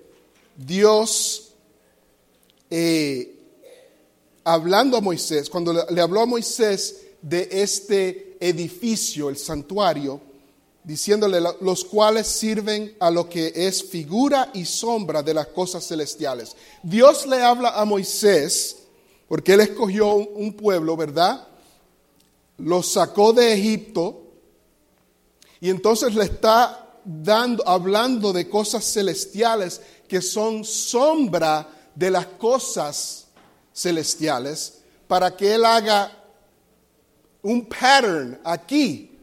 Dios 0.56 1.52
eh, 2.70 3.36
hablando 4.43 4.98
a 4.98 5.02
Moisés, 5.02 5.50
cuando 5.50 5.86
le 5.89 6.02
habló 6.02 6.22
a 6.22 6.26
Moisés 6.26 7.02
de 7.22 7.50
este 7.52 8.38
edificio, 8.39 9.30
el 9.30 9.38
santuario, 9.38 10.22
diciéndole 10.88 11.41
los 11.59 11.83
cuales 11.83 12.27
sirven 12.27 12.95
a 13.01 13.11
lo 13.11 13.27
que 13.27 13.51
es 13.53 13.83
figura 13.83 14.51
y 14.53 14.63
sombra 14.63 15.21
de 15.21 15.33
las 15.33 15.47
cosas 15.47 15.85
celestiales. 15.85 16.55
Dios 16.81 17.27
le 17.27 17.43
habla 17.43 17.71
a 17.71 17.83
Moisés, 17.83 18.77
porque 19.27 19.55
él 19.55 19.59
escogió 19.59 20.13
un 20.13 20.53
pueblo, 20.53 20.95
¿verdad? 20.95 21.45
Lo 22.59 22.81
sacó 22.81 23.33
de 23.33 23.51
Egipto 23.51 24.23
y 25.59 25.71
entonces 25.71 26.15
le 26.15 26.23
está 26.23 26.88
dando, 27.03 27.67
hablando 27.67 28.31
de 28.31 28.47
cosas 28.47 28.85
celestiales 28.85 29.81
que 30.07 30.21
son 30.21 30.63
sombra 30.63 31.67
de 31.95 32.11
las 32.11 32.27
cosas 32.27 33.25
celestiales 33.73 34.75
para 35.05 35.35
que 35.35 35.53
él 35.53 35.65
haga 35.65 36.17
un 37.41 37.65
pattern 37.65 38.39
aquí 38.45 39.16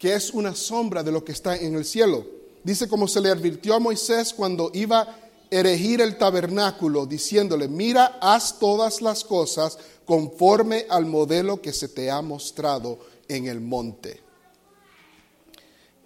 que 0.00 0.14
es 0.14 0.30
una 0.30 0.54
sombra 0.54 1.02
de 1.02 1.12
lo 1.12 1.22
que 1.22 1.32
está 1.32 1.54
en 1.56 1.76
el 1.76 1.84
cielo. 1.84 2.26
Dice 2.64 2.88
como 2.88 3.06
se 3.06 3.20
le 3.20 3.28
advirtió 3.28 3.74
a 3.74 3.78
Moisés 3.78 4.32
cuando 4.32 4.70
iba 4.72 5.02
a 5.02 5.18
erigir 5.50 6.00
el 6.00 6.16
tabernáculo, 6.16 7.04
diciéndole, 7.04 7.68
mira, 7.68 8.18
haz 8.22 8.58
todas 8.58 9.02
las 9.02 9.22
cosas 9.24 9.78
conforme 10.06 10.86
al 10.88 11.04
modelo 11.04 11.60
que 11.60 11.74
se 11.74 11.88
te 11.88 12.10
ha 12.10 12.22
mostrado 12.22 12.98
en 13.28 13.46
el 13.46 13.60
monte. 13.60 14.20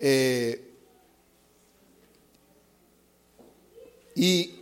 Eh, 0.01 0.73
y 4.17 4.61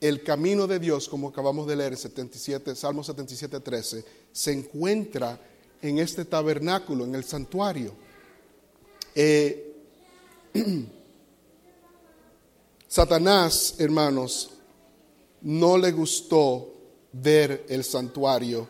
el 0.00 0.22
camino 0.22 0.66
de 0.66 0.78
Dios, 0.78 1.10
como 1.10 1.28
acabamos 1.28 1.66
de 1.66 1.76
leer, 1.76 1.94
77, 1.94 2.74
Salmo 2.74 3.04
77, 3.04 3.60
13, 3.60 4.04
se 4.32 4.52
encuentra 4.52 5.38
en 5.82 5.98
este 5.98 6.24
tabernáculo, 6.24 7.04
en 7.04 7.14
el 7.14 7.24
santuario. 7.24 7.92
Eh, 9.14 9.74
Satanás, 12.88 13.74
hermanos, 13.78 14.50
no 15.42 15.78
le 15.78 15.92
gustó 15.92 16.68
ver 17.12 17.66
el 17.68 17.84
santuario 17.84 18.68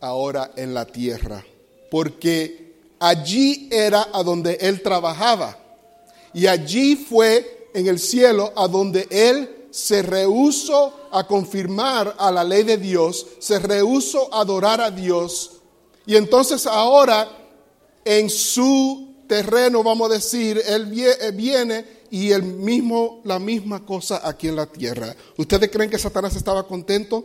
ahora 0.00 0.52
en 0.56 0.72
la 0.74 0.86
tierra, 0.86 1.44
porque 1.90 2.74
allí 2.98 3.68
era 3.70 4.08
a 4.12 4.22
donde 4.22 4.54
él 4.60 4.82
trabajaba 4.82 5.58
y 6.32 6.46
allí 6.46 6.96
fue 6.96 7.70
en 7.74 7.86
el 7.86 7.98
cielo 7.98 8.52
a 8.56 8.68
donde 8.68 9.06
él 9.10 9.68
se 9.70 10.02
rehusó 10.02 11.08
a 11.10 11.26
confirmar 11.26 12.14
a 12.18 12.30
la 12.30 12.44
ley 12.44 12.62
de 12.62 12.78
Dios, 12.78 13.26
se 13.38 13.58
rehusó 13.58 14.32
a 14.32 14.40
adorar 14.40 14.80
a 14.80 14.90
Dios 14.90 15.52
y 16.06 16.16
entonces 16.16 16.66
ahora 16.66 17.28
en 18.04 18.30
su 18.30 19.15
terreno, 19.26 19.82
vamos 19.82 20.10
a 20.10 20.14
decir, 20.14 20.62
Él 20.66 20.92
eh, 20.98 21.30
viene 21.32 21.84
y 22.10 22.30
el 22.32 22.42
mismo, 22.42 23.20
la 23.24 23.38
misma 23.38 23.84
cosa 23.84 24.26
aquí 24.26 24.48
en 24.48 24.56
la 24.56 24.66
tierra. 24.66 25.14
¿Ustedes 25.36 25.70
creen 25.70 25.90
que 25.90 25.98
Satanás 25.98 26.36
estaba 26.36 26.66
contento? 26.66 27.24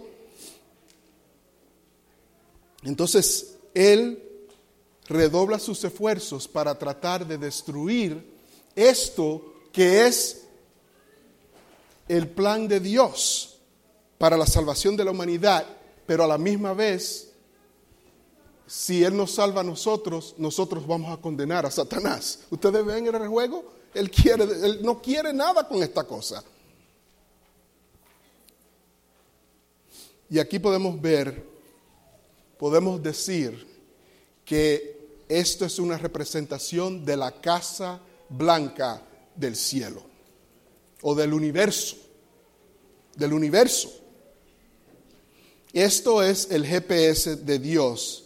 Entonces, 2.84 3.56
Él 3.74 4.22
redobla 5.08 5.60
sus 5.60 5.84
esfuerzos 5.84 6.47
para 6.47 6.78
tratar 6.78 7.28
de 7.28 7.38
destruir 7.38 8.24
esto 8.76 9.54
que 9.72 10.08
es 10.08 10.41
el 12.08 12.28
plan 12.28 12.68
de 12.68 12.80
Dios 12.80 13.58
para 14.18 14.38
la 14.38 14.45
salvación 14.45 14.95
de 14.95 15.06
la 15.06 15.12
humanidad, 15.12 15.66
pero 16.06 16.24
a 16.24 16.28
la 16.28 16.38
misma 16.38 16.74
vez 16.74 17.31
si 18.72 19.03
Él 19.03 19.17
nos 19.17 19.32
salva 19.32 19.59
a 19.59 19.63
nosotros, 19.65 20.34
nosotros 20.38 20.88
vamos 20.88 21.11
a 21.11 21.22
condenar 21.22 21.65
a 21.65 21.72
Satanás. 21.72 22.39
¿Ustedes 22.49 22.86
ven 22.86 23.05
el 23.05 23.28
juego? 23.28 23.65
Él, 23.93 24.09
quiere, 24.09 24.45
él 24.45 24.80
no 24.82 25.01
quiere 25.01 25.34
nada 25.34 25.67
con 25.67 25.84
esta 25.84 26.05
cosa. 26.05 26.41
Y 30.30 30.39
aquí 30.39 30.57
podemos 30.57 31.01
ver, 31.01 31.45
podemos 32.57 33.03
decir 33.03 33.67
que 34.45 35.26
esto 35.28 35.65
es 35.65 35.78
una 35.78 35.97
representación 35.97 37.03
de 37.03 37.17
la 37.17 37.41
casa 37.41 37.99
blanca 38.30 39.01
del 39.36 39.57
cielo 39.57 40.01
o 41.01 41.13
del 41.13 41.34
universo, 41.34 41.97
del 43.17 43.34
universo. 43.34 43.91
Esto 45.74 46.24
es 46.24 46.49
el 46.51 46.65
GPS 46.65 47.36
de 47.36 47.59
Dios 47.59 48.20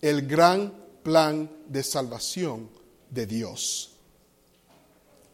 el 0.00 0.26
gran 0.26 0.72
plan 1.02 1.50
de 1.66 1.82
salvación 1.82 2.70
de 3.10 3.26
Dios. 3.26 3.92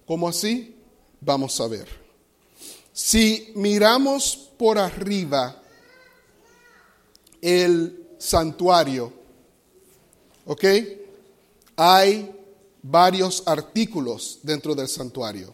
¿Cómo 0.06 0.28
así? 0.28 0.76
Vamos 1.20 1.60
a 1.60 1.68
ver. 1.68 1.88
Si 2.92 3.52
miramos 3.56 4.50
por 4.56 4.78
arriba 4.78 5.60
el 7.40 8.16
santuario, 8.18 9.12
¿ok? 10.46 10.64
Hay 11.76 12.34
varios 12.82 13.42
artículos 13.46 14.38
dentro 14.42 14.74
del 14.74 14.88
santuario. 14.88 15.52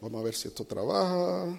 Vamos 0.00 0.20
a 0.20 0.24
ver 0.24 0.34
si 0.34 0.48
esto 0.48 0.64
trabaja. 0.64 1.58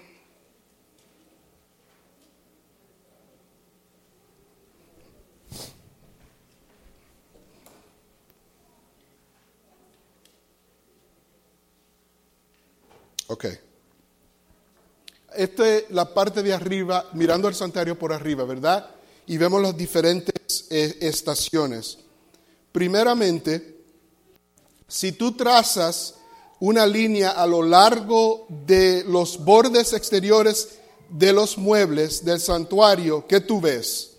Ok. 13.30 13.46
Esta 15.36 15.76
es 15.76 15.84
la 15.92 16.12
parte 16.12 16.42
de 16.42 16.52
arriba, 16.52 17.08
mirando 17.14 17.48
el 17.48 17.54
santuario 17.54 17.98
por 17.98 18.12
arriba, 18.12 18.44
¿verdad? 18.44 18.90
Y 19.28 19.38
vemos 19.38 19.62
las 19.62 19.78
diferentes 19.78 20.66
eh, 20.72 20.98
estaciones. 21.02 22.00
Primeramente, 22.72 23.84
si 24.88 25.12
tú 25.12 25.34
trazas 25.34 26.16
una 26.60 26.88
línea 26.88 27.30
a 27.30 27.46
lo 27.46 27.62
largo 27.62 28.48
de 28.50 29.04
los 29.08 29.38
bordes 29.46 29.94
exteriores 29.94 30.80
de 31.10 31.32
los 31.32 31.56
muebles 31.60 32.26
del 32.26 32.40
santuario, 32.40 33.28
¿qué 33.28 33.42
tú 33.42 33.62
ves? 33.62 34.14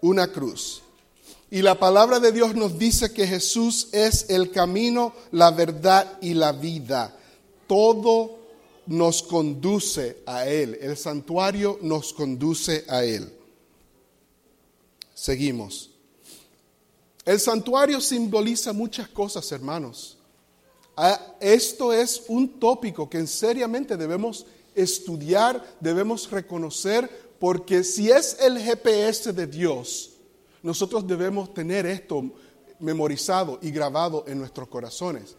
Una 0.00 0.28
cruz. 0.28 0.82
Y 1.50 1.62
la 1.62 1.76
palabra 1.80 2.20
de 2.20 2.30
Dios 2.30 2.54
nos 2.54 2.78
dice 2.78 3.12
que 3.12 3.26
Jesús 3.26 3.88
es 3.90 4.26
el 4.28 4.52
camino, 4.52 5.12
la 5.32 5.50
verdad 5.50 6.18
y 6.20 6.34
la 6.34 6.52
vida. 6.52 7.17
Todo 7.68 8.38
nos 8.86 9.22
conduce 9.22 10.22
a 10.26 10.46
Él. 10.46 10.76
El 10.80 10.96
santuario 10.96 11.78
nos 11.82 12.12
conduce 12.12 12.84
a 12.88 13.04
Él. 13.04 13.32
Seguimos. 15.14 15.90
El 17.24 17.38
santuario 17.38 18.00
simboliza 18.00 18.72
muchas 18.72 19.08
cosas, 19.08 19.52
hermanos. 19.52 20.16
Ah, 20.96 21.36
Esto 21.38 21.92
es 21.92 22.24
un 22.28 22.58
tópico 22.58 23.08
que 23.08 23.24
seriamente 23.26 23.96
debemos 23.96 24.46
estudiar, 24.74 25.62
debemos 25.80 26.30
reconocer, 26.30 27.08
porque 27.38 27.84
si 27.84 28.10
es 28.10 28.38
el 28.40 28.58
GPS 28.58 29.32
de 29.32 29.46
Dios, 29.46 30.12
nosotros 30.62 31.06
debemos 31.06 31.52
tener 31.52 31.84
esto 31.84 32.24
memorizado 32.78 33.58
y 33.60 33.70
grabado 33.70 34.24
en 34.26 34.38
nuestros 34.38 34.68
corazones. 34.68 35.36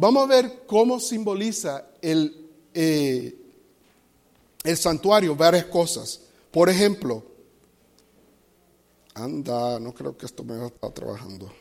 Vamos 0.00 0.24
a 0.24 0.26
ver 0.28 0.62
cómo 0.66 0.98
simboliza 0.98 1.84
el, 2.00 2.48
eh, 2.72 3.36
el 4.64 4.76
santuario 4.78 5.36
varias 5.36 5.66
cosas. 5.66 6.22
Por 6.50 6.70
ejemplo, 6.70 7.22
anda, 9.12 9.78
no 9.78 9.92
creo 9.92 10.16
que 10.16 10.24
esto 10.24 10.42
me 10.42 10.64
está 10.64 10.90
trabajando. 10.90 11.52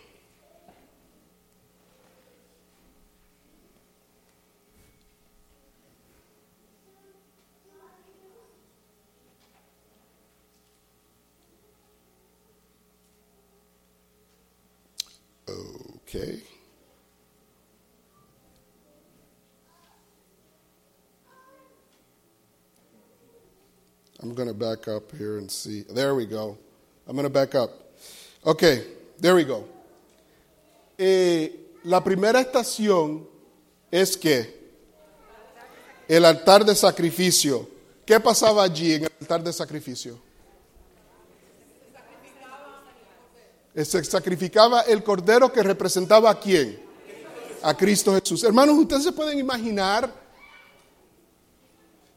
Okay. 16.03 16.48
I'm 24.21 24.33
going 24.33 24.49
to 24.49 24.53
back 24.53 24.87
up 24.87 25.11
here 25.17 25.37
and 25.37 25.49
see. 25.49 25.83
There 25.83 26.13
we 26.13 26.25
go. 26.25 26.57
I'm 27.07 27.15
going 27.15 27.23
to 27.23 27.29
back 27.29 27.55
up. 27.55 27.71
Okay, 28.45 28.83
there 29.17 29.35
we 29.35 29.45
go. 29.45 29.65
Eh, 30.97 31.51
la 31.85 32.03
primera 32.03 32.41
estación 32.41 33.25
es 33.89 34.17
que 34.17 34.59
el 36.07 36.25
altar 36.25 36.65
de 36.65 36.75
sacrificio. 36.75 37.67
¿Qué 38.05 38.19
pasaba 38.19 38.63
allí 38.63 38.95
en 38.95 39.03
el 39.03 39.11
altar 39.21 39.43
de 39.43 39.53
sacrificio? 39.53 40.19
Se 43.75 44.03
sacrificaba 44.03 44.81
el 44.81 45.01
cordero 45.03 45.53
que 45.53 45.63
representaba 45.63 46.31
a 46.31 46.39
quién? 46.39 46.79
A 47.61 47.73
Cristo 47.77 48.13
Jesús. 48.13 48.43
Hermanos, 48.43 48.77
ustedes 48.77 49.03
se 49.03 49.11
pueden 49.13 49.39
imaginar. 49.39 50.13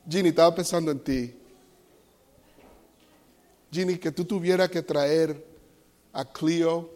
Ginny, 0.09 0.31
estaba 0.31 0.53
pensando 0.53 0.91
en 0.91 0.99
ti. 0.99 1.42
Ginny, 3.73 3.97
que 3.97 4.13
tú 4.13 4.27
tuvieras 4.27 4.69
que 4.69 4.83
traer 4.83 5.47
a 6.13 6.25
Cleo 6.27 6.91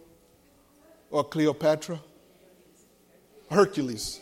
o 1.11 1.19
a 1.19 1.31
Cleopatra, 1.31 2.03
Hércules, 3.49 4.21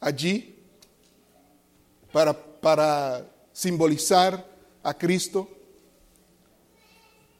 allí 0.00 0.58
para, 2.10 2.32
para 2.32 3.30
simbolizar 3.52 4.44
a 4.82 4.92
Cristo. 4.92 5.48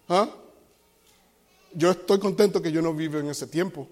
¿Ah? 0.09 0.28
Yo 1.73 1.90
estoy 1.90 2.20
contento 2.20 2.62
que 2.62 2.70
yo 2.70 2.81
no 2.81 2.94
vivo 2.94 3.19
en 3.19 3.28
ese 3.28 3.48
tiempo. 3.48 3.89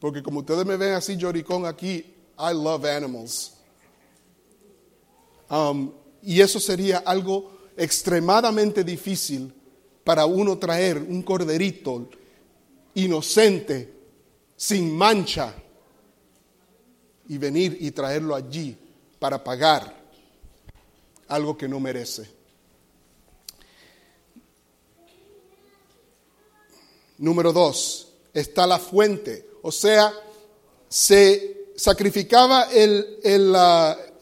Porque 0.00 0.22
como 0.22 0.40
ustedes 0.40 0.66
me 0.66 0.76
ven 0.76 0.94
así 0.94 1.16
lloricón 1.16 1.64
aquí, 1.64 2.12
I 2.38 2.52
love 2.52 2.84
animals. 2.84 3.54
Um, 5.48 5.92
y 6.26 6.40
eso 6.40 6.58
sería 6.58 6.98
algo 6.98 7.52
extremadamente 7.76 8.82
difícil 8.82 9.54
para 10.02 10.26
uno 10.26 10.58
traer 10.58 10.98
un 10.98 11.22
corderito 11.22 12.08
inocente, 12.94 13.94
sin 14.56 14.92
mancha, 14.92 15.54
y 17.28 17.38
venir 17.38 17.76
y 17.80 17.92
traerlo 17.92 18.34
allí 18.34 18.76
para 19.20 19.42
pagar 19.42 20.04
algo 21.28 21.56
que 21.56 21.68
no 21.68 21.78
merece. 21.78 22.28
Número 27.18 27.52
dos, 27.52 28.08
está 28.34 28.66
la 28.66 28.80
fuente, 28.80 29.48
o 29.62 29.70
sea, 29.70 30.12
se 30.88 31.70
sacrificaba 31.76 32.64
el, 32.72 33.20
el, 33.22 33.54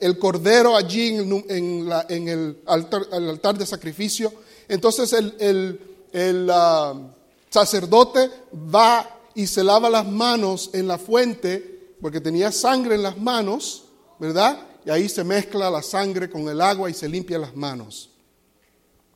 el 0.01 0.19
cordero 0.19 0.77
allí 0.77 1.09
en, 1.09 1.89
la, 1.89 2.07
en 2.09 2.29
el, 2.29 2.59
altar, 2.67 3.59
de 3.59 3.67
sacrificio. 3.67 4.33
Entonces 4.69 5.13
el, 5.13 5.35
el, 5.39 5.81
el 6.13 6.51
uh, 6.51 7.11
sacerdote 7.51 8.31
va 8.55 9.21
y 9.35 9.47
se 9.47 9.65
lava 9.65 9.91
las 9.91 10.07
manos 10.07 10.71
en 10.73 10.87
la 10.87 10.99
fuente 10.99 11.97
porque 12.01 12.21
tenía 12.21 12.53
sangre 12.53 12.95
en 12.95 13.03
las 13.03 13.17
manos, 13.17 13.85
¿verdad? 14.19 14.59
Y 14.85 14.91
ahí 14.91 15.09
se 15.09 15.25
mezcla 15.25 15.71
la 15.71 15.83
sangre 15.83 16.29
con 16.29 16.49
el 16.49 16.61
agua 16.61 16.91
y 16.91 16.95
se 16.95 17.09
limpia 17.09 17.39
las 17.39 17.57
manos. 17.57 18.11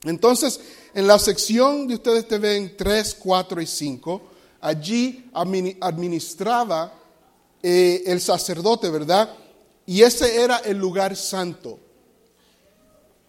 Entonces, 0.05 0.61
en 0.95 1.07
la 1.07 1.19
sección 1.19 1.87
de 1.87 1.95
ustedes 1.95 2.27
te 2.27 2.39
ven 2.39 2.75
3, 2.77 3.17
4 3.19 3.61
y 3.61 3.67
5, 3.67 4.23
allí 4.61 5.29
administraba 5.35 6.95
eh, 7.63 8.05
el 8.07 8.21
sacerdote, 8.21 8.89
¿verdad? 8.89 9.35
Y 9.89 10.03
ese 10.03 10.41
era 10.41 10.59
el 10.59 10.79
lugar 10.79 11.17
santo. 11.17 11.81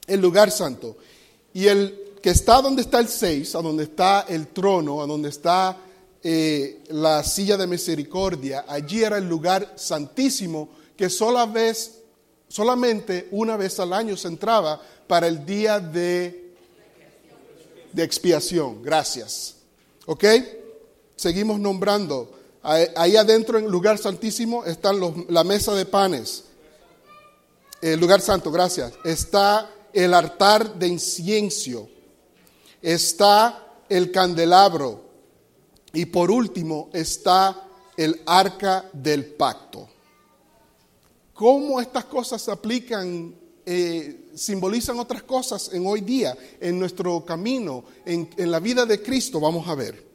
El 0.06 0.22
lugar 0.22 0.52
santo. 0.52 0.98
Y 1.54 1.66
el 1.66 2.14
que 2.22 2.30
está 2.30 2.62
donde 2.62 2.84
está 2.84 3.00
el 3.00 3.08
6, 3.08 3.56
a 3.56 3.62
donde 3.62 3.86
está 3.86 4.26
el 4.30 4.48
trono, 4.50 5.02
a 5.02 5.08
donde 5.08 5.30
está 5.30 5.76
eh, 6.22 6.84
la 6.90 7.24
silla 7.24 7.58
de 7.58 7.66
misericordia, 7.66 8.66
allí 8.68 9.04
era 9.04 9.18
el 9.18 9.28
lugar 9.28 9.74
santísimo 9.76 10.70
que 10.96 11.10
sola 11.10 11.48
vez, 11.48 12.02
solamente 12.48 13.30
una 13.32 13.58
vez 13.58 13.80
al 13.80 13.94
año 13.94 14.16
se 14.16 14.28
entraba 14.28 14.80
para 15.08 15.28
el 15.28 15.46
día 15.46 15.80
de 15.80 16.50
de 17.92 18.04
expiación. 18.04 18.82
Gracias. 18.84 19.56
¿Ok? 20.06 20.26
Seguimos 21.16 21.60
nombrando. 21.60 22.32
Ahí 22.62 23.16
adentro 23.16 23.58
en 23.58 23.66
el 23.66 23.72
lugar 23.72 23.98
santísimo 23.98 24.66
están 24.66 25.00
los, 25.00 25.14
la 25.30 25.44
mesa 25.44 25.74
de 25.74 25.86
panes. 25.86 26.46
El 27.82 28.00
lugar 28.00 28.22
santo, 28.22 28.52
gracias. 28.52 28.94
Está 29.04 29.70
el 29.94 30.14
altar 30.14 30.76
de 30.76 30.88
incienso. 30.88 31.88
Está 32.82 33.68
el 33.88 34.12
candelabro. 34.12 35.04
Y 35.94 36.06
por 36.06 36.30
último 36.30 36.90
está 36.94 37.68
el 37.96 38.22
arca 38.26 38.90
del 38.94 39.26
pacto. 39.26 39.88
¿Cómo 41.34 41.80
estas 41.80 42.06
cosas 42.06 42.42
se 42.42 42.52
aplican 42.52 43.34
eh, 43.72 44.32
simbolizan 44.34 45.00
otras 45.00 45.22
cosas 45.22 45.70
en 45.74 45.86
hoy 45.86 46.02
día, 46.02 46.36
en 46.60 46.80
nuestro 46.80 47.24
camino, 47.24 47.84
en, 48.04 48.28
en 48.36 48.50
la 48.50 48.60
vida 48.60 48.84
de 48.84 49.00
Cristo, 49.00 49.40
vamos 49.40 49.68
a 49.68 49.76
ver. 49.76 50.09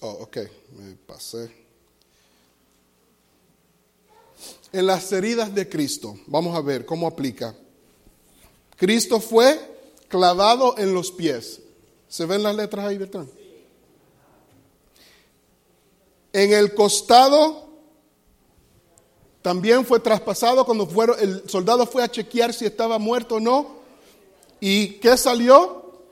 Oh, 0.00 0.18
ok, 0.22 0.36
me 0.76 0.94
pasé. 0.94 1.50
En 4.72 4.86
las 4.86 5.10
heridas 5.12 5.54
de 5.54 5.68
Cristo, 5.68 6.16
vamos 6.26 6.56
a 6.56 6.60
ver 6.60 6.86
cómo 6.86 7.06
aplica. 7.06 7.54
Cristo 8.76 9.20
fue 9.20 9.58
clavado 10.08 10.78
en 10.78 10.94
los 10.94 11.10
pies. 11.10 11.60
¿Se 12.08 12.26
ven 12.26 12.42
las 12.42 12.54
letras 12.54 12.86
ahí 12.86 12.98
detrás? 12.98 13.26
En 16.32 16.52
el 16.52 16.74
costado 16.74 17.68
también 19.42 19.84
fue 19.84 19.98
traspasado 19.98 20.64
cuando 20.64 20.86
fueron, 20.86 21.18
el 21.18 21.48
soldado 21.48 21.86
fue 21.86 22.04
a 22.04 22.10
chequear 22.10 22.52
si 22.52 22.66
estaba 22.66 22.98
muerto 22.98 23.36
o 23.36 23.40
no. 23.40 23.78
¿Y 24.60 24.94
qué 25.00 25.16
salió? 25.16 26.02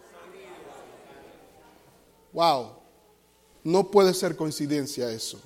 Wow, 2.33 2.76
no 3.67 3.91
puede 3.91 4.15
ser 4.15 4.37
coincidencia 4.37 5.11
eso. 5.11 5.41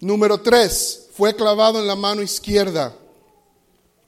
Número 0.00 0.38
tres, 0.38 1.08
fue 1.14 1.34
clavado 1.34 1.80
en 1.80 1.86
la 1.86 1.96
mano 1.96 2.20
izquierda. 2.20 2.94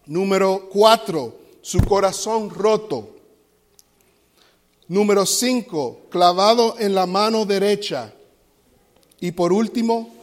Número 0.04 0.68
cuatro, 0.70 1.38
su 1.62 1.80
corazón 1.80 2.50
roto. 2.50 3.16
Número 4.88 5.24
cinco, 5.24 6.02
clavado 6.10 6.78
en 6.78 6.94
la 6.94 7.06
mano 7.06 7.46
derecha. 7.46 8.12
Y 9.20 9.32
por 9.32 9.54
último, 9.54 10.14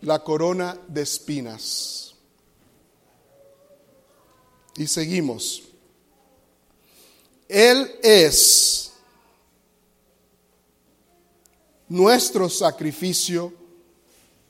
la 0.00 0.24
corona 0.24 0.78
de 0.88 1.02
espinas. 1.02 2.14
Y 4.78 4.86
seguimos. 4.86 5.64
Él 7.50 7.98
es 8.02 8.89
nuestro 11.90 12.48
sacrificio, 12.48 13.52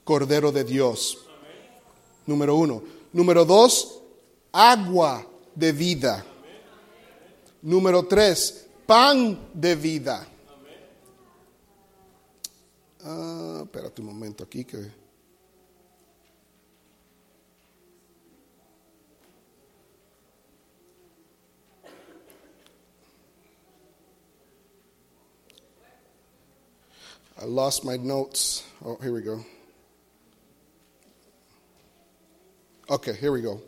Cordero 0.05 0.53
de 0.53 0.63
Dios. 0.63 1.19
Número 2.27 2.55
uno. 2.55 2.83
Número 3.13 3.45
dos, 3.45 4.01
agua 4.53 5.27
de 5.55 5.73
vida. 5.73 6.25
Número 7.63 8.05
tres, 8.07 8.67
pan 8.87 9.51
de 9.53 9.75
vida. 9.75 10.29
Ah, 13.03 13.63
espérate 13.65 14.01
un 14.01 14.07
momento 14.07 14.45
aquí 14.45 14.65
que... 14.65 15.00
I 27.41 27.47
lost 27.47 27.87
my 27.87 27.97
notes. 27.97 28.63
Oh, 28.85 28.99
here 29.01 29.15
we 29.15 29.23
go. 29.23 29.43
Okay, 32.91 33.15
here 33.15 33.33
we 33.33 33.41
go. 33.41 33.63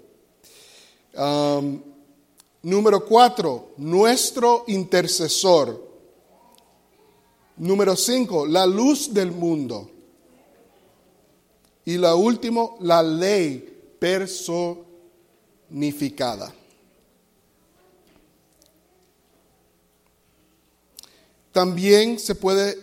Um, 1.17 1.83
número 2.63 3.07
cuatro, 3.07 3.71
nuestro 3.79 4.65
intercesor. 4.69 5.81
Número 7.57 7.97
cinco, 7.97 8.47
la 8.47 8.67
luz 8.67 9.15
del 9.15 9.31
mundo. 9.31 9.89
Y 11.87 11.97
la 11.97 12.15
último, 12.15 12.77
la 12.81 13.03
ley 13.03 13.97
personificada. 13.99 16.53
También 21.53 22.19
se 22.19 22.35
puede 22.35 22.82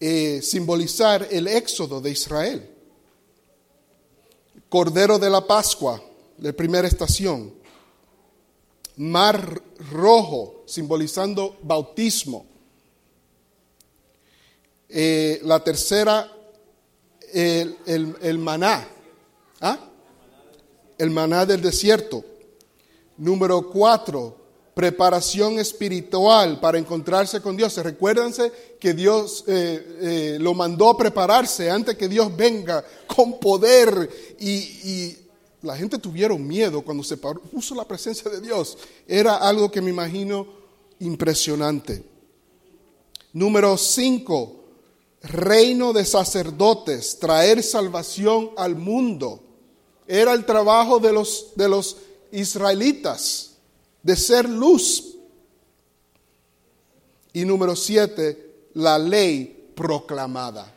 eh, 0.00 0.40
simbolizar 0.42 1.26
el 1.30 1.48
éxodo 1.48 2.00
de 2.00 2.10
Israel. 2.10 2.70
Cordero 4.68 5.18
de 5.18 5.30
la 5.30 5.46
Pascua, 5.46 6.02
la 6.38 6.52
primera 6.52 6.88
estación. 6.88 7.54
Mar 8.96 9.62
rojo, 9.90 10.64
simbolizando 10.66 11.56
bautismo. 11.62 12.46
Eh, 14.88 15.40
la 15.42 15.62
tercera, 15.62 16.30
el, 17.32 18.38
maná. 18.38 18.88
¿Ah? 19.60 19.78
El 20.98 21.10
maná 21.10 21.46
del 21.46 21.60
desierto. 21.60 22.24
Número 23.16 23.70
cuatro, 23.70 24.43
preparación 24.74 25.58
espiritual 25.60 26.58
para 26.60 26.78
encontrarse 26.78 27.40
con 27.40 27.56
Dios. 27.56 27.76
Recuérdense 27.76 28.52
que 28.78 28.92
Dios 28.92 29.44
eh, 29.46 29.98
eh, 30.00 30.38
lo 30.40 30.52
mandó 30.52 30.88
a 30.88 30.96
prepararse 30.96 31.70
antes 31.70 31.96
que 31.96 32.08
Dios 32.08 32.36
venga 32.36 32.84
con 33.06 33.38
poder 33.38 34.36
y, 34.38 35.18
la 35.62 35.74
gente 35.78 35.96
tuvieron 35.96 36.46
miedo 36.46 36.82
cuando 36.82 37.02
se 37.02 37.16
puso 37.16 37.74
la 37.74 37.88
presencia 37.88 38.30
de 38.30 38.38
Dios. 38.42 38.76
Era 39.08 39.36
algo 39.36 39.70
que 39.70 39.80
me 39.80 39.88
imagino 39.88 40.46
impresionante. 41.00 42.04
Número 43.32 43.78
cinco, 43.78 44.64
reino 45.22 45.94
de 45.94 46.04
sacerdotes, 46.04 47.18
traer 47.18 47.62
salvación 47.62 48.50
al 48.58 48.76
mundo. 48.76 49.40
Era 50.06 50.34
el 50.34 50.44
trabajo 50.44 50.98
de 50.98 51.14
los, 51.14 51.52
de 51.56 51.66
los 51.66 51.96
israelitas, 52.30 53.53
de 54.04 54.14
ser 54.16 54.48
luz. 54.48 55.16
Y 57.32 57.44
número 57.44 57.74
siete, 57.74 58.68
la 58.74 58.96
ley 58.96 59.72
proclamada. 59.74 60.72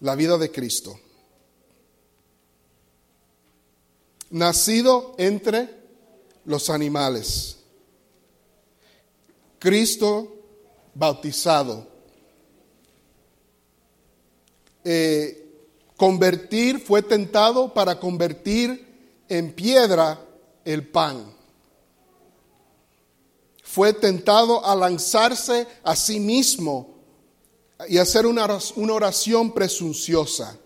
La 0.00 0.16
vida 0.16 0.36
de 0.36 0.50
Cristo. 0.50 0.98
Nacido 4.30 5.14
entre 5.18 5.68
los 6.46 6.70
animales. 6.70 7.58
Cristo 9.60 10.34
bautizado. 10.94 11.86
Eh, 14.82 15.41
convertir, 16.02 16.80
fue 16.80 17.00
tentado 17.00 17.72
para 17.72 18.00
convertir 18.00 19.22
en 19.28 19.52
piedra 19.52 20.20
el 20.64 20.88
pan. 20.88 21.32
Fue 23.62 23.92
tentado 23.92 24.66
a 24.66 24.74
lanzarse 24.74 25.64
a 25.84 25.94
sí 25.94 26.18
mismo 26.18 26.96
y 27.88 27.98
hacer 27.98 28.26
una 28.26 28.48
una 28.74 28.94
oración 28.94 29.52
presunciosa. 29.52 30.58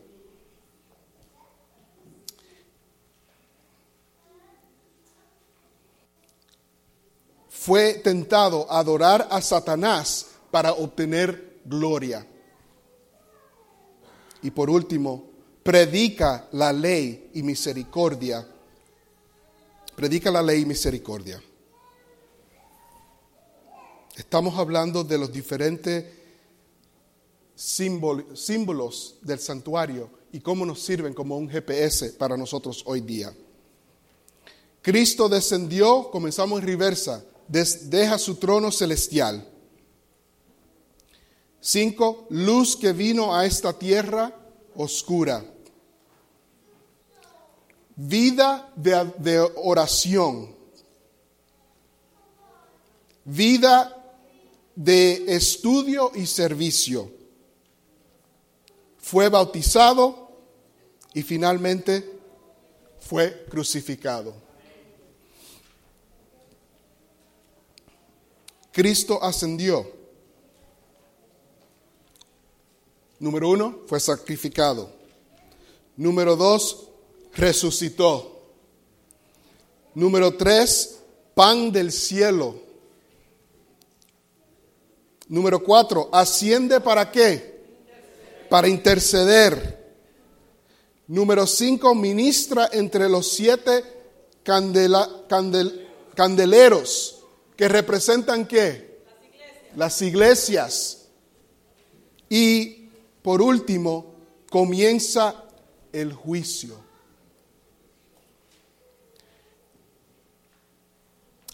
Fue 7.50 7.92
tentado 8.02 8.66
a 8.70 8.78
adorar 8.78 9.28
a 9.30 9.42
Satanás 9.42 10.28
para 10.50 10.72
obtener 10.72 11.60
gloria. 11.66 12.26
Y 14.42 14.50
por 14.50 14.70
último, 14.70 15.30
predica 15.62 16.48
la 16.52 16.72
ley 16.72 17.30
y 17.34 17.42
misericordia. 17.42 18.46
Predica 19.96 20.30
la 20.30 20.42
ley 20.42 20.62
y 20.62 20.66
misericordia. 20.66 21.42
Estamos 24.16 24.58
hablando 24.58 25.04
de 25.04 25.18
los 25.18 25.30
diferentes 25.32 26.04
símbol- 27.56 28.34
símbolos 28.36 29.16
del 29.22 29.38
santuario 29.38 30.10
y 30.32 30.40
cómo 30.40 30.64
nos 30.64 30.80
sirven 30.82 31.12
como 31.14 31.36
un 31.36 31.48
GPS 31.48 32.10
para 32.12 32.36
nosotros 32.36 32.82
hoy 32.86 33.00
día. 33.00 33.34
Cristo 34.82 35.28
descendió, 35.28 36.10
comenzamos 36.10 36.60
en 36.60 36.66
reversa, 36.66 37.24
deja 37.48 38.18
su 38.18 38.36
trono 38.36 38.70
celestial. 38.70 39.46
Cinco, 41.60 42.26
luz 42.30 42.76
que 42.76 42.92
vino 42.92 43.34
a 43.34 43.44
esta 43.44 43.72
tierra 43.72 44.32
oscura. 44.74 45.44
Vida 47.96 48.70
de, 48.76 49.12
de 49.18 49.40
oración. 49.56 50.54
Vida 53.24 53.92
de 54.74 55.24
estudio 55.34 56.12
y 56.14 56.26
servicio. 56.26 57.10
Fue 58.98 59.28
bautizado 59.28 60.30
y 61.14 61.22
finalmente 61.22 62.20
fue 63.00 63.46
crucificado. 63.48 64.34
Cristo 68.72 69.22
ascendió. 69.22 69.95
Número 73.18 73.48
uno, 73.48 73.80
fue 73.86 73.98
sacrificado. 73.98 74.90
Número 75.96 76.36
dos, 76.36 76.88
resucitó. 77.34 78.32
Número 79.94 80.36
tres, 80.36 80.98
pan 81.34 81.72
del 81.72 81.90
cielo. 81.92 82.60
Número 85.28 85.62
cuatro, 85.62 86.08
asciende 86.12 86.80
para 86.80 87.10
qué? 87.10 87.56
Para 88.50 88.68
interceder. 88.68 89.74
Número 91.08 91.46
cinco, 91.46 91.94
ministra 91.94 92.68
entre 92.72 93.08
los 93.08 93.30
siete 93.30 93.82
candeleros 96.14 97.22
que 97.56 97.68
representan 97.68 98.46
qué? 98.46 99.00
Las 99.74 100.02
iglesias. 100.02 101.06
Y 102.28 102.85
por 103.26 103.42
último, 103.42 104.14
comienza 104.48 105.46
el 105.92 106.12
juicio. 106.12 106.78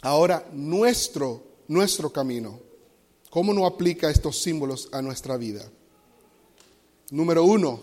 Ahora, 0.03 0.47
nuestro, 0.53 1.43
nuestro 1.69 2.13
camino. 2.13 2.61
¿Cómo 3.31 3.55
no 3.55 3.65
aplica 3.65 4.11
estos 4.11 4.39
símbolos 4.43 4.91
a 4.93 5.01
nuestra 5.01 5.39
vida? 5.39 5.67
Número 7.11 7.43
uno, 7.43 7.83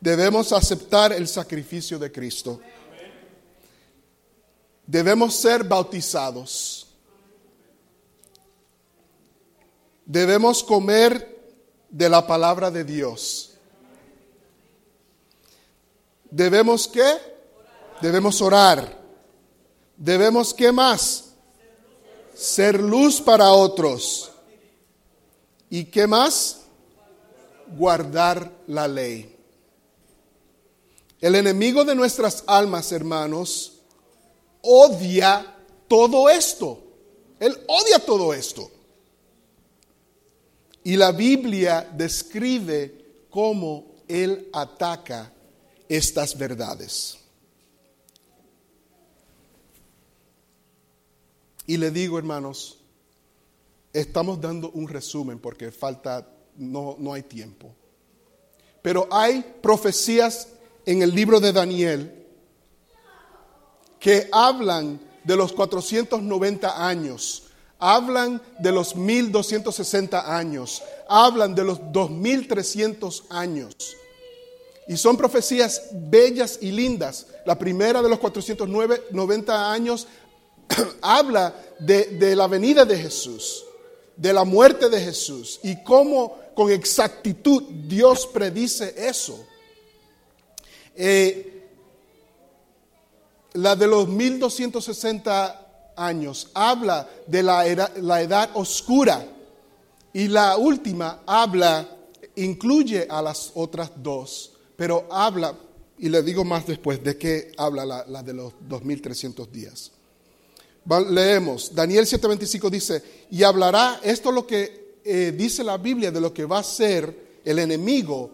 debemos 0.00 0.52
aceptar 0.52 1.12
el 1.12 1.26
sacrificio 1.26 1.98
de 1.98 2.12
Cristo. 2.12 2.60
Debemos 4.86 5.34
ser 5.34 5.64
bautizados. 5.64 6.86
Debemos 10.04 10.62
comer 10.62 11.35
de 11.88 12.08
la 12.08 12.26
palabra 12.26 12.70
de 12.70 12.84
Dios. 12.84 13.52
Debemos 16.30 16.88
qué? 16.88 17.16
Debemos 18.00 18.40
orar. 18.42 18.98
Debemos 19.96 20.52
qué 20.52 20.72
más? 20.72 21.24
Ser 22.34 22.80
luz 22.80 23.20
para 23.20 23.52
otros. 23.52 24.30
¿Y 25.70 25.84
qué 25.86 26.06
más? 26.06 26.60
Guardar 27.76 28.52
la 28.66 28.86
ley. 28.86 29.34
El 31.20 31.34
enemigo 31.34 31.84
de 31.84 31.94
nuestras 31.94 32.44
almas, 32.46 32.92
hermanos, 32.92 33.80
odia 34.60 35.56
todo 35.88 36.28
esto. 36.28 36.82
Él 37.40 37.58
odia 37.66 37.98
todo 37.98 38.34
esto. 38.34 38.70
Y 40.86 40.94
la 40.94 41.10
Biblia 41.10 41.90
describe 41.96 43.26
cómo 43.28 43.96
Él 44.06 44.48
ataca 44.52 45.32
estas 45.88 46.38
verdades. 46.38 47.18
Y 51.66 51.76
le 51.76 51.90
digo, 51.90 52.18
hermanos, 52.18 52.78
estamos 53.92 54.40
dando 54.40 54.70
un 54.70 54.86
resumen 54.86 55.40
porque 55.40 55.72
falta, 55.72 56.24
no, 56.54 56.94
no 57.00 57.14
hay 57.14 57.24
tiempo. 57.24 57.74
Pero 58.80 59.08
hay 59.10 59.44
profecías 59.60 60.50
en 60.84 61.02
el 61.02 61.12
libro 61.12 61.40
de 61.40 61.52
Daniel 61.52 62.26
que 63.98 64.28
hablan 64.30 65.00
de 65.24 65.34
los 65.34 65.52
490 65.52 66.86
años, 66.86 67.45
hablan 67.78 68.40
de 68.58 68.72
los 68.72 68.96
1260 68.96 70.36
años, 70.36 70.82
hablan 71.08 71.54
de 71.54 71.64
los 71.64 71.80
2300 71.92 73.24
años. 73.30 73.74
Y 74.88 74.96
son 74.96 75.16
profecías 75.16 75.82
bellas 75.92 76.58
y 76.60 76.70
lindas. 76.70 77.26
La 77.44 77.58
primera 77.58 78.02
de 78.02 78.08
los 78.08 78.18
490 78.18 79.72
años 79.72 80.06
habla 81.02 81.54
de, 81.80 82.04
de, 82.04 82.36
la 82.36 82.46
venida 82.46 82.84
de 82.84 82.96
Jesús, 82.96 83.64
de 84.16 84.32
la 84.32 84.44
muerte 84.44 84.88
de 84.88 85.00
Jesús 85.00 85.58
y 85.62 85.82
cómo 85.82 86.38
con 86.54 86.70
exactitud 86.70 87.62
Dios 87.86 88.26
predice 88.26 88.94
eso. 88.96 89.44
Eh, 90.94 91.68
la 93.52 93.76
de 93.76 93.86
los 93.86 94.08
1260 94.08 95.65
años 95.96 96.50
habla 96.54 97.08
de 97.26 97.42
la 97.42 97.66
edad, 97.66 97.96
la 97.96 98.22
edad 98.22 98.50
oscura 98.54 99.26
y 100.12 100.28
la 100.28 100.56
última 100.56 101.20
habla, 101.26 101.86
incluye 102.36 103.06
a 103.08 103.20
las 103.20 103.52
otras 103.54 103.90
dos, 103.96 104.52
pero 104.74 105.06
habla, 105.10 105.54
y 105.98 106.08
le 106.08 106.22
digo 106.22 106.44
más 106.44 106.66
después, 106.66 107.02
de 107.04 107.18
qué 107.18 107.52
habla 107.58 107.84
la, 107.84 108.06
la 108.06 108.22
de 108.22 108.32
los 108.32 108.54
2300 108.66 109.52
días. 109.52 109.92
Leemos, 111.10 111.74
Daniel 111.74 112.06
7:25 112.06 112.70
dice, 112.70 113.02
y 113.30 113.42
hablará, 113.42 114.00
esto 114.02 114.28
es 114.28 114.34
lo 114.34 114.46
que 114.46 115.00
eh, 115.04 115.34
dice 115.36 115.64
la 115.64 115.76
Biblia 115.76 116.10
de 116.10 116.20
lo 116.20 116.32
que 116.32 116.44
va 116.44 116.60
a 116.60 116.62
ser 116.64 117.40
el 117.44 117.58
enemigo 117.58 118.30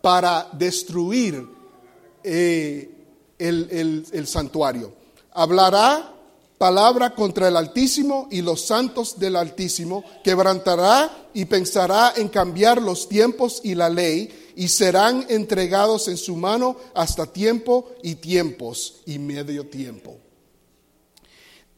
para 0.00 0.48
destruir 0.52 1.46
eh, 2.22 2.90
el, 3.38 3.68
el, 3.70 4.06
el 4.12 4.26
santuario. 4.26 4.92
Hablará 5.32 6.13
palabra 6.58 7.14
contra 7.14 7.48
el 7.48 7.56
Altísimo 7.56 8.28
y 8.30 8.42
los 8.42 8.62
santos 8.62 9.18
del 9.18 9.36
Altísimo, 9.36 10.04
quebrantará 10.22 11.28
y 11.34 11.44
pensará 11.46 12.14
en 12.16 12.28
cambiar 12.28 12.80
los 12.80 13.08
tiempos 13.08 13.60
y 13.64 13.74
la 13.74 13.88
ley, 13.88 14.52
y 14.56 14.68
serán 14.68 15.26
entregados 15.28 16.06
en 16.08 16.16
su 16.16 16.36
mano 16.36 16.76
hasta 16.94 17.26
tiempo 17.26 17.90
y 18.02 18.16
tiempos 18.16 19.02
y 19.06 19.18
medio 19.18 19.66
tiempo. 19.66 20.16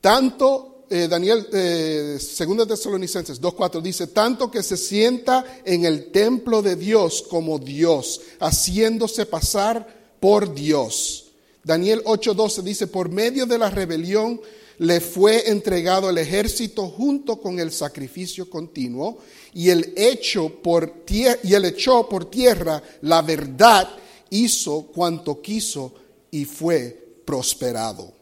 Tanto, 0.01 0.85
eh, 0.91 1.09
Daniel, 1.09 1.49
eh, 1.53 2.19
2 2.21 2.69
Tesalonicenses 2.69 3.41
2.4 3.41 3.81
dice, 3.81 4.09
tanto 4.09 4.51
que 4.51 4.63
se 4.63 4.77
sienta 4.77 5.63
en 5.65 5.85
el 5.85 6.13
templo 6.13 6.61
de 6.61 6.77
Dios 6.77 7.25
como 7.29 7.59
Dios, 7.59 8.21
haciéndose 8.41 9.25
pasar 9.27 9.87
por 10.21 10.55
Dios. 10.55 11.33
Daniel 11.65 12.05
8.12 12.05 12.63
dice, 12.63 12.87
por 12.87 13.09
medio 13.09 13.47
de 13.47 13.59
la 13.59 13.71
rebelión 13.71 14.41
le 14.79 15.01
fue 15.01 15.49
entregado 15.51 16.11
el 16.11 16.19
ejército 16.19 16.89
junto 16.89 17.41
con 17.41 17.59
el 17.59 17.73
sacrificio 17.73 18.49
continuo 18.51 19.19
y 19.55 19.71
el 19.71 19.93
hecho 19.97 20.63
por 20.63 21.05
y 21.09 21.55
el 21.55 21.65
echó 21.65 22.09
por 22.09 22.31
tierra 22.31 22.83
la 23.03 23.23
verdad, 23.23 23.89
hizo 24.31 24.87
cuanto 24.87 25.41
quiso 25.41 25.95
y 26.31 26.45
fue 26.45 27.21
prosperado. 27.25 28.13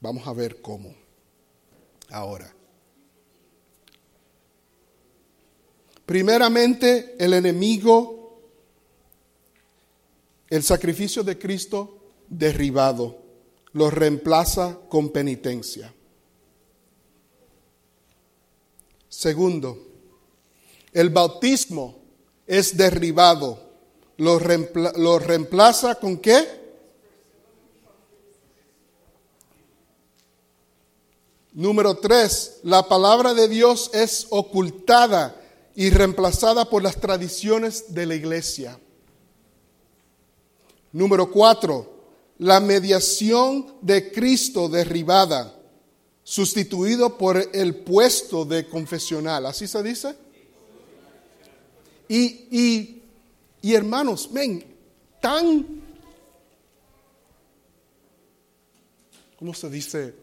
Vamos 0.00 0.26
a 0.26 0.32
ver 0.32 0.60
cómo. 0.60 0.94
Ahora. 2.10 2.52
Primeramente, 6.04 7.14
el 7.18 7.32
enemigo, 7.32 8.40
el 10.50 10.62
sacrificio 10.62 11.22
de 11.22 11.38
Cristo 11.38 12.02
derribado, 12.28 13.21
lo 13.72 13.90
reemplaza 13.90 14.78
con 14.88 15.10
penitencia. 15.10 15.92
Segundo, 19.08 19.78
el 20.92 21.10
bautismo 21.10 21.98
es 22.46 22.76
derribado, 22.76 23.58
lo 24.16 24.38
reemplaza 25.18 25.94
con 25.94 26.18
qué? 26.18 26.62
Número 31.54 31.96
tres, 31.96 32.60
la 32.62 32.88
palabra 32.88 33.34
de 33.34 33.46
Dios 33.46 33.90
es 33.92 34.26
ocultada 34.30 35.38
y 35.74 35.90
reemplazada 35.90 36.64
por 36.64 36.82
las 36.82 36.96
tradiciones 36.96 37.94
de 37.94 38.06
la 38.06 38.14
iglesia. 38.14 38.78
Número 40.92 41.30
cuatro, 41.30 41.91
la 42.42 42.60
mediación 42.60 43.76
de 43.80 44.10
Cristo 44.10 44.68
derribada, 44.68 45.54
sustituido 46.24 47.16
por 47.16 47.36
el 47.52 47.76
puesto 47.76 48.44
de 48.44 48.68
confesional. 48.68 49.46
¿Así 49.46 49.66
se 49.66 49.82
dice? 49.82 50.14
Y, 52.08 52.24
y, 52.50 53.02
y 53.62 53.74
hermanos, 53.74 54.28
ven, 54.32 54.64
tan, 55.20 55.66
¿cómo 59.38 59.54
se 59.54 59.70
dice? 59.70 60.22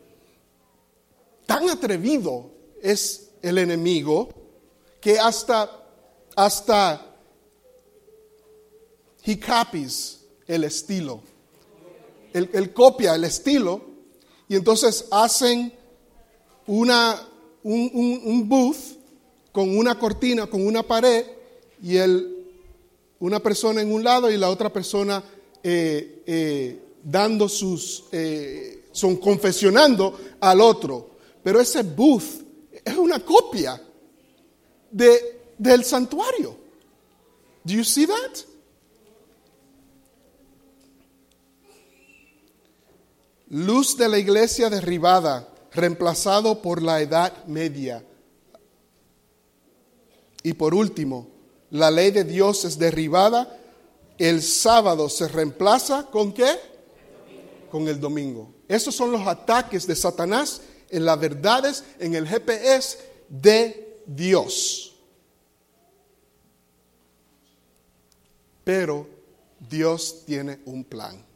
tan 1.50 1.68
atrevido 1.68 2.52
es 2.80 3.32
el 3.42 3.58
enemigo 3.58 4.30
que 5.02 5.18
hasta, 5.18 5.84
hasta 6.36 7.16
he 9.24 9.40
copies 9.40 10.20
el 10.46 10.66
estilo. 10.66 11.24
Él, 12.34 12.74
copia 12.74 13.16
el 13.16 13.24
estilo 13.24 13.82
y 14.48 14.56
entonces 14.56 15.06
hacen 15.12 15.74
una, 16.68 17.28
un, 17.64 17.92
un, 17.94 18.22
un, 18.24 18.50
booth 18.50 18.98
con 19.52 19.78
una 19.78 19.98
cortina, 19.98 20.48
con 20.48 20.66
una 20.66 20.84
pared 20.84 21.26
y 21.82 21.98
el, 21.98 22.46
una 23.20 23.40
persona 23.40 23.82
en 23.82 23.92
un 23.92 24.04
lado 24.04 24.30
y 24.32 24.38
la 24.38 24.50
otra 24.50 24.72
persona 24.72 25.24
eh, 25.64 26.24
eh, 26.26 26.80
dando 27.04 27.50
sus, 27.50 28.06
eh, 28.12 28.86
son 28.92 29.18
confesionando 29.18 30.18
al 30.40 30.62
otro. 30.62 31.10
Pero 31.44 31.60
ese 31.60 31.84
booth 31.84 32.44
es 32.84 32.96
una 32.96 33.20
copia 33.20 33.82
de, 34.92 35.42
del 35.58 35.84
santuario. 35.84 36.56
Do 37.64 37.74
you 37.74 37.84
see 37.84 38.08
that? 38.08 38.49
Luz 43.50 43.98
de 43.98 44.08
la 44.08 44.20
iglesia 44.20 44.70
derribada, 44.70 45.48
reemplazado 45.72 46.62
por 46.62 46.82
la 46.82 47.02
edad 47.02 47.46
media. 47.46 48.04
Y 50.44 50.54
por 50.54 50.74
último, 50.74 51.28
la 51.72 51.92
ley 51.92 52.12
de 52.12 52.24
Dios 52.24 52.66
es 52.66 52.78
derribada, 52.78 53.58
el 54.18 54.42
sábado 54.42 55.10
se 55.10 55.28
reemplaza 55.28 56.08
con 56.12 56.34
qué? 56.34 56.60
Con 57.72 57.88
el 57.88 58.00
domingo. 58.00 58.54
Esos 58.68 58.96
son 58.96 59.12
los 59.12 59.26
ataques 59.26 59.88
de 59.88 59.96
Satanás 59.96 60.62
en 60.90 61.06
las 61.06 61.20
verdades, 61.20 61.84
en 62.00 62.16
el 62.16 62.28
GPS 62.28 63.00
de 63.30 64.02
Dios. 64.06 64.96
Pero 68.64 69.08
Dios 69.60 70.24
tiene 70.26 70.60
un 70.66 70.84
plan. 70.84 71.29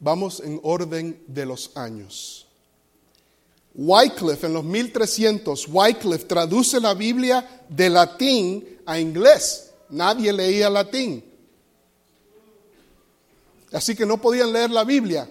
Vamos 0.00 0.40
en 0.40 0.58
orden 0.62 1.22
de 1.26 1.46
los 1.46 1.76
años. 1.76 2.46
Wycliffe 3.74 4.46
en 4.46 4.54
los 4.54 4.64
1300, 4.64 5.68
Wycliffe 5.68 6.24
traduce 6.24 6.80
la 6.80 6.94
Biblia 6.94 7.64
de 7.68 7.88
latín 7.88 8.80
a 8.84 8.98
inglés. 8.98 9.70
Nadie 9.90 10.32
leía 10.32 10.68
latín. 10.68 11.24
Así 13.72 13.94
que 13.94 14.06
no 14.06 14.20
podían 14.20 14.52
leer 14.52 14.70
la 14.70 14.84
Biblia. 14.84 15.28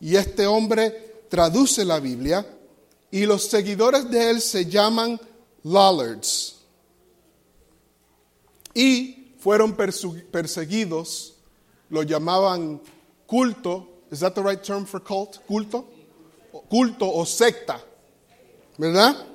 Y 0.00 0.16
este 0.16 0.46
hombre 0.46 1.24
traduce 1.28 1.84
la 1.84 2.00
Biblia 2.00 2.46
y 3.10 3.26
los 3.26 3.44
seguidores 3.44 4.10
de 4.10 4.30
él 4.30 4.40
se 4.40 4.66
llaman 4.66 5.20
Lollards. 5.62 6.56
Y 8.74 9.34
fueron 9.38 9.76
perseguidos, 9.76 11.34
lo 11.90 12.02
llamaban 12.02 12.80
culto. 13.26 13.88
¿Is 14.14 14.20
that 14.20 14.36
the 14.36 14.42
right 14.42 14.62
term 14.62 14.86
for 14.86 15.00
cult? 15.00 15.44
Culto. 15.44 15.84
Culto 16.70 17.12
o 17.12 17.26
secta. 17.26 17.82
¿Verdad? 18.78 19.26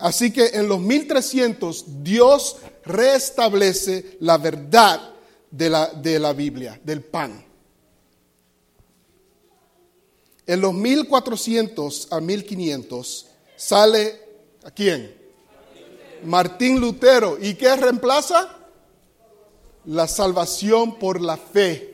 Así 0.00 0.32
que 0.32 0.46
en 0.54 0.66
los 0.66 0.80
1300 0.80 2.02
Dios 2.02 2.56
restablece 2.84 4.16
la 4.18 4.38
verdad 4.38 5.14
de 5.52 5.70
la, 5.70 5.86
de 5.86 6.18
la 6.18 6.32
Biblia, 6.32 6.80
del 6.82 7.04
pan. 7.04 7.44
En 10.48 10.60
los 10.60 10.74
1400 10.74 12.08
a 12.10 12.20
1500 12.20 13.26
sale, 13.54 14.20
¿a 14.64 14.72
quién? 14.72 15.14
Martín 16.24 16.80
Lutero. 16.80 17.38
¿Y 17.40 17.54
qué 17.54 17.76
reemplaza? 17.76 18.48
La 19.84 20.08
salvación 20.08 20.98
por 20.98 21.20
la 21.20 21.36
fe. 21.36 21.93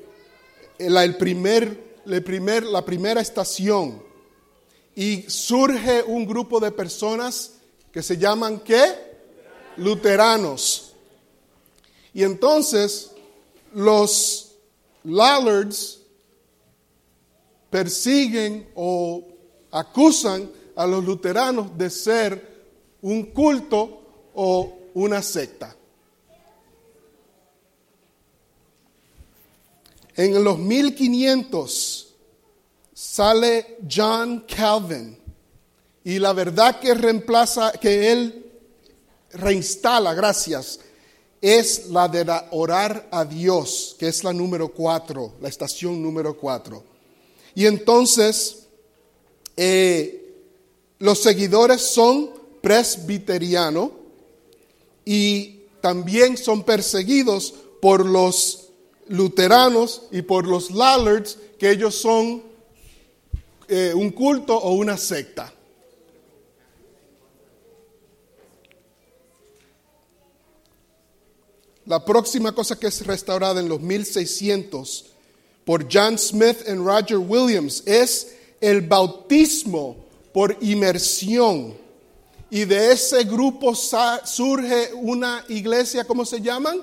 Primer, 1.19 2.01
el 2.07 2.25
primer, 2.25 2.65
la 2.65 2.85
primera 2.85 3.21
estación. 3.21 4.03
Y 4.95 5.23
surge 5.29 6.03
un 6.03 6.27
grupo 6.27 6.61
de 6.61 6.71
personas 6.71 7.53
que 7.93 8.03
se 8.03 8.17
llaman 8.17 8.61
¿qué? 8.61 8.95
Luteranos. 9.77 10.93
Y 12.13 12.23
entonces 12.23 13.13
los 13.73 14.57
Lollards 15.05 16.01
persiguen 17.71 18.69
o 18.75 19.27
acusan 19.71 20.51
a 20.75 20.87
los 20.87 21.05
luteranos 21.05 21.77
de 21.79 21.89
ser 21.89 22.51
un 23.01 23.27
culto 23.27 24.31
o 24.35 24.79
una 24.95 25.23
secta. 25.23 25.77
En 30.21 30.45
los 30.45 30.59
1500 30.59 32.15
sale 32.93 33.79
John 33.91 34.45
Calvin 34.47 35.19
y 36.05 36.19
la 36.19 36.35
verdad 36.35 36.79
que 36.79 36.93
reemplaza, 36.93 37.73
que 37.73 38.13
él 38.13 38.53
reinstala, 39.33 40.13
gracias, 40.13 40.81
es 41.41 41.87
la 41.87 42.07
de 42.07 42.31
orar 42.51 43.09
a 43.11 43.25
Dios, 43.25 43.97
que 43.99 44.09
es 44.09 44.23
la 44.23 44.35
número 44.35 44.69
cuatro, 44.69 45.37
la 45.41 45.49
estación 45.49 46.03
número 46.03 46.37
cuatro. 46.37 46.85
Y 47.55 47.65
entonces, 47.65 48.67
eh, 49.57 50.35
los 50.99 51.19
seguidores 51.19 51.81
son 51.81 52.29
presbiterianos 52.61 53.89
y 55.03 55.63
también 55.81 56.37
son 56.37 56.63
perseguidos 56.63 57.55
por 57.81 58.05
los 58.05 58.70
luteranos 59.11 60.03
y 60.13 60.23
por 60.23 60.47
los 60.47 60.71
Lollards, 60.71 61.37
que 61.59 61.71
ellos 61.71 61.97
son 61.97 62.43
eh, 63.69 63.93
un 63.95 64.11
culto 64.11 64.57
o 64.57 64.73
una 64.75 64.97
secta. 64.97 65.53
La 71.87 72.05
próxima 72.05 72.53
cosa 72.53 72.79
que 72.79 72.87
es 72.87 73.05
restaurada 73.05 73.61
en 73.61 73.69
los 73.69 73.81
1600 73.81 75.07
por 75.65 75.89
John 75.93 76.17
Smith 76.17 76.59
y 76.67 76.85
Roger 76.85 77.19
Williams 77.19 77.83
es 77.87 78.37
el 78.61 78.81
bautismo 78.83 79.97
por 80.33 80.57
inmersión. 80.61 81.77
Y 82.49 82.65
de 82.65 82.93
ese 82.93 83.25
grupo 83.25 83.75
surge 83.75 84.95
una 84.95 85.45
iglesia, 85.49 86.05
¿cómo 86.05 86.25
se 86.25 86.41
llaman? 86.41 86.81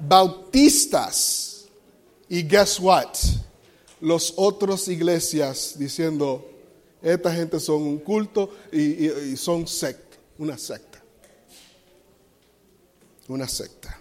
Bautistas. 0.00 1.66
Y 2.28 2.42
guess 2.42 2.80
what? 2.80 3.16
Los 4.00 4.34
otros 4.36 4.88
iglesias 4.88 5.74
diciendo, 5.78 6.44
esta 7.02 7.32
gente 7.32 7.60
son 7.60 7.82
un 7.82 7.98
culto 7.98 8.50
y, 8.72 9.36
son 9.36 9.66
secta, 9.66 10.16
una 10.38 10.58
secta. 10.58 11.02
Una 13.28 13.48
secta. 13.48 14.00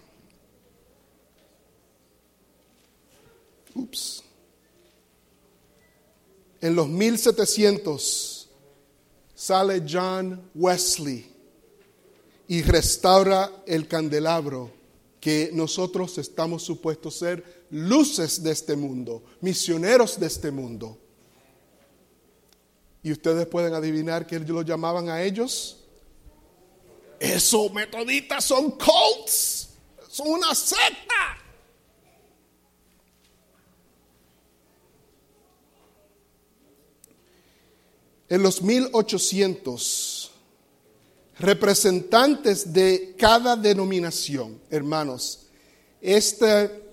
Ups. 3.74 4.24
En 6.62 6.76
los 6.76 6.88
1700 6.88 8.50
sale 9.36 9.84
John 9.88 10.50
Wesley 10.56 11.32
y 12.48 12.62
restaura 12.64 13.52
el 13.68 13.88
candelabro 13.88 14.72
que 15.26 15.50
nosotros 15.54 16.20
estamos 16.20 16.62
supuestos 16.62 17.16
ser 17.16 17.66
luces 17.72 18.44
de 18.44 18.52
este 18.52 18.76
mundo, 18.76 19.24
misioneros 19.42 20.20
de 20.20 20.28
este 20.28 20.52
mundo. 20.52 21.00
Y 23.02 23.12
ustedes 23.12 23.48
pueden 23.48 23.74
adivinar 23.74 24.28
que 24.28 24.40
lo 24.40 24.62
llamaban 24.62 25.10
a 25.10 25.24
ellos. 25.24 25.84
Esos 27.20 27.74
metodistas 27.74 28.46
son 28.46 28.70
cults, 28.78 29.70
son 30.10 30.28
una 30.28 30.54
secta. 30.54 31.42
en 38.28 38.42
los 38.44 38.62
1800 38.62 40.15
representantes 41.40 42.72
de 42.72 43.16
cada 43.18 43.56
denominación, 43.56 44.60
hermanos, 44.70 45.48
este, 46.02 46.84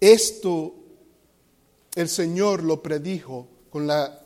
esto 0.00 0.74
el 1.94 2.08
Señor 2.08 2.62
lo 2.62 2.82
predijo 2.82 3.46
con 3.70 3.86
la 3.86 4.18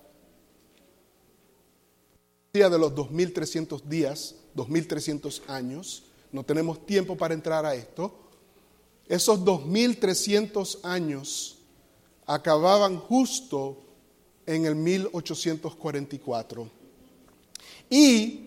día 2.52 2.70
de 2.70 2.78
los 2.78 2.94
2300 2.94 3.88
días, 3.88 4.36
2300 4.54 5.42
años. 5.48 6.04
No 6.32 6.44
tenemos 6.44 6.86
tiempo 6.86 7.16
para 7.16 7.34
entrar 7.34 7.66
a 7.66 7.74
esto. 7.74 8.14
Esos 9.08 9.44
2300 9.44 10.80
años 10.84 11.58
acababan 12.24 12.98
justo 12.98 13.82
en 14.46 14.64
el 14.64 14.76
1844. 14.76 16.70
Y 17.90 18.45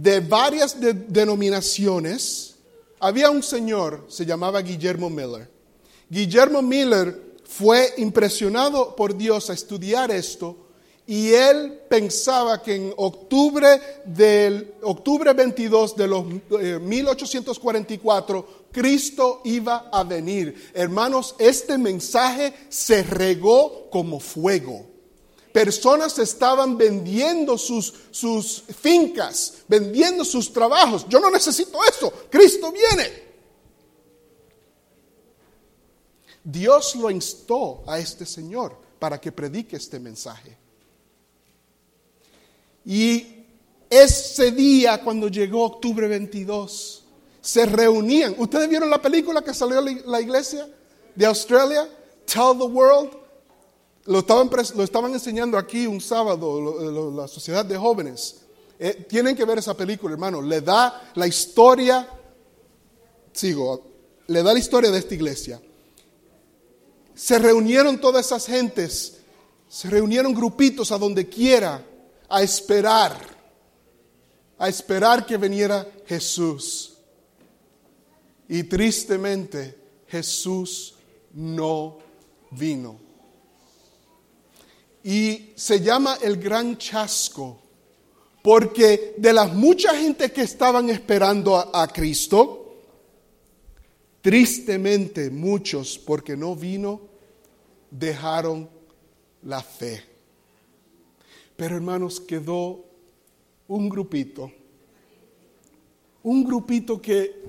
de 0.00 0.20
varias 0.20 0.76
denominaciones, 0.80 2.54
había 3.00 3.30
un 3.30 3.42
señor, 3.42 4.06
se 4.08 4.24
llamaba 4.24 4.62
Guillermo 4.62 5.10
Miller. 5.10 5.50
Guillermo 6.08 6.62
Miller 6.62 7.34
fue 7.44 7.94
impresionado 7.96 8.94
por 8.94 9.16
Dios 9.16 9.50
a 9.50 9.54
estudiar 9.54 10.12
esto 10.12 10.68
y 11.04 11.30
él 11.30 11.80
pensaba 11.88 12.62
que 12.62 12.76
en 12.76 12.92
octubre 12.96 13.80
del 14.04 14.74
octubre 14.82 15.32
22 15.32 15.96
de 15.96 16.06
los 16.06 16.24
1844 16.80 18.38
eh, 18.38 18.66
Cristo 18.70 19.40
iba 19.44 19.88
a 19.92 20.04
venir. 20.04 20.70
Hermanos, 20.74 21.34
este 21.40 21.76
mensaje 21.76 22.54
se 22.68 23.02
regó 23.02 23.90
como 23.90 24.20
fuego. 24.20 24.87
Personas 25.58 26.18
estaban 26.18 26.78
vendiendo 26.78 27.58
sus, 27.58 27.92
sus 28.10 28.62
fincas, 28.62 29.54
vendiendo 29.66 30.24
sus 30.24 30.52
trabajos. 30.52 31.04
Yo 31.08 31.18
no 31.18 31.30
necesito 31.30 31.78
eso. 31.84 32.12
Cristo 32.30 32.70
viene. 32.70 33.28
Dios 36.44 36.94
lo 36.94 37.10
instó 37.10 37.82
a 37.86 37.98
este 37.98 38.24
Señor 38.24 38.76
para 39.00 39.20
que 39.20 39.32
predique 39.32 39.74
este 39.74 39.98
mensaje. 39.98 40.56
Y 42.84 43.44
ese 43.90 44.52
día, 44.52 45.02
cuando 45.02 45.26
llegó 45.26 45.64
octubre 45.64 46.06
22, 46.06 47.04
se 47.40 47.66
reunían. 47.66 48.36
¿Ustedes 48.38 48.68
vieron 48.68 48.90
la 48.90 49.02
película 49.02 49.42
que 49.42 49.52
salió 49.52 49.80
la 49.80 50.20
iglesia? 50.20 50.68
de 51.18 51.26
Australia, 51.26 51.88
Tell 52.26 52.56
the 52.56 52.64
World, 52.64 53.10
lo 54.08 54.20
estaban, 54.20 54.50
lo 54.74 54.84
estaban 54.84 55.12
enseñando 55.12 55.58
aquí 55.58 55.86
un 55.86 56.00
sábado, 56.00 57.10
la 57.12 57.28
sociedad 57.28 57.64
de 57.64 57.76
jóvenes. 57.76 58.40
Eh, 58.78 59.06
tienen 59.06 59.36
que 59.36 59.44
ver 59.44 59.58
esa 59.58 59.76
película, 59.76 60.14
hermano. 60.14 60.40
Le 60.40 60.62
da 60.62 61.10
la 61.14 61.26
historia, 61.26 62.08
sigo, 63.32 63.86
le 64.26 64.42
da 64.42 64.54
la 64.54 64.58
historia 64.58 64.90
de 64.90 64.98
esta 64.98 65.14
iglesia. 65.14 65.60
Se 67.14 67.38
reunieron 67.38 68.00
todas 68.00 68.24
esas 68.24 68.46
gentes, 68.46 69.18
se 69.68 69.90
reunieron 69.90 70.32
grupitos 70.32 70.90
a 70.90 70.96
donde 70.96 71.28
quiera 71.28 71.84
a 72.30 72.42
esperar, 72.42 73.14
a 74.56 74.70
esperar 74.70 75.26
que 75.26 75.36
viniera 75.36 75.86
Jesús. 76.06 76.94
Y 78.48 78.62
tristemente 78.62 79.78
Jesús 80.06 80.94
no 81.34 81.98
vino. 82.50 83.07
Y 85.04 85.52
se 85.54 85.80
llama 85.80 86.18
el 86.22 86.36
gran 86.36 86.76
chasco, 86.76 87.60
porque 88.42 89.14
de 89.16 89.32
la 89.32 89.46
mucha 89.46 89.94
gente 89.94 90.32
que 90.32 90.42
estaban 90.42 90.90
esperando 90.90 91.56
a, 91.56 91.82
a 91.82 91.88
Cristo, 91.88 92.76
tristemente 94.20 95.30
muchos, 95.30 95.98
porque 95.98 96.36
no 96.36 96.54
vino, 96.54 97.00
dejaron 97.90 98.68
la 99.42 99.62
fe. 99.62 100.02
Pero 101.56 101.76
hermanos, 101.76 102.20
quedó 102.20 102.84
un 103.68 103.88
grupito, 103.88 104.50
un 106.22 106.44
grupito 106.44 107.00
que 107.00 107.42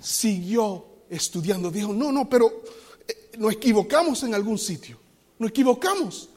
siguió 0.00 0.86
estudiando. 1.08 1.70
Dijo, 1.70 1.92
no, 1.92 2.12
no, 2.12 2.28
pero 2.28 2.62
eh, 3.06 3.32
nos 3.38 3.52
equivocamos 3.52 4.22
en 4.22 4.34
algún 4.34 4.58
sitio, 4.58 4.98
nos 5.38 5.50
equivocamos. 5.50 6.30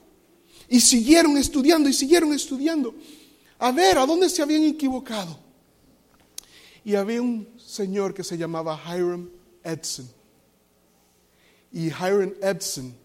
Y 0.70 0.80
siguieron 0.80 1.38
estudiando 1.38 1.90
y 1.90 1.94
siguieron 1.94 2.34
estudiando. 2.34 2.96
A 3.58 3.72
ver, 3.72 3.98
¿a 3.98 4.06
dónde 4.06 4.30
se 4.30 4.42
habían 4.42 4.64
equivocado? 4.64 5.38
Y 6.86 6.96
había 6.96 7.22
un 7.22 7.48
señor 7.58 8.14
que 8.14 8.24
se 8.24 8.38
llamaba 8.38 8.80
Hiram 8.86 9.30
Edson. 9.64 10.10
Y 11.72 11.88
Hiram 11.88 12.34
Edson, 12.42 12.96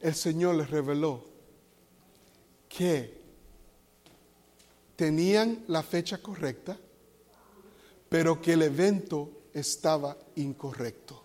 el 0.00 0.14
Señor 0.14 0.54
les 0.56 0.70
reveló 0.70 1.24
que 2.68 3.22
tenían 4.96 5.64
la 5.68 5.82
fecha 5.82 6.18
correcta, 6.18 6.78
pero 8.08 8.40
que 8.40 8.52
el 8.52 8.62
evento 8.62 9.48
estaba 9.52 10.16
incorrecto. 10.36 11.23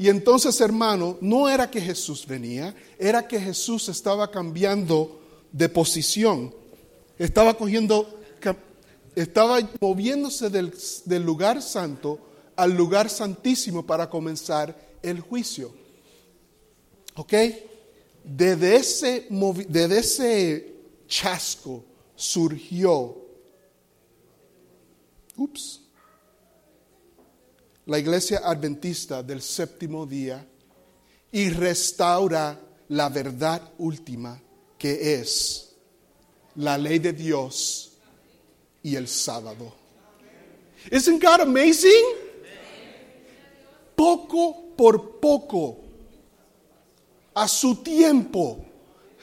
Y 0.00 0.08
entonces, 0.08 0.58
hermano, 0.62 1.18
no 1.20 1.46
era 1.46 1.70
que 1.70 1.78
Jesús 1.78 2.26
venía, 2.26 2.74
era 2.98 3.28
que 3.28 3.38
Jesús 3.38 3.86
estaba 3.90 4.30
cambiando 4.30 5.20
de 5.52 5.68
posición. 5.68 6.54
Estaba 7.18 7.52
cogiendo, 7.52 8.18
estaba 9.14 9.58
moviéndose 9.78 10.48
del, 10.48 11.22
lugar 11.22 11.60
santo 11.60 12.18
al 12.56 12.74
lugar 12.74 13.10
santísimo 13.10 13.84
para 13.84 14.08
comenzar 14.08 14.74
el 15.02 15.20
juicio. 15.20 15.70
¿Ok? 17.16 17.34
Desde 18.24 18.76
ese, 18.76 19.26
desde 19.68 19.98
ese 19.98 20.74
chasco 21.08 21.84
surgió, 22.16 23.18
ups, 25.36 25.82
la 27.90 27.98
iglesia 27.98 28.42
adventista 28.44 29.20
del 29.20 29.42
séptimo 29.42 30.06
día 30.06 30.46
y 31.32 31.50
restaura 31.50 32.56
la 32.86 33.08
verdad 33.08 33.60
última 33.78 34.40
que 34.78 35.14
es 35.14 35.74
la 36.54 36.78
ley 36.78 37.00
de 37.00 37.12
Dios 37.12 37.90
y 38.84 38.94
el 38.94 39.08
sábado. 39.08 39.74
Isn't 40.92 41.20
God 41.20 41.40
amazing? 41.40 41.90
Poco 43.96 44.68
por 44.76 45.18
poco, 45.18 45.80
a 47.34 47.48
su 47.48 47.74
tiempo, 47.82 48.64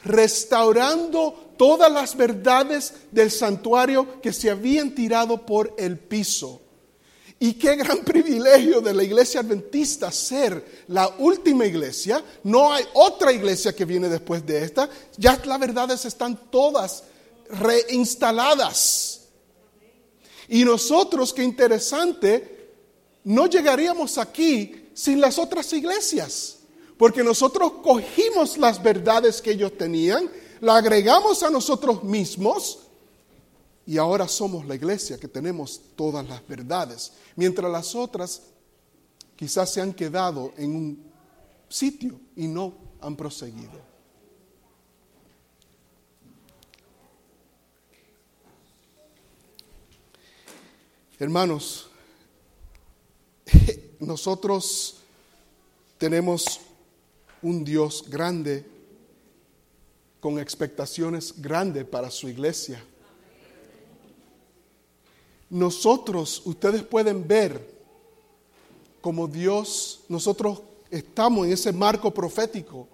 restaurando 0.04 1.54
todas 1.56 1.90
las 1.90 2.14
verdades 2.14 2.92
del 3.10 3.30
santuario 3.30 4.20
que 4.20 4.34
se 4.34 4.50
habían 4.50 4.94
tirado 4.94 5.46
por 5.46 5.74
el 5.78 5.98
piso. 5.98 6.67
Y 7.40 7.54
qué 7.54 7.76
gran 7.76 7.98
privilegio 7.98 8.80
de 8.80 8.92
la 8.92 9.04
iglesia 9.04 9.40
adventista 9.40 10.10
ser 10.10 10.84
la 10.88 11.08
última 11.18 11.66
iglesia. 11.66 12.22
No 12.42 12.72
hay 12.72 12.84
otra 12.94 13.32
iglesia 13.32 13.74
que 13.74 13.84
viene 13.84 14.08
después 14.08 14.44
de 14.44 14.64
esta. 14.64 14.90
Ya 15.16 15.40
las 15.44 15.60
verdades 15.60 16.04
están 16.04 16.50
todas 16.50 17.04
reinstaladas. 17.48 19.20
Y 20.48 20.64
nosotros, 20.64 21.32
qué 21.32 21.44
interesante, 21.44 22.72
no 23.22 23.46
llegaríamos 23.46 24.18
aquí 24.18 24.88
sin 24.92 25.20
las 25.20 25.38
otras 25.38 25.72
iglesias. 25.72 26.56
Porque 26.96 27.22
nosotros 27.22 27.74
cogimos 27.84 28.58
las 28.58 28.82
verdades 28.82 29.40
que 29.40 29.52
ellos 29.52 29.78
tenían, 29.78 30.28
la 30.60 30.76
agregamos 30.76 31.44
a 31.44 31.50
nosotros 31.50 32.02
mismos 32.02 32.80
y 33.88 33.96
ahora 33.96 34.28
somos 34.28 34.66
la 34.66 34.74
iglesia 34.74 35.18
que 35.18 35.28
tenemos 35.28 35.80
todas 35.96 36.28
las 36.28 36.46
verdades, 36.46 37.10
mientras 37.36 37.72
las 37.72 37.94
otras 37.94 38.42
quizás 39.34 39.72
se 39.72 39.80
han 39.80 39.94
quedado 39.94 40.52
en 40.58 40.76
un 40.76 41.12
sitio 41.70 42.20
y 42.36 42.46
no 42.48 42.74
han 43.00 43.16
proseguido. 43.16 43.80
Hermanos, 51.18 51.88
nosotros 54.00 54.98
tenemos 55.96 56.60
un 57.40 57.64
Dios 57.64 58.04
grande 58.06 58.66
con 60.20 60.38
expectaciones 60.38 61.40
grandes 61.40 61.86
para 61.86 62.10
su 62.10 62.28
iglesia. 62.28 62.84
Nosotros, 65.50 66.42
ustedes 66.44 66.82
pueden 66.82 67.26
ver 67.26 67.78
como 69.00 69.28
Dios, 69.28 70.00
nosotros 70.08 70.60
estamos 70.90 71.46
en 71.46 71.52
ese 71.52 71.72
marco 71.72 72.12
profético. 72.12 72.88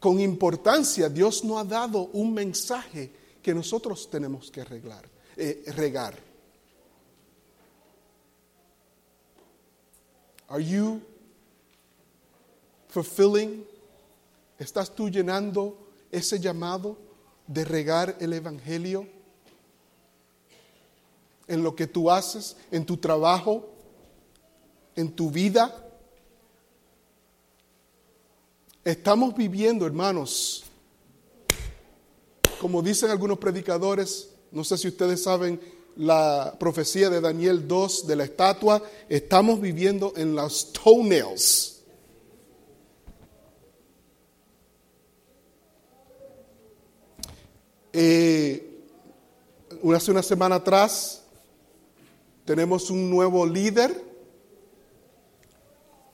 Con 0.00 0.20
importancia, 0.20 1.08
Dios 1.08 1.44
nos 1.44 1.58
ha 1.58 1.64
dado 1.64 2.10
un 2.12 2.34
mensaje 2.34 3.10
que 3.42 3.54
nosotros 3.54 4.10
tenemos 4.10 4.50
que 4.50 4.60
arreglar, 4.60 5.08
eh, 5.36 5.62
regar. 5.74 6.18
Are 10.48 10.62
you 10.62 11.00
fulfilling? 12.88 13.64
¿Estás 14.58 14.94
tú 14.94 15.08
llenando 15.08 15.78
ese 16.10 16.38
llamado 16.38 16.98
de 17.46 17.64
regar 17.64 18.16
el 18.20 18.34
Evangelio? 18.34 19.21
En 21.52 21.62
lo 21.62 21.76
que 21.76 21.86
tú 21.86 22.10
haces, 22.10 22.56
en 22.70 22.86
tu 22.86 22.96
trabajo, 22.96 23.68
en 24.96 25.12
tu 25.12 25.30
vida. 25.30 25.86
Estamos 28.82 29.36
viviendo, 29.36 29.86
hermanos, 29.86 30.64
como 32.58 32.80
dicen 32.80 33.10
algunos 33.10 33.36
predicadores, 33.36 34.30
no 34.50 34.64
sé 34.64 34.78
si 34.78 34.88
ustedes 34.88 35.22
saben 35.22 35.60
la 35.94 36.56
profecía 36.58 37.10
de 37.10 37.20
Daniel 37.20 37.68
2 37.68 38.06
de 38.06 38.16
la 38.16 38.24
estatua, 38.24 38.82
estamos 39.10 39.60
viviendo 39.60 40.14
en 40.16 40.34
los 40.34 40.72
toenails. 40.72 41.82
Eh, 47.92 48.86
hace 49.94 50.10
una 50.10 50.22
semana 50.22 50.54
atrás 50.54 51.21
tenemos 52.44 52.90
un 52.90 53.10
nuevo 53.10 53.46
líder, 53.46 54.04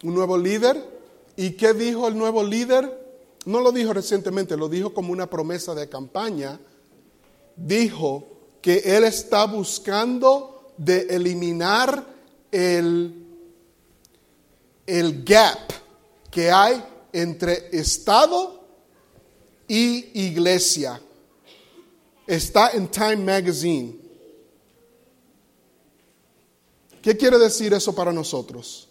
un 0.02 0.14
nuevo 0.14 0.36
líder. 0.36 0.98
¿Y 1.36 1.52
qué 1.52 1.72
dijo 1.72 2.08
el 2.08 2.18
nuevo 2.18 2.42
líder? 2.42 3.08
No 3.44 3.60
lo 3.60 3.72
dijo 3.72 3.92
recientemente, 3.92 4.56
lo 4.56 4.68
dijo 4.68 4.92
como 4.92 5.12
una 5.12 5.28
promesa 5.28 5.74
de 5.74 5.88
campaña. 5.88 6.60
Dijo 7.56 8.26
que 8.60 8.78
él 8.84 9.04
está 9.04 9.46
buscando 9.46 10.72
de 10.76 11.06
eliminar 11.10 12.04
el, 12.50 13.24
el 14.86 15.24
gap 15.24 15.58
que 16.30 16.50
hay 16.50 16.82
entre 17.12 17.68
Estado 17.72 18.62
y 19.66 20.22
iglesia. 20.26 21.00
Está 22.26 22.70
en 22.70 22.88
Time 22.88 23.16
Magazine. 23.16 23.97
¿Qué 27.08 27.16
quiere 27.16 27.38
decir 27.38 27.72
eso 27.72 27.94
para 27.94 28.12
nosotros? 28.12 28.86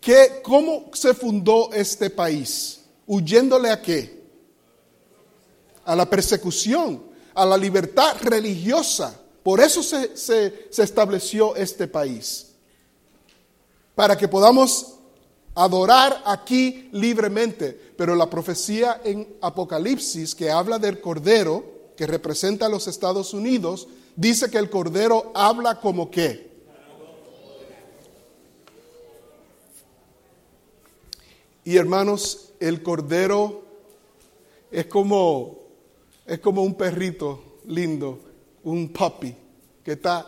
¿Qué, 0.00 0.40
¿Cómo 0.42 0.86
se 0.94 1.12
fundó 1.12 1.70
este 1.70 2.08
país? 2.08 2.80
¿Huyéndole 3.06 3.68
a 3.68 3.82
qué? 3.82 4.22
A 5.84 5.94
la 5.94 6.08
persecución, 6.08 7.02
a 7.34 7.44
la 7.44 7.58
libertad 7.58 8.16
religiosa. 8.22 9.20
Por 9.42 9.60
eso 9.60 9.82
se, 9.82 10.16
se- 10.16 10.68
se 10.70 10.82
estableció 10.82 11.54
este 11.56 11.86
país. 11.86 12.52
Para 13.94 14.16
que 14.16 14.26
podamos 14.26 14.94
adorar 15.54 16.22
aquí 16.24 16.88
libremente. 16.92 17.92
Pero 17.98 18.14
la 18.14 18.30
profecía 18.30 19.02
en 19.04 19.28
Apocalipsis 19.42 20.34
que 20.34 20.50
habla 20.50 20.78
del 20.78 21.02
Cordero, 21.02 21.90
que 21.98 22.06
representa 22.06 22.64
a 22.64 22.70
los 22.70 22.86
Estados 22.88 23.34
Unidos, 23.34 23.88
dice 24.16 24.50
que 24.50 24.56
el 24.56 24.70
Cordero 24.70 25.32
habla 25.34 25.80
como 25.80 26.10
qué. 26.10 26.48
Y 31.64 31.76
hermanos, 31.76 32.52
el 32.60 32.82
Cordero 32.82 33.64
es 34.70 34.86
como, 34.86 35.58
es 36.26 36.38
como 36.40 36.62
un 36.62 36.74
perrito 36.74 37.58
lindo, 37.66 38.20
un 38.64 38.88
puppy, 38.88 39.36
que 39.84 39.92
está 39.92 40.26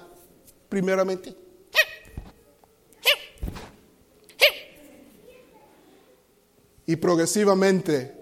primeramente 0.68 1.42
y 6.86 6.96
progresivamente 6.96 8.14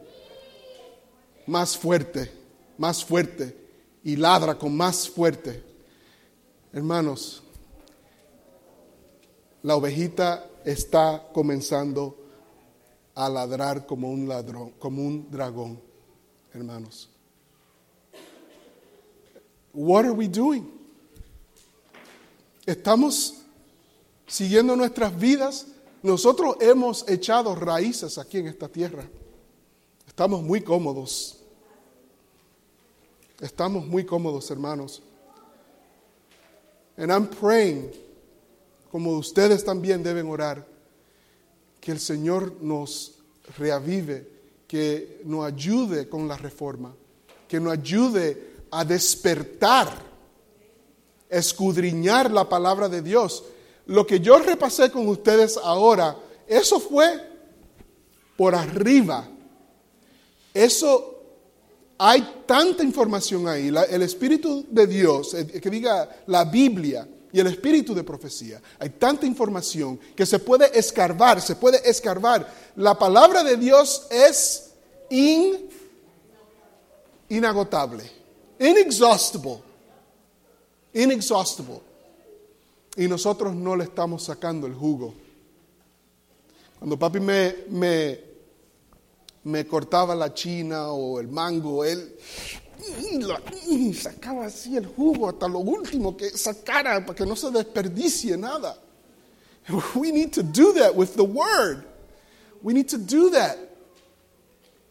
más 1.46 1.76
fuerte, 1.76 2.30
más 2.78 3.04
fuerte 3.04 3.56
y 4.04 4.16
ladra 4.16 4.56
con 4.56 4.76
más 4.76 5.08
fuerte. 5.08 5.62
Hermanos, 6.72 7.42
la 9.62 9.76
ovejita 9.76 10.48
está 10.64 11.28
comenzando 11.32 12.16
a 13.20 13.28
ladrar 13.28 13.84
como 13.84 14.10
un 14.10 14.26
ladrón, 14.26 14.70
como 14.78 15.02
un 15.02 15.30
dragón, 15.30 15.78
hermanos. 16.54 17.10
What 19.74 20.06
are 20.06 20.12
we 20.12 20.26
doing? 20.26 20.70
Estamos 22.64 23.42
siguiendo 24.26 24.74
nuestras 24.74 25.18
vidas. 25.18 25.66
Nosotros 26.02 26.56
hemos 26.60 27.06
echado 27.10 27.54
raíces 27.54 28.16
aquí 28.16 28.38
en 28.38 28.46
esta 28.46 28.68
tierra. 28.68 29.04
Estamos 30.06 30.42
muy 30.42 30.62
cómodos. 30.62 31.42
Estamos 33.38 33.86
muy 33.86 34.06
cómodos, 34.06 34.50
hermanos. 34.50 35.02
And 36.96 37.12
I'm 37.12 37.28
praying, 37.28 37.90
como 38.90 39.12
ustedes 39.18 39.62
también 39.62 40.02
deben 40.02 40.26
orar, 40.26 40.69
que 41.80 41.92
el 41.92 42.00
Señor 42.00 42.56
nos 42.60 43.14
reavive, 43.58 44.28
que 44.68 45.22
nos 45.24 45.46
ayude 45.46 46.08
con 46.08 46.28
la 46.28 46.36
reforma, 46.36 46.94
que 47.48 47.58
nos 47.58 47.72
ayude 47.72 48.50
a 48.70 48.84
despertar, 48.84 49.88
escudriñar 51.28 52.30
la 52.30 52.48
palabra 52.48 52.88
de 52.88 53.02
Dios. 53.02 53.44
Lo 53.86 54.06
que 54.06 54.20
yo 54.20 54.38
repasé 54.38 54.90
con 54.90 55.08
ustedes 55.08 55.56
ahora, 55.56 56.16
eso 56.46 56.78
fue 56.78 57.28
por 58.36 58.54
arriba. 58.54 59.28
Eso 60.52 61.20
hay 61.98 62.42
tanta 62.46 62.82
información 62.82 63.48
ahí. 63.48 63.68
El 63.68 64.02
Espíritu 64.02 64.66
de 64.70 64.86
Dios, 64.86 65.34
que 65.60 65.70
diga 65.70 66.22
la 66.26 66.44
Biblia 66.44 67.08
y 67.32 67.40
el 67.40 67.46
Espíritu 67.46 67.94
de 67.94 68.02
profecía, 68.02 68.60
hay 68.78 68.90
tanta 68.90 69.26
información 69.26 69.98
que 70.16 70.26
se 70.26 70.38
puede 70.38 70.76
escarbar, 70.78 71.40
se 71.40 71.56
puede 71.56 71.88
escarbar. 71.88 72.52
La 72.76 72.98
palabra 72.98 73.44
de 73.44 73.56
Dios 73.56 74.06
es 74.10 74.70
in- 75.10 75.68
inagotable, 77.28 78.04
inexhaustible, 78.58 79.58
inexhaustible. 80.92 81.80
Y 82.96 83.06
nosotros 83.06 83.54
no 83.54 83.76
le 83.76 83.84
estamos 83.84 84.24
sacando 84.24 84.66
el 84.66 84.74
jugo. 84.74 85.14
Cuando 86.78 86.98
papi 86.98 87.20
me, 87.20 87.54
me, 87.68 88.20
me 89.44 89.66
cortaba 89.66 90.14
la 90.14 90.34
china 90.34 90.90
o 90.92 91.20
el 91.20 91.28
mango, 91.28 91.84
él 91.84 92.16
mm, 92.80 93.92
sacaba 93.94 94.46
así 94.46 94.76
el 94.76 94.86
jugo 94.86 95.28
hasta 95.28 95.48
lo 95.48 95.58
último 95.58 96.16
que 96.16 96.30
sacara 96.30 97.04
para 97.04 97.16
que 97.16 97.26
no 97.26 97.36
se 97.36 97.50
desperdicie 97.50 98.36
nada. 98.36 98.76
We 99.94 100.10
need 100.10 100.32
to 100.34 100.42
do 100.42 100.72
that 100.74 100.94
with 100.94 101.14
the 101.14 101.24
word. 101.24 101.84
We 102.62 102.72
need 102.74 102.88
to 102.88 102.98
do 102.98 103.30
that. 103.30 103.56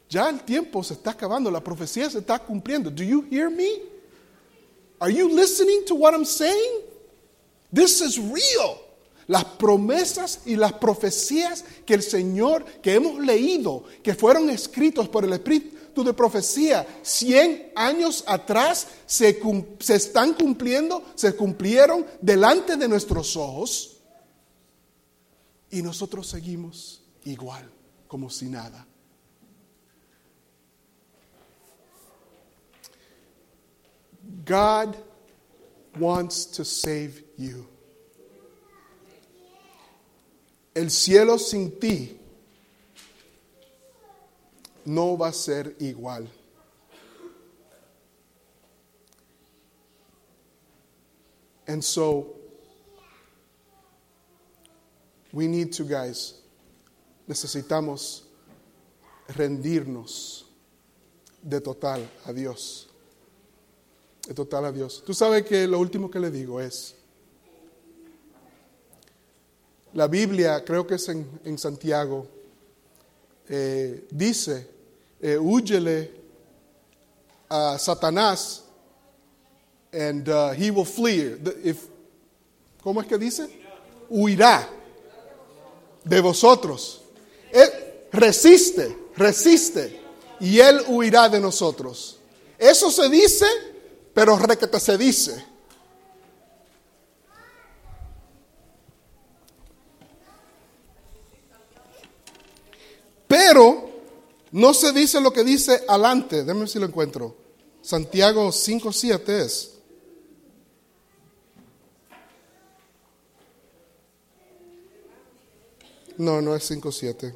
Ya 0.09 0.29
el 0.29 0.39
tiempo 0.39 0.83
se 0.83 0.95
está 0.95 1.11
acabando, 1.11 1.51
la 1.51 1.63
profecía 1.63 2.09
se 2.09 2.19
está 2.19 2.39
cumpliendo. 2.39 2.89
Do 2.89 3.03
you 3.03 3.21
hear 3.29 3.49
me? 3.49 3.81
Are 4.99 5.11
you 5.11 5.29
listening 5.29 5.85
to 5.85 5.95
what 5.95 6.13
I'm 6.13 6.25
saying? 6.25 6.81
This 7.71 8.01
is 8.01 8.17
real. 8.17 8.81
Las 9.27 9.43
promesas 9.45 10.41
y 10.45 10.55
las 10.55 10.73
profecías 10.73 11.63
que 11.85 11.93
el 11.93 12.01
Señor, 12.01 12.65
que 12.81 12.95
hemos 12.95 13.19
leído, 13.19 13.83
que 14.01 14.15
fueron 14.15 14.49
escritos 14.49 15.07
por 15.07 15.23
el 15.23 15.33
Espíritu 15.33 15.77
de 15.95 16.13
profecía 16.13 16.85
100 17.01 17.73
años 17.75 18.23
atrás, 18.27 18.87
se, 19.05 19.41
se 19.79 19.95
están 19.95 20.33
cumpliendo, 20.33 21.03
se 21.15 21.35
cumplieron 21.35 22.05
delante 22.21 22.77
de 22.77 22.87
nuestros 22.87 23.35
ojos 23.35 23.97
y 25.71 25.81
nosotros 25.81 26.27
seguimos 26.27 27.01
igual, 27.25 27.69
como 28.07 28.29
si 28.29 28.45
nada. 28.45 28.85
God 34.45 34.95
wants 35.99 36.45
to 36.45 36.63
save 36.63 37.23
you. 37.37 37.67
El 40.73 40.89
cielo 40.91 41.37
sin 41.37 41.79
ti 41.79 42.18
no 44.89 45.15
va 45.15 45.27
a 45.27 45.33
ser 45.33 45.75
igual. 45.79 46.27
And 51.67 51.83
so, 51.83 52.35
we 55.31 55.47
need 55.47 55.71
to, 55.73 55.83
guys, 55.83 56.41
necesitamos 57.27 58.23
rendirnos 59.27 60.45
de 61.43 61.61
total 61.61 62.09
a 62.25 62.33
Dios. 62.33 62.87
De 64.27 64.33
total 64.33 64.65
a 64.65 64.71
Dios. 64.71 65.03
Tú 65.05 65.13
sabes 65.13 65.45
que 65.45 65.67
lo 65.67 65.79
último 65.79 66.09
que 66.09 66.19
le 66.19 66.31
digo 66.31 66.59
es, 66.59 66.95
la 69.93 70.07
Biblia, 70.07 70.63
creo 70.65 70.87
que 70.87 70.95
es 70.95 71.09
en, 71.09 71.27
en 71.45 71.59
Santiago, 71.59 72.27
eh, 73.47 74.07
dice, 74.09 74.78
eh, 75.21 75.37
a 77.49 77.77
Satanás 77.79 78.63
and 79.91 80.27
uh, 80.29 80.51
he 80.51 80.71
will 80.71 80.85
flee. 80.85 81.35
If- 81.63 81.87
¿Cómo 82.83 83.01
es 83.01 83.07
que 83.07 83.17
dice? 83.17 83.47
Huirá 84.09 84.67
de 86.03 86.21
vosotros. 86.21 87.01
Resiste, 88.11 88.97
resiste 89.15 89.99
y 90.39 90.59
él 90.59 90.81
huirá 90.87 91.29
de 91.29 91.39
nosotros. 91.39 92.17
Eso 92.57 92.89
se 92.89 93.09
dice, 93.09 93.45
pero 94.13 94.37
requete 94.37 94.79
se 94.79 94.97
dice. 94.97 95.45
Pero 103.27 103.88
no 104.51 104.73
se 104.73 104.91
dice 104.91 105.21
lo 105.21 105.31
que 105.31 105.43
dice 105.43 105.83
adelante. 105.87 106.37
Déjame 106.37 106.61
ver 106.61 106.69
si 106.69 106.79
lo 106.79 106.85
encuentro. 106.85 107.35
Santiago 107.81 108.49
5.7 108.49 109.29
es. 109.29 109.71
No, 116.17 116.41
no 116.41 116.55
es 116.55 116.69
5.7. 116.69 117.33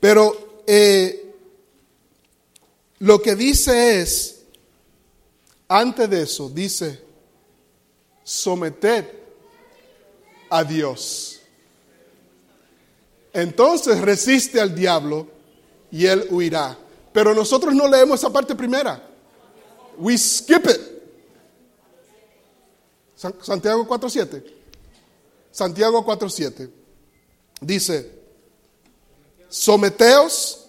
Pero 0.00 0.62
eh, 0.66 1.34
lo 2.98 3.20
que 3.22 3.36
dice 3.36 4.00
es, 4.00 4.42
antes 5.68 6.10
de 6.10 6.22
eso, 6.22 6.48
dice, 6.48 7.00
someted 8.24 9.04
a 10.48 10.64
Dios. 10.64 11.40
Entonces 13.32 14.00
resiste 14.00 14.60
al 14.60 14.74
diablo 14.74 15.39
y 15.90 16.06
él 16.06 16.26
huirá. 16.30 16.76
Pero 17.12 17.34
nosotros 17.34 17.74
no 17.74 17.88
leemos 17.88 18.18
esa 18.20 18.30
parte 18.30 18.54
primera. 18.54 19.02
We 19.98 20.16
skip 20.16 20.64
it. 20.66 20.80
San- 23.16 23.34
Santiago 23.42 23.86
4.7. 23.86 24.42
Santiago 25.50 26.04
4.7. 26.06 26.70
Dice, 27.60 28.10
someteos 29.48 30.66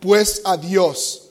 pues 0.00 0.42
a 0.44 0.56
Dios, 0.56 1.30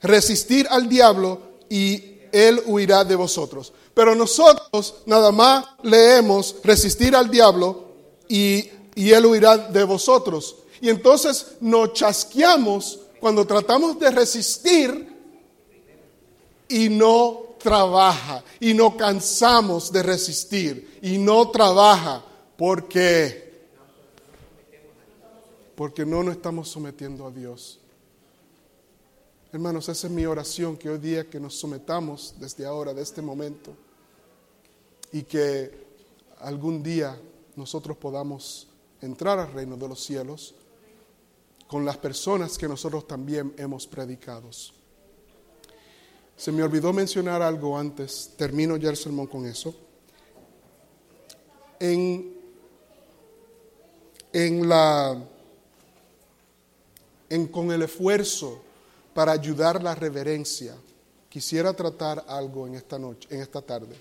resistir 0.00 0.66
al 0.70 0.88
diablo 0.88 1.40
y 1.68 2.18
él 2.32 2.62
huirá 2.66 3.04
de 3.04 3.16
vosotros. 3.16 3.72
Pero 3.92 4.14
nosotros 4.14 5.02
nada 5.06 5.30
más 5.32 5.66
leemos 5.82 6.56
resistir 6.64 7.14
al 7.14 7.30
diablo 7.30 7.88
y, 8.28 8.70
y 8.94 9.12
él 9.12 9.26
huirá 9.26 9.56
de 9.58 9.84
vosotros. 9.84 10.56
Y 10.80 10.88
entonces 10.88 11.56
nos 11.60 11.92
chasqueamos 11.92 13.00
cuando 13.20 13.46
tratamos 13.46 13.98
de 13.98 14.10
resistir 14.10 15.14
y 16.68 16.88
no 16.88 17.56
trabaja 17.58 18.44
y 18.60 18.74
no 18.74 18.96
cansamos 18.96 19.90
de 19.90 20.02
resistir 20.02 20.98
y 21.00 21.18
no 21.18 21.50
trabaja 21.50 22.24
porque 22.56 23.44
porque 25.74 26.06
no 26.06 26.22
nos 26.22 26.36
estamos 26.36 26.68
sometiendo 26.68 27.26
a 27.26 27.30
Dios. 27.30 27.80
Hermanos, 29.52 29.88
esa 29.88 30.06
es 30.06 30.12
mi 30.12 30.26
oración, 30.26 30.76
que 30.76 30.90
hoy 30.90 30.98
día 30.98 31.28
que 31.28 31.40
nos 31.40 31.54
sometamos 31.54 32.34
desde 32.38 32.66
ahora, 32.66 32.92
de 32.92 33.02
este 33.02 33.22
momento, 33.22 33.72
y 35.12 35.22
que 35.22 35.84
algún 36.40 36.82
día 36.82 37.18
nosotros 37.56 37.96
podamos 37.96 38.68
entrar 39.00 39.38
al 39.38 39.52
reino 39.52 39.76
de 39.76 39.88
los 39.88 40.02
cielos 40.02 40.54
con 41.74 41.84
las 41.84 41.96
personas 41.96 42.56
que 42.56 42.68
nosotros 42.68 43.04
también 43.04 43.52
hemos 43.58 43.84
predicado. 43.84 44.48
Se 46.36 46.52
me 46.52 46.62
olvidó 46.62 46.92
mencionar 46.92 47.42
algo 47.42 47.76
antes, 47.76 48.30
termino 48.36 48.76
ya 48.76 48.90
el 48.90 48.96
sermón 48.96 49.26
con 49.26 49.44
eso. 49.44 49.74
En, 51.80 52.32
en 54.32 54.68
la, 54.68 55.20
en, 57.28 57.48
con 57.48 57.72
el 57.72 57.82
esfuerzo 57.82 58.62
para 59.12 59.32
ayudar 59.32 59.82
la 59.82 59.96
reverencia, 59.96 60.76
quisiera 61.28 61.72
tratar 61.72 62.24
algo 62.28 62.68
en 62.68 62.76
esta 62.76 63.00
noche, 63.00 63.26
en 63.34 63.40
esta 63.40 63.60
tarde. 63.60 63.96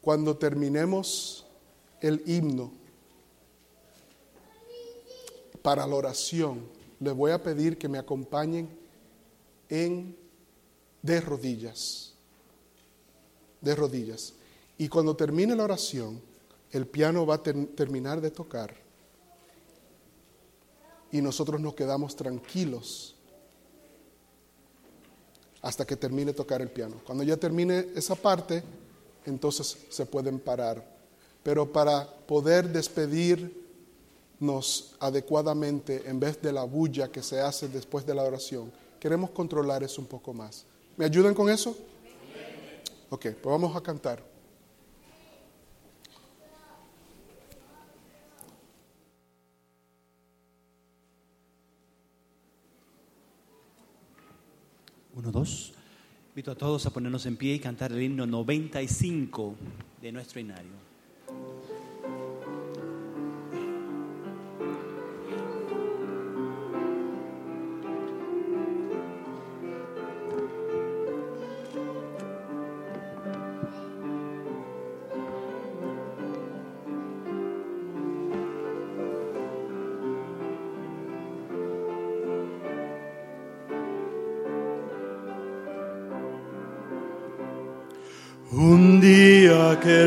Cuando 0.00 0.34
terminemos 0.34 1.44
el 2.00 2.22
himno 2.24 2.72
para 5.66 5.84
la 5.84 5.96
oración, 5.96 6.64
les 7.00 7.12
voy 7.12 7.32
a 7.32 7.42
pedir 7.42 7.76
que 7.76 7.88
me 7.88 7.98
acompañen 7.98 8.68
en 9.68 10.16
de 11.02 11.20
rodillas, 11.20 12.14
de 13.60 13.74
rodillas. 13.74 14.34
Y 14.78 14.86
cuando 14.88 15.16
termine 15.16 15.56
la 15.56 15.64
oración, 15.64 16.22
el 16.70 16.86
piano 16.86 17.26
va 17.26 17.34
a 17.34 17.42
terminar 17.42 18.20
de 18.20 18.30
tocar 18.30 18.76
y 21.10 21.20
nosotros 21.20 21.60
nos 21.60 21.74
quedamos 21.74 22.14
tranquilos 22.14 23.16
hasta 25.62 25.84
que 25.84 25.96
termine 25.96 26.32
tocar 26.32 26.62
el 26.62 26.70
piano. 26.70 27.00
Cuando 27.04 27.24
ya 27.24 27.36
termine 27.36 27.88
esa 27.96 28.14
parte, 28.14 28.62
entonces 29.24 29.78
se 29.88 30.06
pueden 30.06 30.38
parar. 30.38 30.80
Pero 31.42 31.72
para 31.72 32.06
poder 32.06 32.72
despedirnos 34.36 34.94
adecuadamente, 35.00 36.08
en 36.08 36.20
vez 36.20 36.40
de 36.42 36.52
la 36.52 36.64
bulla 36.64 37.10
que 37.10 37.22
se 37.22 37.40
hace 37.40 37.68
después 37.68 38.04
de 38.04 38.14
la 38.14 38.22
oración, 38.22 38.70
queremos 39.00 39.30
controlar 39.30 39.82
eso 39.82 40.00
un 40.00 40.06
poco 40.06 40.32
más. 40.34 40.64
¿Me 40.96 41.04
ayudan 41.04 41.34
con 41.34 41.48
eso? 41.48 41.76
Ok, 43.10 43.22
pues 43.22 43.44
vamos 43.44 43.74
a 43.76 43.80
cantar. 43.80 44.22
Uno, 55.14 55.32
dos. 55.32 55.72
Invito 56.30 56.50
a 56.50 56.54
todos 56.54 56.84
a 56.84 56.90
ponernos 56.90 57.24
en 57.24 57.38
pie 57.38 57.54
y 57.54 57.58
cantar 57.58 57.92
el 57.92 58.02
himno 58.02 58.26
95 58.26 59.54
de 60.02 60.12
nuestro 60.12 60.40
inario. 60.40 60.95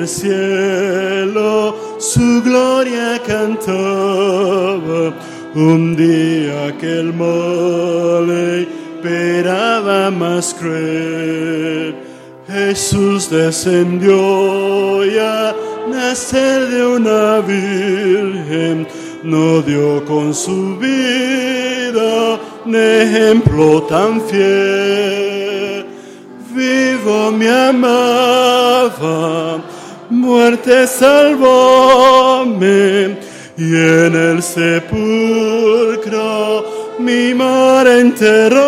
Cielo 0.09 1.75
su 1.99 2.41
gloria 2.43 3.21
cantaba, 3.25 5.13
un 5.55 5.95
día 5.95 6.77
que 6.77 6.99
el 6.99 7.13
mal 7.13 8.29
esperaba 8.29 10.11
más 10.11 10.53
cruel, 10.55 11.95
Jesús 12.47 13.29
descendió 13.29 15.05
ya 15.05 15.55
nacer 15.89 16.69
de 16.69 16.85
una 16.85 17.39
virgen, 17.39 18.87
no 19.23 19.61
dio 19.61 20.03
con 20.05 20.33
su 20.33 20.77
vida 20.77 22.39
un 22.65 22.75
ejemplo 22.75 23.83
tan 23.83 24.21
fiel. 24.21 25.85
Vivo 26.53 27.31
me 27.31 27.49
amaba, 27.49 29.61
muerte 30.19 30.87
salvóme, 30.87 32.67
y 33.57 33.75
en 33.75 34.15
el 34.15 34.43
sepulcro 34.43 36.65
mi 36.99 37.33
mar 37.33 37.87
enterró, 37.87 38.59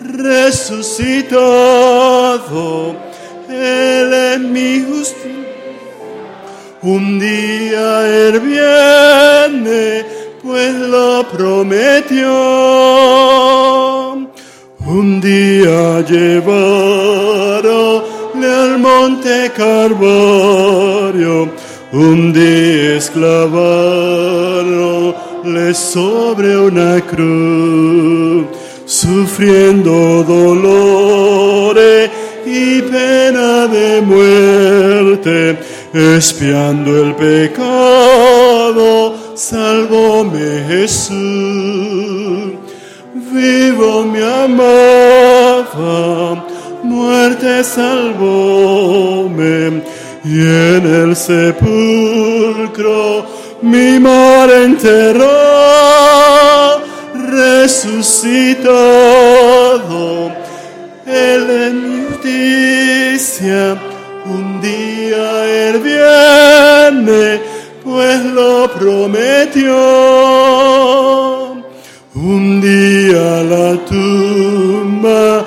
resucitado, 0.00 2.96
él 3.48 4.12
en 4.34 4.52
mi 4.52 4.82
justicia. 4.82 5.30
Un 6.82 7.20
día 7.20 8.08
él 8.08 8.40
viene, 8.40 10.04
pues 10.42 10.74
lo 10.74 11.24
prometió. 11.28 12.30
Un 14.86 15.20
día 15.20 16.00
llevaronle 16.00 18.09
al 18.46 18.78
monte 18.78 19.50
Carvario, 19.56 21.48
un 21.92 22.32
día 22.32 22.96
esclavaronle 22.96 25.74
sobre 25.74 26.56
una 26.58 27.00
cruz, 27.00 28.46
sufriendo 28.86 30.22
dolores 30.24 32.10
y 32.46 32.80
pena 32.82 33.66
de 33.66 34.00
muerte, 34.00 35.58
espiando 35.92 37.02
el 37.04 37.16
pecado, 37.16 39.16
salvóme 39.34 40.64
Jesús. 40.68 42.52
Vivo 43.32 44.04
me 44.04 44.22
amaba, 44.22 45.64
muerte 46.90 47.62
salvóme, 47.62 49.54
y 50.24 50.34
en 50.74 50.84
el 51.02 51.10
sepulcro 51.16 53.00
mi 53.62 53.98
mar 54.00 54.50
enterró, 54.50 55.30
resucitado, 57.14 58.72
él 61.06 61.44
en 61.68 62.06
justicia, 62.08 63.62
un 64.26 64.60
día 64.60 65.24
él 65.68 65.76
viene, 65.78 67.40
pues 67.84 68.24
lo 68.24 68.70
prometió. 68.72 69.76
Un 72.14 72.60
día 72.60 73.42
la 73.44 73.76
tumba 73.86 75.44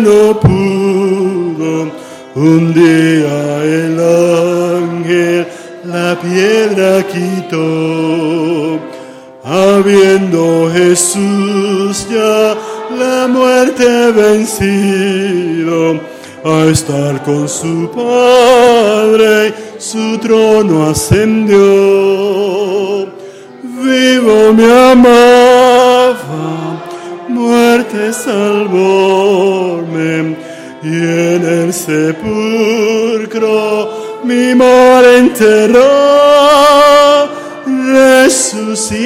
no 0.00 0.40
pudo, 0.40 1.90
un 2.34 2.74
día 2.74 3.62
el 3.64 3.98
ángel 4.00 5.46
la 5.84 6.18
piedra 6.20 7.04
quitó, 7.06 8.78
habiendo 9.44 10.70
Jesús 10.72 12.06
ya 12.10 12.56
la 12.98 13.28
muerte 13.28 14.12
vencido, 14.12 16.00
a 16.44 16.64
estar 16.70 17.22
con 17.22 17.48
su 17.48 17.90
Padre 17.90 19.54
su 19.78 20.18
trono 20.18 20.88
ascendió. 20.88 21.56
Vivo 23.62 24.52
me 24.52 24.90
amaba, 24.90 26.65
muerte 27.76 28.12
salvóme, 28.12 29.66
y 30.82 30.88
en 30.88 31.44
el 31.44 31.72
sepulcro 31.74 33.44
mi 34.24 34.54
mar 34.54 35.04
enterró, 35.04 35.82
resucitado. 37.66 38.96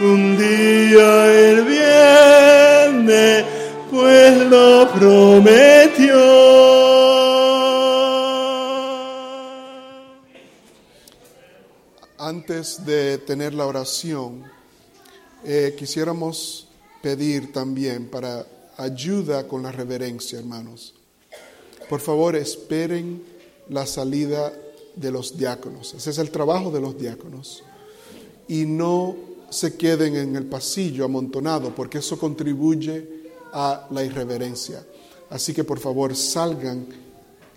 Un 0.00 0.38
día 0.38 1.26
él 1.26 1.64
viene, 1.64 3.44
pues 3.90 4.46
lo 4.48 4.88
prometió. 4.92 5.89
Antes 12.30 12.86
de 12.86 13.18
tener 13.18 13.54
la 13.54 13.66
oración, 13.66 14.44
eh, 15.44 15.74
quisiéramos 15.76 16.68
pedir 17.02 17.52
también 17.52 18.06
para 18.06 18.46
ayuda 18.76 19.48
con 19.48 19.64
la 19.64 19.72
reverencia, 19.72 20.38
hermanos. 20.38 20.94
Por 21.88 21.98
favor, 21.98 22.36
esperen 22.36 23.20
la 23.68 23.84
salida 23.84 24.52
de 24.94 25.10
los 25.10 25.36
diáconos. 25.36 25.92
Ese 25.92 26.10
es 26.10 26.18
el 26.18 26.30
trabajo 26.30 26.70
de 26.70 26.80
los 26.80 26.96
diáconos. 26.96 27.64
Y 28.46 28.64
no 28.64 29.16
se 29.50 29.74
queden 29.74 30.14
en 30.14 30.36
el 30.36 30.46
pasillo 30.46 31.04
amontonado, 31.04 31.74
porque 31.74 31.98
eso 31.98 32.16
contribuye 32.16 33.08
a 33.52 33.88
la 33.90 34.04
irreverencia. 34.04 34.86
Así 35.30 35.52
que 35.52 35.64
por 35.64 35.80
favor 35.80 36.14
salgan 36.14 36.86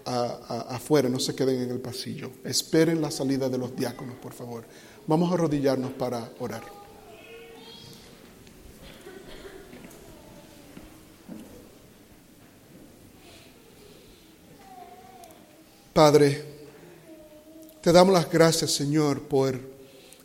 afuera, 0.06 1.10
no 1.10 1.20
se 1.20 1.36
queden 1.36 1.62
en 1.62 1.72
el 1.72 1.80
pasillo. 1.80 2.32
Esperen 2.44 3.02
la 3.02 3.12
salida 3.12 3.50
de 3.50 3.58
los 3.58 3.76
diáconos, 3.76 4.16
por 4.16 4.34
favor. 4.34 4.66
Vamos 5.08 5.32
a 5.32 5.34
arrodillarnos 5.36 5.92
para 5.94 6.32
orar. 6.40 6.64
Padre, 15.94 16.44
te 17.82 17.92
damos 17.92 18.14
las 18.14 18.32
gracias, 18.32 18.72
Señor, 18.72 19.22
por 19.28 19.60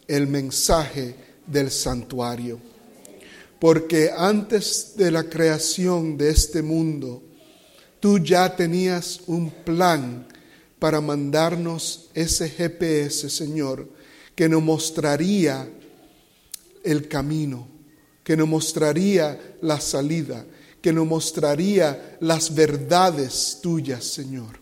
el 0.06 0.26
mensaje 0.26 1.14
del 1.46 1.70
santuario. 1.70 2.58
Porque 3.58 4.10
antes 4.16 4.94
de 4.96 5.10
la 5.10 5.24
creación 5.24 6.16
de 6.16 6.30
este 6.30 6.62
mundo, 6.62 7.22
tú 8.00 8.18
ya 8.18 8.54
tenías 8.54 9.20
un 9.26 9.50
plan 9.50 10.26
para 10.78 11.00
mandarnos 11.00 12.08
ese 12.14 12.48
GPS, 12.48 13.28
Señor, 13.30 13.88
que 14.34 14.48
nos 14.48 14.62
mostraría 14.62 15.68
el 16.84 17.08
camino, 17.08 17.66
que 18.22 18.36
nos 18.36 18.48
mostraría 18.48 19.56
la 19.62 19.80
salida, 19.80 20.44
que 20.80 20.92
nos 20.92 21.06
mostraría 21.06 22.16
las 22.20 22.54
verdades 22.54 23.58
tuyas, 23.60 24.04
Señor. 24.04 24.60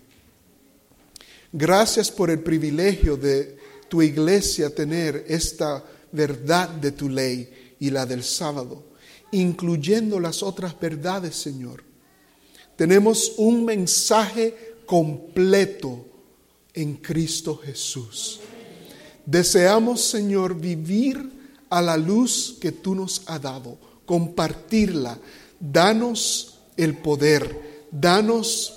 Gracias 1.53 2.11
por 2.11 2.31
el 2.31 2.41
privilegio 2.41 3.17
de 3.17 3.57
tu 3.89 4.03
iglesia 4.03 4.75
tener 4.75 5.25
esta 5.29 5.85
verdad 6.13 6.69
de 6.69 6.93
tu 6.93 7.09
ley 7.09 7.75
y 7.79 7.91
la 7.91 8.07
del 8.07 8.25
sábado, 8.25 8.85
incluyendo 9.33 10.19
las 10.19 10.43
otras 10.43 10.79
verdades, 10.81 11.37
Señor. 11.37 11.85
Tenemos 12.77 13.33
un 13.39 13.65
mensaje 13.65 14.77
completo 14.85 16.05
en 16.75 16.97
Cristo 16.97 17.57
Jesús. 17.57 18.41
Deseamos, 19.25 20.03
Señor, 20.03 20.55
vivir 20.55 21.31
a 21.71 21.83
la 21.83 21.97
luz 21.97 22.57
que 22.61 22.73
tú 22.73 22.95
nos 22.95 23.23
has 23.27 23.43
dado, 23.43 23.79
compartirla. 24.05 25.19
Danos 25.59 26.59
el 26.77 26.97
poder, 26.99 27.87
danos 27.91 28.75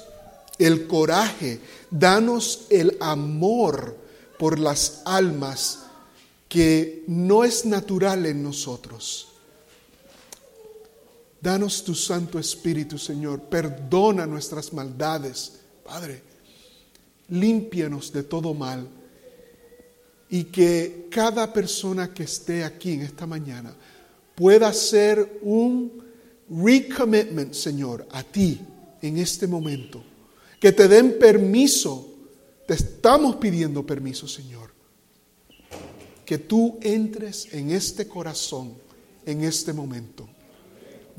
el 0.57 0.87
coraje, 0.87 1.59
danos 1.91 2.65
el 2.69 2.97
amor 2.99 3.97
por 4.37 4.59
las 4.59 5.01
almas 5.05 5.79
que 6.47 7.03
no 7.07 7.43
es 7.43 7.65
natural 7.65 8.25
en 8.25 8.41
nosotros. 8.41 9.28
Danos 11.41 11.83
tu 11.83 11.95
Santo 11.95 12.37
Espíritu, 12.37 12.97
Señor. 12.97 13.41
Perdona 13.43 14.25
nuestras 14.25 14.73
maldades, 14.73 15.59
Padre. 15.85 16.21
Límpianos 17.29 18.11
de 18.11 18.23
todo 18.23 18.53
mal. 18.53 18.87
Y 20.29 20.45
que 20.45 21.07
cada 21.09 21.51
persona 21.51 22.13
que 22.13 22.23
esté 22.23 22.63
aquí 22.63 22.93
en 22.93 23.01
esta 23.01 23.25
mañana 23.25 23.73
pueda 24.35 24.67
hacer 24.67 25.39
un 25.41 26.03
recommitment, 26.49 27.53
Señor, 27.53 28.07
a 28.11 28.23
ti 28.23 28.59
en 29.01 29.17
este 29.17 29.47
momento. 29.47 30.03
Que 30.59 30.71
te 30.71 30.87
den 30.87 31.17
permiso. 31.17 32.05
Te 32.67 32.75
estamos 32.75 33.37
pidiendo 33.37 33.85
permiso, 33.85 34.27
Señor. 34.27 34.71
Que 36.25 36.37
tú 36.37 36.77
entres 36.81 37.51
en 37.53 37.71
este 37.71 38.07
corazón 38.07 38.73
en 39.25 39.43
este 39.43 39.73
momento. 39.73 40.28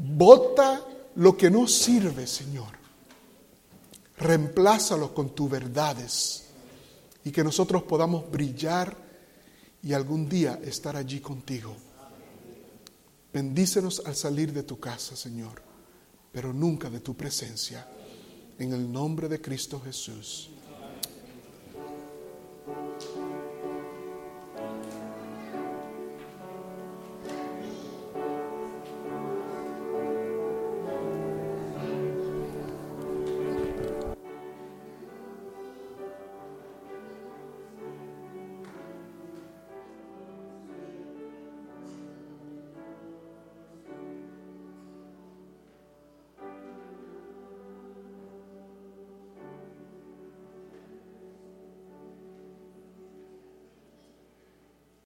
Bota 0.03 0.85
lo 1.17 1.37
que 1.37 1.51
no 1.51 1.67
sirve, 1.67 2.27
Señor. 2.27 2.79
Reemplázalo 4.19 5.15
con 5.15 5.35
tus 5.35 5.51
verdades 5.51 6.45
y 7.25 7.31
que 7.31 7.45
nosotros 7.45 7.83
podamos 7.83 8.31
brillar 8.31 8.97
y 9.83 9.93
algún 9.93 10.29
día 10.29 10.59
estar 10.63 10.97
allí 10.97 11.21
contigo. 11.21 11.77
Bendícenos 13.33 14.03
al 14.05 14.17
salir 14.17 14.53
de 14.53 14.63
tu 14.63 14.79
casa, 14.79 15.17
Señor, 15.17 15.63
pero 16.33 16.53
nunca 16.53 16.91
de 16.91 17.01
tu 17.01 17.15
presencia. 17.15 17.87
En 18.59 18.73
el 18.73 18.91
nombre 18.91 19.29
de 19.29 19.41
Cristo 19.41 19.81
Jesús. 19.81 20.51